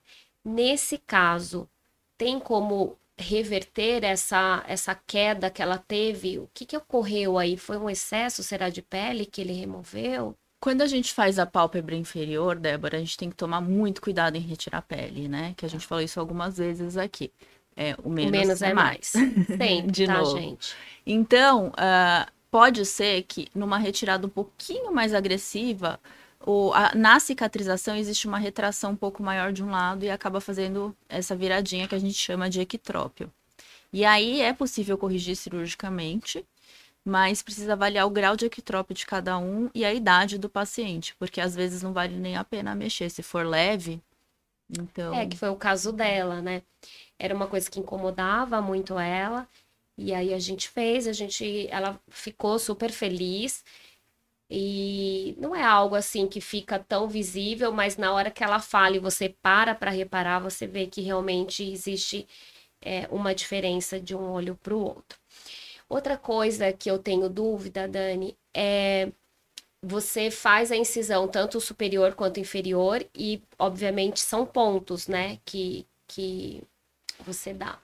Nesse 0.47 0.97
caso, 0.97 1.69
tem 2.17 2.39
como 2.39 2.97
reverter 3.17 4.05
essa, 4.05 4.63
essa 4.65 4.95
queda 4.95 5.49
que 5.49 5.61
ela 5.61 5.77
teve? 5.77 6.39
O 6.39 6.49
que, 6.53 6.65
que 6.65 6.77
ocorreu 6.77 7.37
aí? 7.37 7.57
Foi 7.57 7.77
um 7.77 7.89
excesso, 7.89 8.41
será 8.41 8.69
de 8.69 8.81
pele 8.81 9.25
que 9.25 9.41
ele 9.41 9.51
removeu? 9.51 10.33
Quando 10.61 10.83
a 10.83 10.87
gente 10.87 11.13
faz 11.13 11.37
a 11.37 11.45
pálpebra 11.45 11.95
inferior, 11.95 12.55
Débora, 12.55 12.95
a 12.95 12.99
gente 13.01 13.17
tem 13.17 13.29
que 13.29 13.35
tomar 13.35 13.59
muito 13.59 14.01
cuidado 14.01 14.37
em 14.37 14.39
retirar 14.39 14.77
a 14.77 14.81
pele, 14.81 15.27
né? 15.27 15.53
Que 15.57 15.65
a 15.65 15.69
gente 15.69 15.85
falou 15.85 16.01
isso 16.01 16.17
algumas 16.17 16.57
vezes 16.57 16.95
aqui. 16.95 17.29
É, 17.75 17.95
o 18.01 18.09
menos, 18.09 18.29
o 18.29 18.31
menos 18.31 18.61
é, 18.61 18.69
é 18.69 18.73
mais. 18.73 19.07
Sempre, 19.57 19.91
de 19.91 20.05
tá, 20.05 20.17
novo. 20.17 20.39
gente? 20.39 20.73
Então, 21.05 21.67
uh, 21.71 22.31
pode 22.49 22.85
ser 22.85 23.23
que 23.23 23.49
numa 23.53 23.77
retirada 23.77 24.25
um 24.25 24.29
pouquinho 24.29 24.93
mais 24.93 25.13
agressiva, 25.13 25.99
o, 26.45 26.71
a, 26.73 26.93
na 26.95 27.19
cicatrização 27.19 27.95
existe 27.95 28.27
uma 28.27 28.37
retração 28.37 28.91
um 28.91 28.95
pouco 28.95 29.23
maior 29.23 29.51
de 29.51 29.63
um 29.63 29.69
lado 29.69 30.05
e 30.05 30.09
acaba 30.09 30.39
fazendo 30.39 30.95
essa 31.09 31.35
viradinha 31.35 31.87
que 31.87 31.95
a 31.95 31.99
gente 31.99 32.17
chama 32.17 32.49
de 32.49 32.61
equitrópio. 32.61 33.31
E 33.91 34.05
aí 34.05 34.41
é 34.41 34.53
possível 34.53 34.97
corrigir 34.97 35.35
cirurgicamente, 35.35 36.45
mas 37.03 37.41
precisa 37.41 37.73
avaliar 37.73 38.05
o 38.05 38.09
grau 38.11 38.35
de 38.35 38.45
equitrópio 38.45 38.93
de 38.93 39.05
cada 39.05 39.37
um 39.37 39.69
e 39.73 39.85
a 39.85 39.93
idade 39.93 40.37
do 40.37 40.49
paciente, 40.49 41.15
porque 41.17 41.39
às 41.39 41.55
vezes 41.55 41.81
não 41.81 41.93
vale 41.93 42.15
nem 42.15 42.35
a 42.35 42.43
pena 42.43 42.75
mexer. 42.75 43.09
Se 43.09 43.23
for 43.23 43.45
leve, 43.45 44.01
então. 44.69 45.13
É, 45.13 45.25
que 45.25 45.37
foi 45.37 45.49
o 45.49 45.55
caso 45.55 45.91
dela, 45.91 46.41
né? 46.41 46.61
Era 47.17 47.33
uma 47.33 47.47
coisa 47.47 47.69
que 47.69 47.79
incomodava 47.79 48.61
muito 48.61 48.99
ela. 48.99 49.47
E 49.97 50.13
aí 50.13 50.33
a 50.33 50.39
gente 50.39 50.69
fez, 50.69 51.07
a 51.07 51.13
gente, 51.13 51.67
ela 51.71 51.99
ficou 52.09 52.59
super 52.59 52.91
feliz. 52.91 53.63
E 54.49 55.35
não 55.39 55.55
é 55.55 55.63
algo 55.63 55.95
assim 55.95 56.27
que 56.27 56.39
fica 56.39 56.79
tão 56.79 57.07
visível, 57.09 57.71
mas 57.71 57.97
na 57.97 58.13
hora 58.13 58.31
que 58.31 58.43
ela 58.43 58.59
fala 58.59 58.95
e 58.95 58.99
você 58.99 59.29
para 59.29 59.75
para 59.75 59.91
reparar, 59.91 60.39
você 60.39 60.65
vê 60.65 60.87
que 60.87 61.01
realmente 61.01 61.63
existe 61.69 62.27
é, 62.81 63.07
uma 63.11 63.35
diferença 63.35 63.99
de 63.99 64.15
um 64.15 64.31
olho 64.31 64.55
para 64.55 64.73
o 64.73 64.81
outro. 64.81 65.19
Outra 65.89 66.17
coisa 66.17 66.71
que 66.73 66.89
eu 66.89 66.99
tenho 66.99 67.29
dúvida, 67.29 67.87
Dani, 67.87 68.37
é 68.53 69.11
você 69.81 70.31
faz 70.31 70.71
a 70.71 70.75
incisão 70.75 71.27
tanto 71.27 71.61
superior 71.61 72.15
quanto 72.15 72.39
inferior 72.39 73.05
e, 73.15 73.41
obviamente, 73.59 74.19
são 74.19 74.45
pontos, 74.45 75.07
né, 75.07 75.39
que, 75.45 75.85
que 76.07 76.63
você 77.25 77.53
dá. 77.53 77.79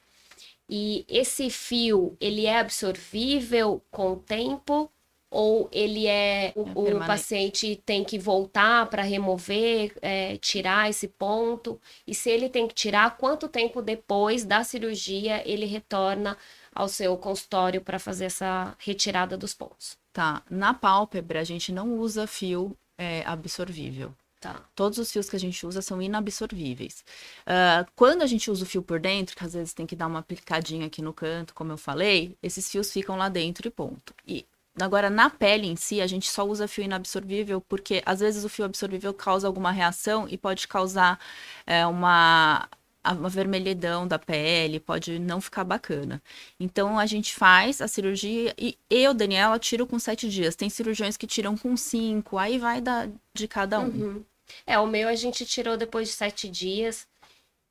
E 0.70 1.05
esse 1.07 1.49
fio, 1.49 2.18
ele 2.20 2.45
é 2.45 2.59
absorvível 2.59 3.82
com 3.91 4.14
o 4.14 4.20
tempo 4.20 4.91
ou 5.34 5.67
ele 5.71 6.05
é 6.05 6.53
o, 6.55 6.88
é 6.88 6.93
o 6.93 6.99
paciente 6.99 7.81
tem 7.84 8.03
que 8.03 8.19
voltar 8.19 8.86
para 8.86 9.01
remover, 9.01 9.91
é, 9.99 10.38
tirar 10.38 10.89
esse 10.89 11.07
ponto? 11.07 11.81
E 12.05 12.13
se 12.13 12.29
ele 12.29 12.47
tem 12.47 12.67
que 12.67 12.75
tirar, 12.75 13.17
quanto 13.17 13.47
tempo 13.47 13.81
depois 13.81 14.45
da 14.45 14.63
cirurgia 14.63 15.41
ele 15.45 15.65
retorna 15.65 16.38
ao 16.73 16.88
seu 16.88 17.17
consultório 17.17 17.81
para 17.81 17.97
fazer 17.97 18.25
essa 18.25 18.75
retirada 18.77 19.36
dos 19.36 19.53
pontos. 19.53 19.97
Tá. 20.13 20.43
Na 20.49 20.73
pálpebra, 20.73 21.41
a 21.41 21.43
gente 21.43 21.71
não 21.71 21.97
usa 21.97 22.27
fio 22.27 22.77
é, 22.95 23.23
absorvível. 23.25 24.13
Tá. 24.39 24.61
Todos 24.75 24.99
os 24.99 25.11
fios 25.11 25.29
que 25.29 25.36
a 25.36 25.39
gente 25.39 25.65
usa 25.65 25.81
são 25.81 26.01
inabsorvíveis. 26.01 27.03
Uh, 27.41 27.89
quando 27.95 28.21
a 28.23 28.27
gente 28.27 28.51
usa 28.51 28.65
o 28.65 28.67
fio 28.67 28.84
por 28.84 28.99
dentro, 28.99 29.38
que 29.38 29.43
às 29.43 29.53
vezes 29.53 29.73
tem 29.73 29.86
que 29.86 29.95
dar 29.95 30.05
uma 30.05 30.19
aplicadinha 30.19 30.86
aqui 30.86 31.01
no 31.01 31.13
canto, 31.13 31.53
como 31.53 31.71
eu 31.71 31.77
falei, 31.77 32.38
esses 32.43 32.69
fios 32.69 32.91
ficam 32.91 33.15
lá 33.15 33.29
dentro 33.29 33.67
e 33.67 33.71
ponto. 33.71 34.13
E 34.27 34.45
agora, 34.80 35.09
na 35.09 35.30
pele 35.30 35.67
em 35.67 35.76
si, 35.76 36.01
a 36.01 36.07
gente 36.07 36.30
só 36.30 36.45
usa 36.45 36.67
fio 36.67 36.84
inabsorvível 36.84 37.61
porque 37.61 38.01
às 38.05 38.19
vezes 38.19 38.43
o 38.43 38.49
fio 38.49 38.65
absorvível 38.65 39.13
causa 39.13 39.47
alguma 39.47 39.71
reação 39.71 40.28
e 40.30 40.38
pode 40.38 40.67
causar 40.67 41.19
é, 41.65 41.86
uma 41.86 42.67
uma 43.11 43.28
vermelhidão 43.28 44.07
da 44.07 44.17
pele, 44.17 44.80
pode 44.80 45.19
não 45.19 45.41
ficar 45.41 45.65
bacana. 45.65 46.21
Então 46.57 46.97
a 46.97 47.05
gente 47.05 47.36
faz 47.36 47.82
a 47.82 47.88
cirurgia 47.88 48.53
e 48.57 48.78
eu, 48.89 49.13
Daniela, 49.13 49.59
tiro 49.59 49.86
com 49.86 49.99
sete 49.99 50.30
dias. 50.30 50.55
Tem 50.55 50.69
cirurgiões 50.69 51.17
que 51.17 51.28
tiram 51.28 51.57
com 51.57 51.76
cinco, 51.76 52.38
aí 52.38 52.57
vai 52.57 52.80
da, 52.80 53.09
de 53.34 53.47
cada 53.47 53.80
um. 53.80 53.88
Uhum. 53.88 54.26
É, 54.65 54.80
o 54.80 54.88
meu 54.88 55.09
a 55.09 55.15
gente 55.15 55.45
tirou 55.45 55.76
depois 55.76 56.07
de 56.07 56.13
sete 56.13 56.47
dias 56.47 57.05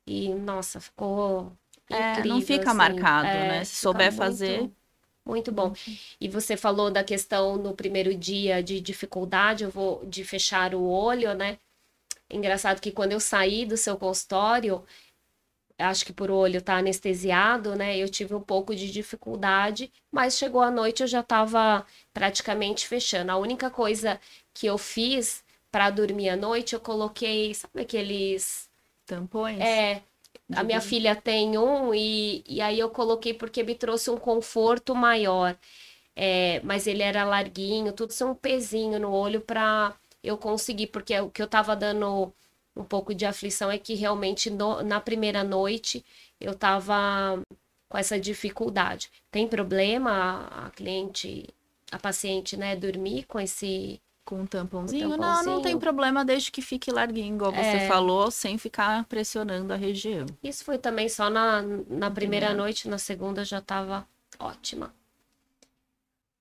e, 0.05 0.29
nossa, 0.29 0.79
ficou 0.79 1.51
incrível. 1.89 2.21
É, 2.21 2.25
não 2.25 2.41
fica 2.41 2.69
assim. 2.69 2.77
marcado, 2.77 3.27
é, 3.27 3.47
né? 3.47 3.63
Se 3.63 3.77
souber 3.77 4.11
muito, 4.11 4.17
fazer. 4.17 4.71
Muito 5.25 5.51
bom. 5.51 5.73
E 6.19 6.27
você 6.27 6.57
falou 6.57 6.91
da 6.91 7.03
questão 7.03 7.55
no 7.57 7.73
primeiro 7.73 8.13
dia 8.15 8.61
de 8.61 8.79
dificuldade, 8.81 9.63
eu 9.63 9.69
vou 9.69 10.05
de 10.05 10.23
fechar 10.23 10.75
o 10.75 10.83
olho, 10.83 11.33
né? 11.33 11.57
Engraçado 12.29 12.81
que 12.81 12.91
quando 12.91 13.13
eu 13.13 13.19
saí 13.19 13.65
do 13.65 13.77
seu 13.77 13.97
consultório, 13.97 14.83
acho 15.77 16.05
que 16.05 16.13
por 16.13 16.31
olho 16.31 16.61
tá 16.61 16.77
anestesiado, 16.77 17.75
né? 17.75 17.97
Eu 17.97 18.09
tive 18.09 18.35
um 18.35 18.41
pouco 18.41 18.75
de 18.75 18.91
dificuldade, 18.91 19.91
mas 20.11 20.37
chegou 20.37 20.61
a 20.61 20.71
noite 20.71 21.01
eu 21.01 21.07
já 21.07 21.21
estava 21.21 21.85
praticamente 22.13 22.87
fechando. 22.87 23.31
A 23.31 23.37
única 23.37 23.69
coisa 23.69 24.19
que 24.53 24.67
eu 24.67 24.77
fiz 24.77 25.43
para 25.71 25.89
dormir 25.89 26.29
à 26.29 26.35
noite, 26.35 26.73
eu 26.73 26.79
coloquei, 26.79 27.53
sabe 27.53 27.81
aqueles 27.81 28.69
tampões? 29.05 29.59
É. 29.59 30.03
A 30.51 30.63
minha 30.63 30.81
filha 30.81 31.15
tem 31.15 31.57
um 31.57 31.93
e, 31.93 32.43
e 32.47 32.61
aí 32.61 32.79
eu 32.79 32.89
coloquei 32.89 33.33
porque 33.33 33.63
me 33.63 33.75
trouxe 33.75 34.09
um 34.09 34.17
conforto 34.17 34.93
maior. 34.93 35.57
É, 36.15 36.61
mas 36.63 36.85
ele 36.85 37.01
era 37.01 37.23
larguinho, 37.23 37.91
tudo 37.91 38.13
sem 38.13 38.27
um 38.27 38.35
pezinho 38.35 38.99
no 38.99 39.11
olho 39.11 39.41
para 39.41 39.95
eu 40.23 40.37
conseguir, 40.37 40.87
porque 40.87 41.19
o 41.19 41.29
que 41.29 41.41
eu 41.41 41.47
tava 41.47 41.75
dando 41.75 42.31
um 42.75 42.83
pouco 42.83 43.13
de 43.13 43.25
aflição 43.25 43.71
é 43.71 43.77
que 43.77 43.95
realmente 43.95 44.49
no, 44.49 44.83
na 44.83 44.99
primeira 44.99 45.43
noite 45.43 46.05
eu 46.39 46.51
estava 46.53 47.41
com 47.89 47.97
essa 47.97 48.19
dificuldade. 48.19 49.09
Tem 49.31 49.47
problema 49.47 50.11
a, 50.11 50.67
a, 50.67 50.69
cliente, 50.71 51.47
a 51.91 51.99
paciente, 51.99 52.57
né, 52.57 52.75
dormir 52.75 53.23
com 53.25 53.39
esse 53.39 54.01
com 54.25 54.41
um 54.41 54.45
tampãozinho? 54.45 55.09
Tampãozinho? 55.09 55.45
Não, 55.45 55.55
não 55.55 55.61
tem 55.61 55.77
problema 55.77 56.23
desde 56.23 56.51
que 56.51 56.61
fique 56.61 56.91
larguinho, 56.91 57.35
igual 57.35 57.53
é... 57.53 57.79
você 57.79 57.87
falou, 57.87 58.31
sem 58.31 58.57
ficar 58.57 59.03
pressionando 59.05 59.73
a 59.73 59.75
região. 59.75 60.25
Isso 60.43 60.63
foi 60.63 60.77
também 60.77 61.09
só 61.09 61.29
na, 61.29 61.61
na 61.89 62.09
primeira 62.09 62.53
noite, 62.53 62.87
na 62.87 62.97
segunda 62.97 63.43
já 63.43 63.59
estava 63.59 64.07
ótima. 64.39 64.93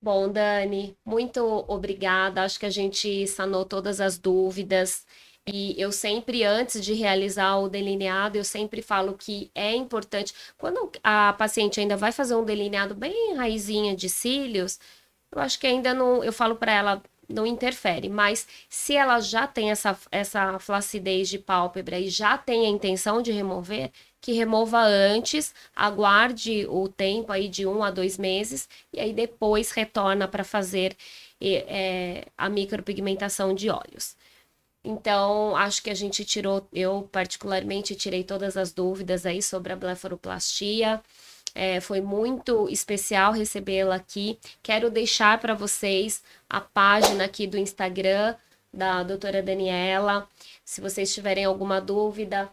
Bom, 0.01 0.29
Dani, 0.29 0.97
muito 1.05 1.65
obrigada. 1.69 2.43
Acho 2.43 2.59
que 2.59 2.67
a 2.67 2.71
gente 2.71 3.25
sanou 3.29 3.65
todas 3.65 4.01
as 4.01 4.19
dúvidas. 4.19 5.07
E 5.47 5.81
eu 5.81 5.93
sempre, 5.93 6.45
antes 6.45 6.85
de 6.85 6.93
realizar 6.93 7.57
o 7.59 7.69
delineado, 7.69 8.37
eu 8.37 8.45
sempre 8.45 8.83
falo 8.83 9.15
que 9.15 9.51
é 9.55 9.75
importante. 9.75 10.35
Quando 10.59 10.91
a 11.05 11.33
paciente 11.35 11.79
ainda 11.81 11.97
vai 11.97 12.11
fazer 12.13 12.35
um 12.35 12.45
delineado 12.45 12.95
bem 12.95 13.35
raizinha 13.37 13.95
de 13.95 14.09
cílios, 14.09 14.79
eu 15.31 15.41
acho 15.41 15.59
que 15.59 15.67
ainda 15.67 15.95
não. 15.95 16.23
Eu 16.23 16.33
falo 16.33 16.57
para 16.57 16.73
ela, 16.73 17.03
não 17.33 17.47
interfere. 17.47 18.09
Mas 18.09 18.47
se 18.69 18.95
ela 18.97 19.21
já 19.21 19.47
tem 19.47 19.71
essa, 19.71 19.99
essa 20.11 20.59
flacidez 20.59 21.29
de 21.29 21.39
pálpebra 21.39 21.99
e 21.99 22.09
já 22.09 22.39
tem 22.39 22.67
a 22.67 22.69
intenção 22.69 23.23
de 23.23 23.33
remover, 23.33 23.91
que 24.21 24.33
remova 24.33 24.81
antes, 24.81 25.53
aguarde 25.75 26.67
o 26.69 26.89
tempo 26.89 27.33
aí 27.33 27.49
de 27.49 27.67
um 27.67 27.83
a 27.83 27.91
dois 27.91 28.17
meses 28.17 28.69
e 28.93 29.01
aí 29.01 29.13
depois 29.13 29.73
retorna 29.73 30.29
para 30.29 30.45
fazer 30.45 30.97
é, 31.41 32.27
a 32.39 32.49
micropigmentação 32.49 33.53
de 33.55 33.69
olhos. 33.69 34.17
Então, 34.85 35.57
acho 35.57 35.83
que 35.83 35.91
a 35.91 35.95
gente 35.95 36.25
tirou, 36.25 36.67
eu 36.73 37.09
particularmente 37.13 37.95
tirei 37.95 38.25
todas 38.25 38.57
as 38.57 38.73
dúvidas 38.73 39.25
aí 39.25 39.41
sobre 39.43 39.73
a 39.73 39.77
blefaroplastia. 39.77 41.01
É, 41.55 41.81
foi 41.81 42.01
muito 42.01 42.69
especial 42.69 43.33
recebê-la 43.33 43.97
aqui. 43.97 44.39
Quero 44.63 44.91
deixar 44.91 45.39
para 45.39 45.55
vocês 45.55 46.23
a 46.49 46.61
página 46.61 47.25
aqui 47.25 47.47
do 47.47 47.59
Instagram 47.59 48.35
da 48.73 49.03
doutora 49.03 49.43
Daniela. 49.43 50.29
Se 50.65 50.81
vocês 50.81 51.13
tiverem 51.13 51.45
alguma 51.45 51.81
dúvida, 51.81 52.51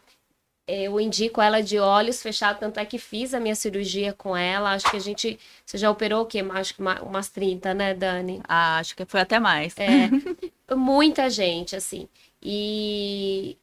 eu 0.67 0.99
indico 0.99 1.41
ela 1.41 1.61
de 1.61 1.79
olhos 1.79 2.21
fechados, 2.21 2.59
tanto 2.59 2.79
é 2.79 2.85
que 2.85 2.99
fiz 2.99 3.33
a 3.33 3.39
minha 3.39 3.55
cirurgia 3.55 4.13
com 4.13 4.37
ela. 4.37 4.73
Acho 4.73 4.91
que 4.91 4.97
a 4.97 4.99
gente. 4.99 5.39
Você 5.65 5.77
já 5.77 5.89
operou 5.89 6.23
o 6.23 6.25
quê? 6.25 6.45
Acho 6.51 6.75
que 6.75 6.81
umas 6.81 7.29
30, 7.29 7.73
né, 7.73 7.93
Dani? 7.93 8.41
Ah, 8.47 8.77
acho 8.77 8.95
que 8.95 9.05
foi 9.05 9.21
até 9.21 9.39
mais. 9.39 9.73
É. 9.77 10.09
muita 10.75 11.29
gente, 11.29 11.75
assim. 11.75 12.07
E 12.41 13.57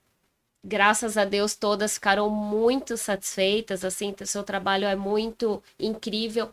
graças 0.67 1.17
a 1.17 1.25
Deus 1.25 1.55
todas 1.55 1.95
ficaram 1.95 2.29
muito 2.29 2.97
satisfeitas, 2.97 3.85
assim, 3.85 4.15
seu 4.25 4.43
trabalho 4.43 4.87
é 4.87 4.97
muito 4.97 5.63
incrível. 5.79 6.51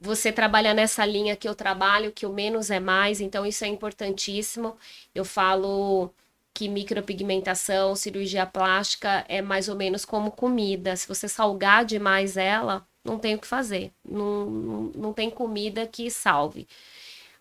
Você 0.00 0.32
trabalha 0.32 0.74
nessa 0.74 1.04
linha 1.04 1.36
que 1.36 1.48
eu 1.48 1.54
trabalho, 1.54 2.12
que 2.12 2.26
o 2.26 2.32
menos 2.32 2.70
é 2.70 2.80
mais, 2.80 3.20
então 3.20 3.46
isso 3.46 3.64
é 3.64 3.68
importantíssimo. 3.68 4.76
Eu 5.14 5.24
falo 5.24 6.10
que 6.54 6.68
micropigmentação, 6.68 7.94
cirurgia 7.96 8.46
plástica 8.46 9.24
é 9.28 9.42
mais 9.42 9.68
ou 9.68 9.76
menos 9.76 10.04
como 10.04 10.30
comida. 10.30 10.96
Se 10.96 11.06
você 11.08 11.28
salgar 11.28 11.84
demais 11.84 12.36
ela, 12.36 12.86
não 13.04 13.18
tem 13.18 13.34
o 13.34 13.38
que 13.38 13.46
fazer. 13.46 13.92
Não, 14.04 14.46
não, 14.46 14.82
não 14.94 15.12
tem 15.12 15.30
comida 15.30 15.86
que 15.86 16.10
salve. 16.10 16.66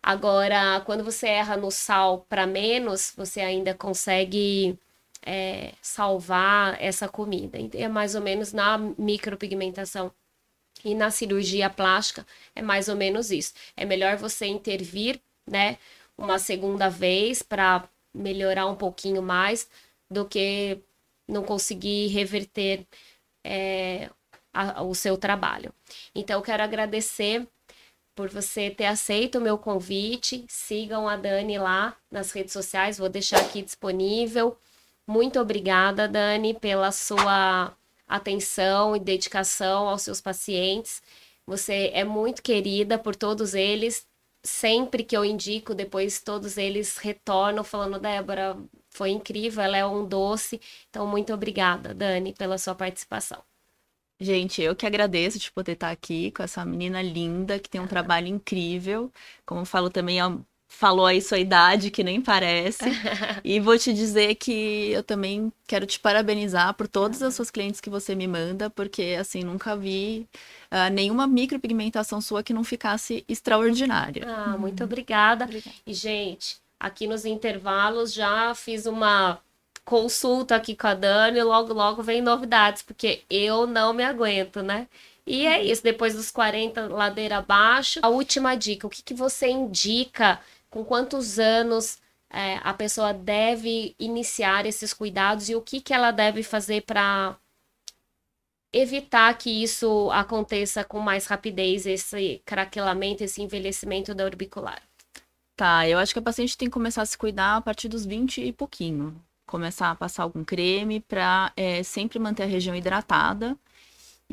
Agora, 0.01 0.81
quando 0.85 1.03
você 1.03 1.27
erra 1.27 1.55
no 1.55 1.71
sal 1.71 2.25
para 2.27 2.45
menos, 2.45 3.13
você 3.15 3.41
ainda 3.41 3.73
consegue 3.73 4.77
é, 5.25 5.73
salvar 5.81 6.81
essa 6.81 7.07
comida. 7.07 7.57
É 7.73 7.87
mais 7.87 8.15
ou 8.15 8.21
menos 8.21 8.53
na 8.53 8.77
micropigmentação. 8.77 10.11
E 10.83 10.93
na 10.93 11.11
cirurgia 11.11 11.69
plástica 11.69 12.25
é 12.55 12.61
mais 12.61 12.89
ou 12.89 12.95
menos 12.95 13.31
isso. 13.31 13.53
É 13.75 13.85
melhor 13.85 14.17
você 14.17 14.45
intervir, 14.45 15.21
né, 15.49 15.77
uma 16.17 16.39
segunda 16.39 16.89
vez 16.89 17.41
para 17.41 17.87
melhorar 18.13 18.67
um 18.67 18.75
pouquinho 18.75 19.21
mais 19.21 19.69
do 20.09 20.25
que 20.25 20.79
não 21.27 21.43
conseguir 21.43 22.07
reverter 22.07 22.85
é, 23.43 24.09
a, 24.53 24.83
o 24.83 24.93
seu 24.93 25.17
trabalho. 25.17 25.73
Então, 26.13 26.37
eu 26.39 26.43
quero 26.43 26.63
agradecer 26.63 27.47
por 28.15 28.29
você 28.29 28.69
ter 28.69 28.85
aceito 28.85 29.37
o 29.37 29.41
meu 29.41 29.57
convite. 29.57 30.45
Sigam 30.47 31.07
a 31.07 31.15
Dani 31.15 31.57
lá 31.57 31.97
nas 32.11 32.31
redes 32.31 32.53
sociais, 32.53 32.97
vou 32.97 33.09
deixar 33.09 33.39
aqui 33.39 33.61
disponível. 33.61 34.57
Muito 35.07 35.39
obrigada, 35.39 36.07
Dani, 36.07 36.53
pela 36.53 36.91
sua 36.91 37.75
atenção 38.07 38.95
e 38.95 38.99
dedicação 38.99 39.87
aos 39.89 40.01
seus 40.01 40.21
pacientes. 40.21 41.01
Você 41.45 41.91
é 41.93 42.03
muito 42.03 42.41
querida 42.41 42.97
por 42.97 43.15
todos 43.15 43.53
eles. 43.53 44.07
Sempre 44.43 45.03
que 45.03 45.15
eu 45.15 45.23
indico, 45.25 45.73
depois 45.75 46.21
todos 46.21 46.57
eles 46.57 46.97
retornam 46.97 47.63
falando: 47.63 47.99
Débora, 47.99 48.57
foi 48.89 49.09
incrível, 49.11 49.63
ela 49.63 49.77
é 49.77 49.85
um 49.85 50.05
doce. 50.05 50.59
Então, 50.89 51.07
muito 51.07 51.33
obrigada, 51.33 51.93
Dani, 51.93 52.33
pela 52.33 52.57
sua 52.57 52.75
participação. 52.75 53.43
Gente, 54.19 54.61
eu 54.61 54.75
que 54.75 54.85
agradeço 54.85 55.37
de 55.39 55.51
poder 55.51 55.73
estar 55.73 55.91
aqui 55.91 56.31
com 56.31 56.43
essa 56.43 56.63
menina 56.63 57.01
linda 57.01 57.59
que 57.59 57.69
tem 57.69 57.81
um 57.81 57.87
trabalho 57.87 58.27
incrível. 58.27 59.11
Como 59.45 59.61
eu 59.61 59.65
falo 59.65 59.89
também, 59.89 60.19
é 60.19 60.23
falou 60.73 61.05
aí 61.05 61.21
sua 61.21 61.37
idade, 61.37 61.91
que 61.91 62.03
nem 62.03 62.19
parece. 62.19 62.83
e 63.43 63.59
vou 63.59 63.77
te 63.77 63.93
dizer 63.93 64.35
que 64.35 64.91
eu 64.91 65.03
também 65.03 65.51
quero 65.67 65.85
te 65.85 65.99
parabenizar 65.99 66.73
por 66.73 66.87
todas 66.87 67.21
as 67.21 67.35
suas 67.35 67.51
clientes 67.51 67.79
que 67.79 67.89
você 67.89 68.15
me 68.15 68.27
manda, 68.27 68.69
porque 68.69 69.15
assim, 69.19 69.43
nunca 69.43 69.77
vi 69.77 70.27
uh, 70.71 70.91
nenhuma 70.91 71.27
micropigmentação 71.27 72.19
sua 72.19 72.43
que 72.43 72.53
não 72.53 72.63
ficasse 72.63 73.23
extraordinária. 73.29 74.25
Ah, 74.27 74.57
muito 74.57 74.83
obrigada. 74.83 75.45
obrigada. 75.45 75.75
E, 75.85 75.93
gente, 75.93 76.57
aqui 76.79 77.07
nos 77.07 77.23
intervalos 77.23 78.11
já 78.11 78.53
fiz 78.55 78.85
uma 78.85 79.39
consulta 79.85 80.55
aqui 80.55 80.75
com 80.75 80.87
a 80.87 80.93
Dani, 80.93 81.39
e 81.39 81.43
logo, 81.43 81.71
logo 81.73 82.01
vem 82.01 82.21
novidades, 82.21 82.81
porque 82.81 83.21
eu 83.29 83.67
não 83.67 83.93
me 83.93 84.03
aguento, 84.03 84.61
né? 84.61 84.87
E 85.25 85.45
é 85.45 85.63
isso, 85.63 85.81
depois 85.83 86.15
dos 86.15 86.31
40, 86.31 86.87
ladeira 86.87 87.37
abaixo. 87.37 87.99
A 88.01 88.09
última 88.09 88.55
dica, 88.55 88.87
o 88.87 88.89
que, 88.89 89.01
que 89.01 89.13
você 89.13 89.47
indica 89.47 90.39
com 90.73 90.83
quantos 90.83 91.37
anos 91.37 91.99
é, 92.31 92.59
a 92.63 92.73
pessoa 92.73 93.13
deve 93.13 93.95
iniciar 93.99 94.65
esses 94.65 94.91
cuidados 94.91 95.47
e 95.47 95.55
o 95.55 95.61
que, 95.61 95.79
que 95.79 95.93
ela 95.93 96.09
deve 96.09 96.41
fazer 96.41 96.81
para 96.81 97.37
evitar 98.73 99.31
que 99.37 99.51
isso 99.51 100.09
aconteça 100.11 100.83
com 100.83 100.99
mais 100.99 101.27
rapidez, 101.27 101.85
esse 101.85 102.41
craquelamento, 102.43 103.23
esse 103.23 103.39
envelhecimento 103.39 104.15
da 104.15 104.25
orbicular? 104.25 104.81
Tá, 105.55 105.87
eu 105.87 105.99
acho 105.99 106.11
que 106.11 106.17
a 106.17 106.23
paciente 106.23 106.57
tem 106.57 106.67
que 106.67 106.73
começar 106.73 107.03
a 107.03 107.05
se 107.05 107.15
cuidar 107.15 107.57
a 107.57 107.61
partir 107.61 107.87
dos 107.87 108.03
20 108.03 108.41
e 108.41 108.51
pouquinho. 108.51 109.15
Começar 109.45 109.91
a 109.91 109.95
passar 109.95 110.23
algum 110.23 110.43
creme 110.43 111.01
para 111.01 111.53
é, 111.55 111.83
sempre 111.83 112.17
manter 112.17 112.41
a 112.41 112.47
região 112.47 112.75
hidratada 112.75 113.55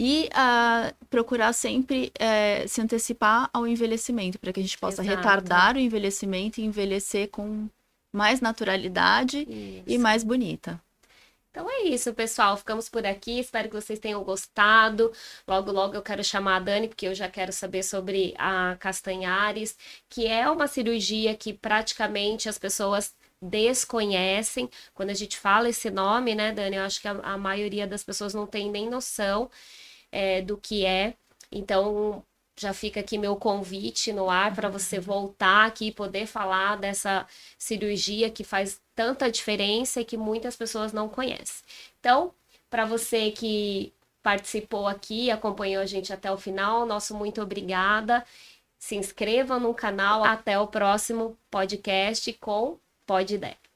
e 0.02 0.30
uh, 0.32 0.94
procurar 1.10 1.52
sempre 1.52 2.10
uh, 2.18 2.66
se 2.66 2.80
antecipar 2.80 3.50
ao 3.52 3.68
envelhecimento, 3.68 4.38
para 4.38 4.50
que 4.50 4.58
a 4.58 4.62
gente 4.62 4.78
possa 4.78 5.02
Exato. 5.02 5.18
retardar 5.18 5.76
o 5.76 5.78
envelhecimento 5.78 6.58
e 6.58 6.64
envelhecer 6.64 7.28
com 7.28 7.68
mais 8.10 8.40
naturalidade 8.40 9.40
isso. 9.40 9.84
e 9.86 9.98
mais 9.98 10.24
bonita. 10.24 10.80
Então 11.50 11.68
é 11.70 11.82
isso, 11.82 12.14
pessoal. 12.14 12.56
Ficamos 12.56 12.88
por 12.88 13.04
aqui. 13.04 13.40
Espero 13.40 13.68
que 13.68 13.74
vocês 13.74 13.98
tenham 13.98 14.24
gostado. 14.24 15.12
Logo, 15.46 15.70
logo 15.70 15.94
eu 15.94 16.02
quero 16.02 16.24
chamar 16.24 16.56
a 16.56 16.60
Dani, 16.60 16.88
porque 16.88 17.06
eu 17.06 17.14
já 17.14 17.28
quero 17.28 17.52
saber 17.52 17.82
sobre 17.82 18.34
a 18.38 18.76
Castanhares, 18.80 19.76
que 20.08 20.26
é 20.26 20.48
uma 20.48 20.66
cirurgia 20.66 21.36
que 21.36 21.52
praticamente 21.52 22.48
as 22.48 22.56
pessoas 22.56 23.14
desconhecem. 23.42 24.70
Quando 24.94 25.10
a 25.10 25.14
gente 25.14 25.36
fala 25.36 25.68
esse 25.68 25.90
nome, 25.90 26.34
né, 26.34 26.52
Dani? 26.52 26.76
Eu 26.76 26.84
acho 26.84 27.02
que 27.02 27.08
a, 27.08 27.12
a 27.22 27.36
maioria 27.36 27.86
das 27.86 28.02
pessoas 28.02 28.32
não 28.32 28.46
tem 28.46 28.70
nem 28.70 28.88
noção 28.88 29.50
é, 30.12 30.42
do 30.42 30.56
que 30.56 30.84
é. 30.84 31.14
Então, 31.50 32.24
já 32.56 32.74
fica 32.74 33.00
aqui 33.00 33.16
meu 33.18 33.36
convite 33.36 34.12
no 34.12 34.28
ar 34.28 34.54
para 34.54 34.68
você 34.68 35.00
voltar 35.00 35.66
aqui 35.66 35.88
e 35.88 35.92
poder 35.92 36.26
falar 36.26 36.76
dessa 36.76 37.26
cirurgia 37.58 38.30
que 38.30 38.44
faz 38.44 38.80
tanta 38.94 39.30
diferença 39.30 40.00
e 40.00 40.04
que 40.04 40.16
muitas 40.16 40.56
pessoas 40.56 40.92
não 40.92 41.08
conhecem. 41.08 41.64
Então, 41.98 42.34
para 42.68 42.84
você 42.84 43.30
que 43.30 43.92
participou 44.22 44.86
aqui, 44.86 45.30
acompanhou 45.30 45.82
a 45.82 45.86
gente 45.86 46.12
até 46.12 46.30
o 46.30 46.36
final, 46.36 46.84
nosso 46.86 47.14
muito 47.16 47.40
obrigada. 47.40 48.24
Se 48.78 48.96
inscreva 48.96 49.58
no 49.58 49.74
canal. 49.74 50.24
Até 50.24 50.58
o 50.58 50.66
próximo 50.66 51.36
podcast 51.50 52.32
com 52.34 52.78
Pode 53.06 53.34
Ideia. 53.34 53.69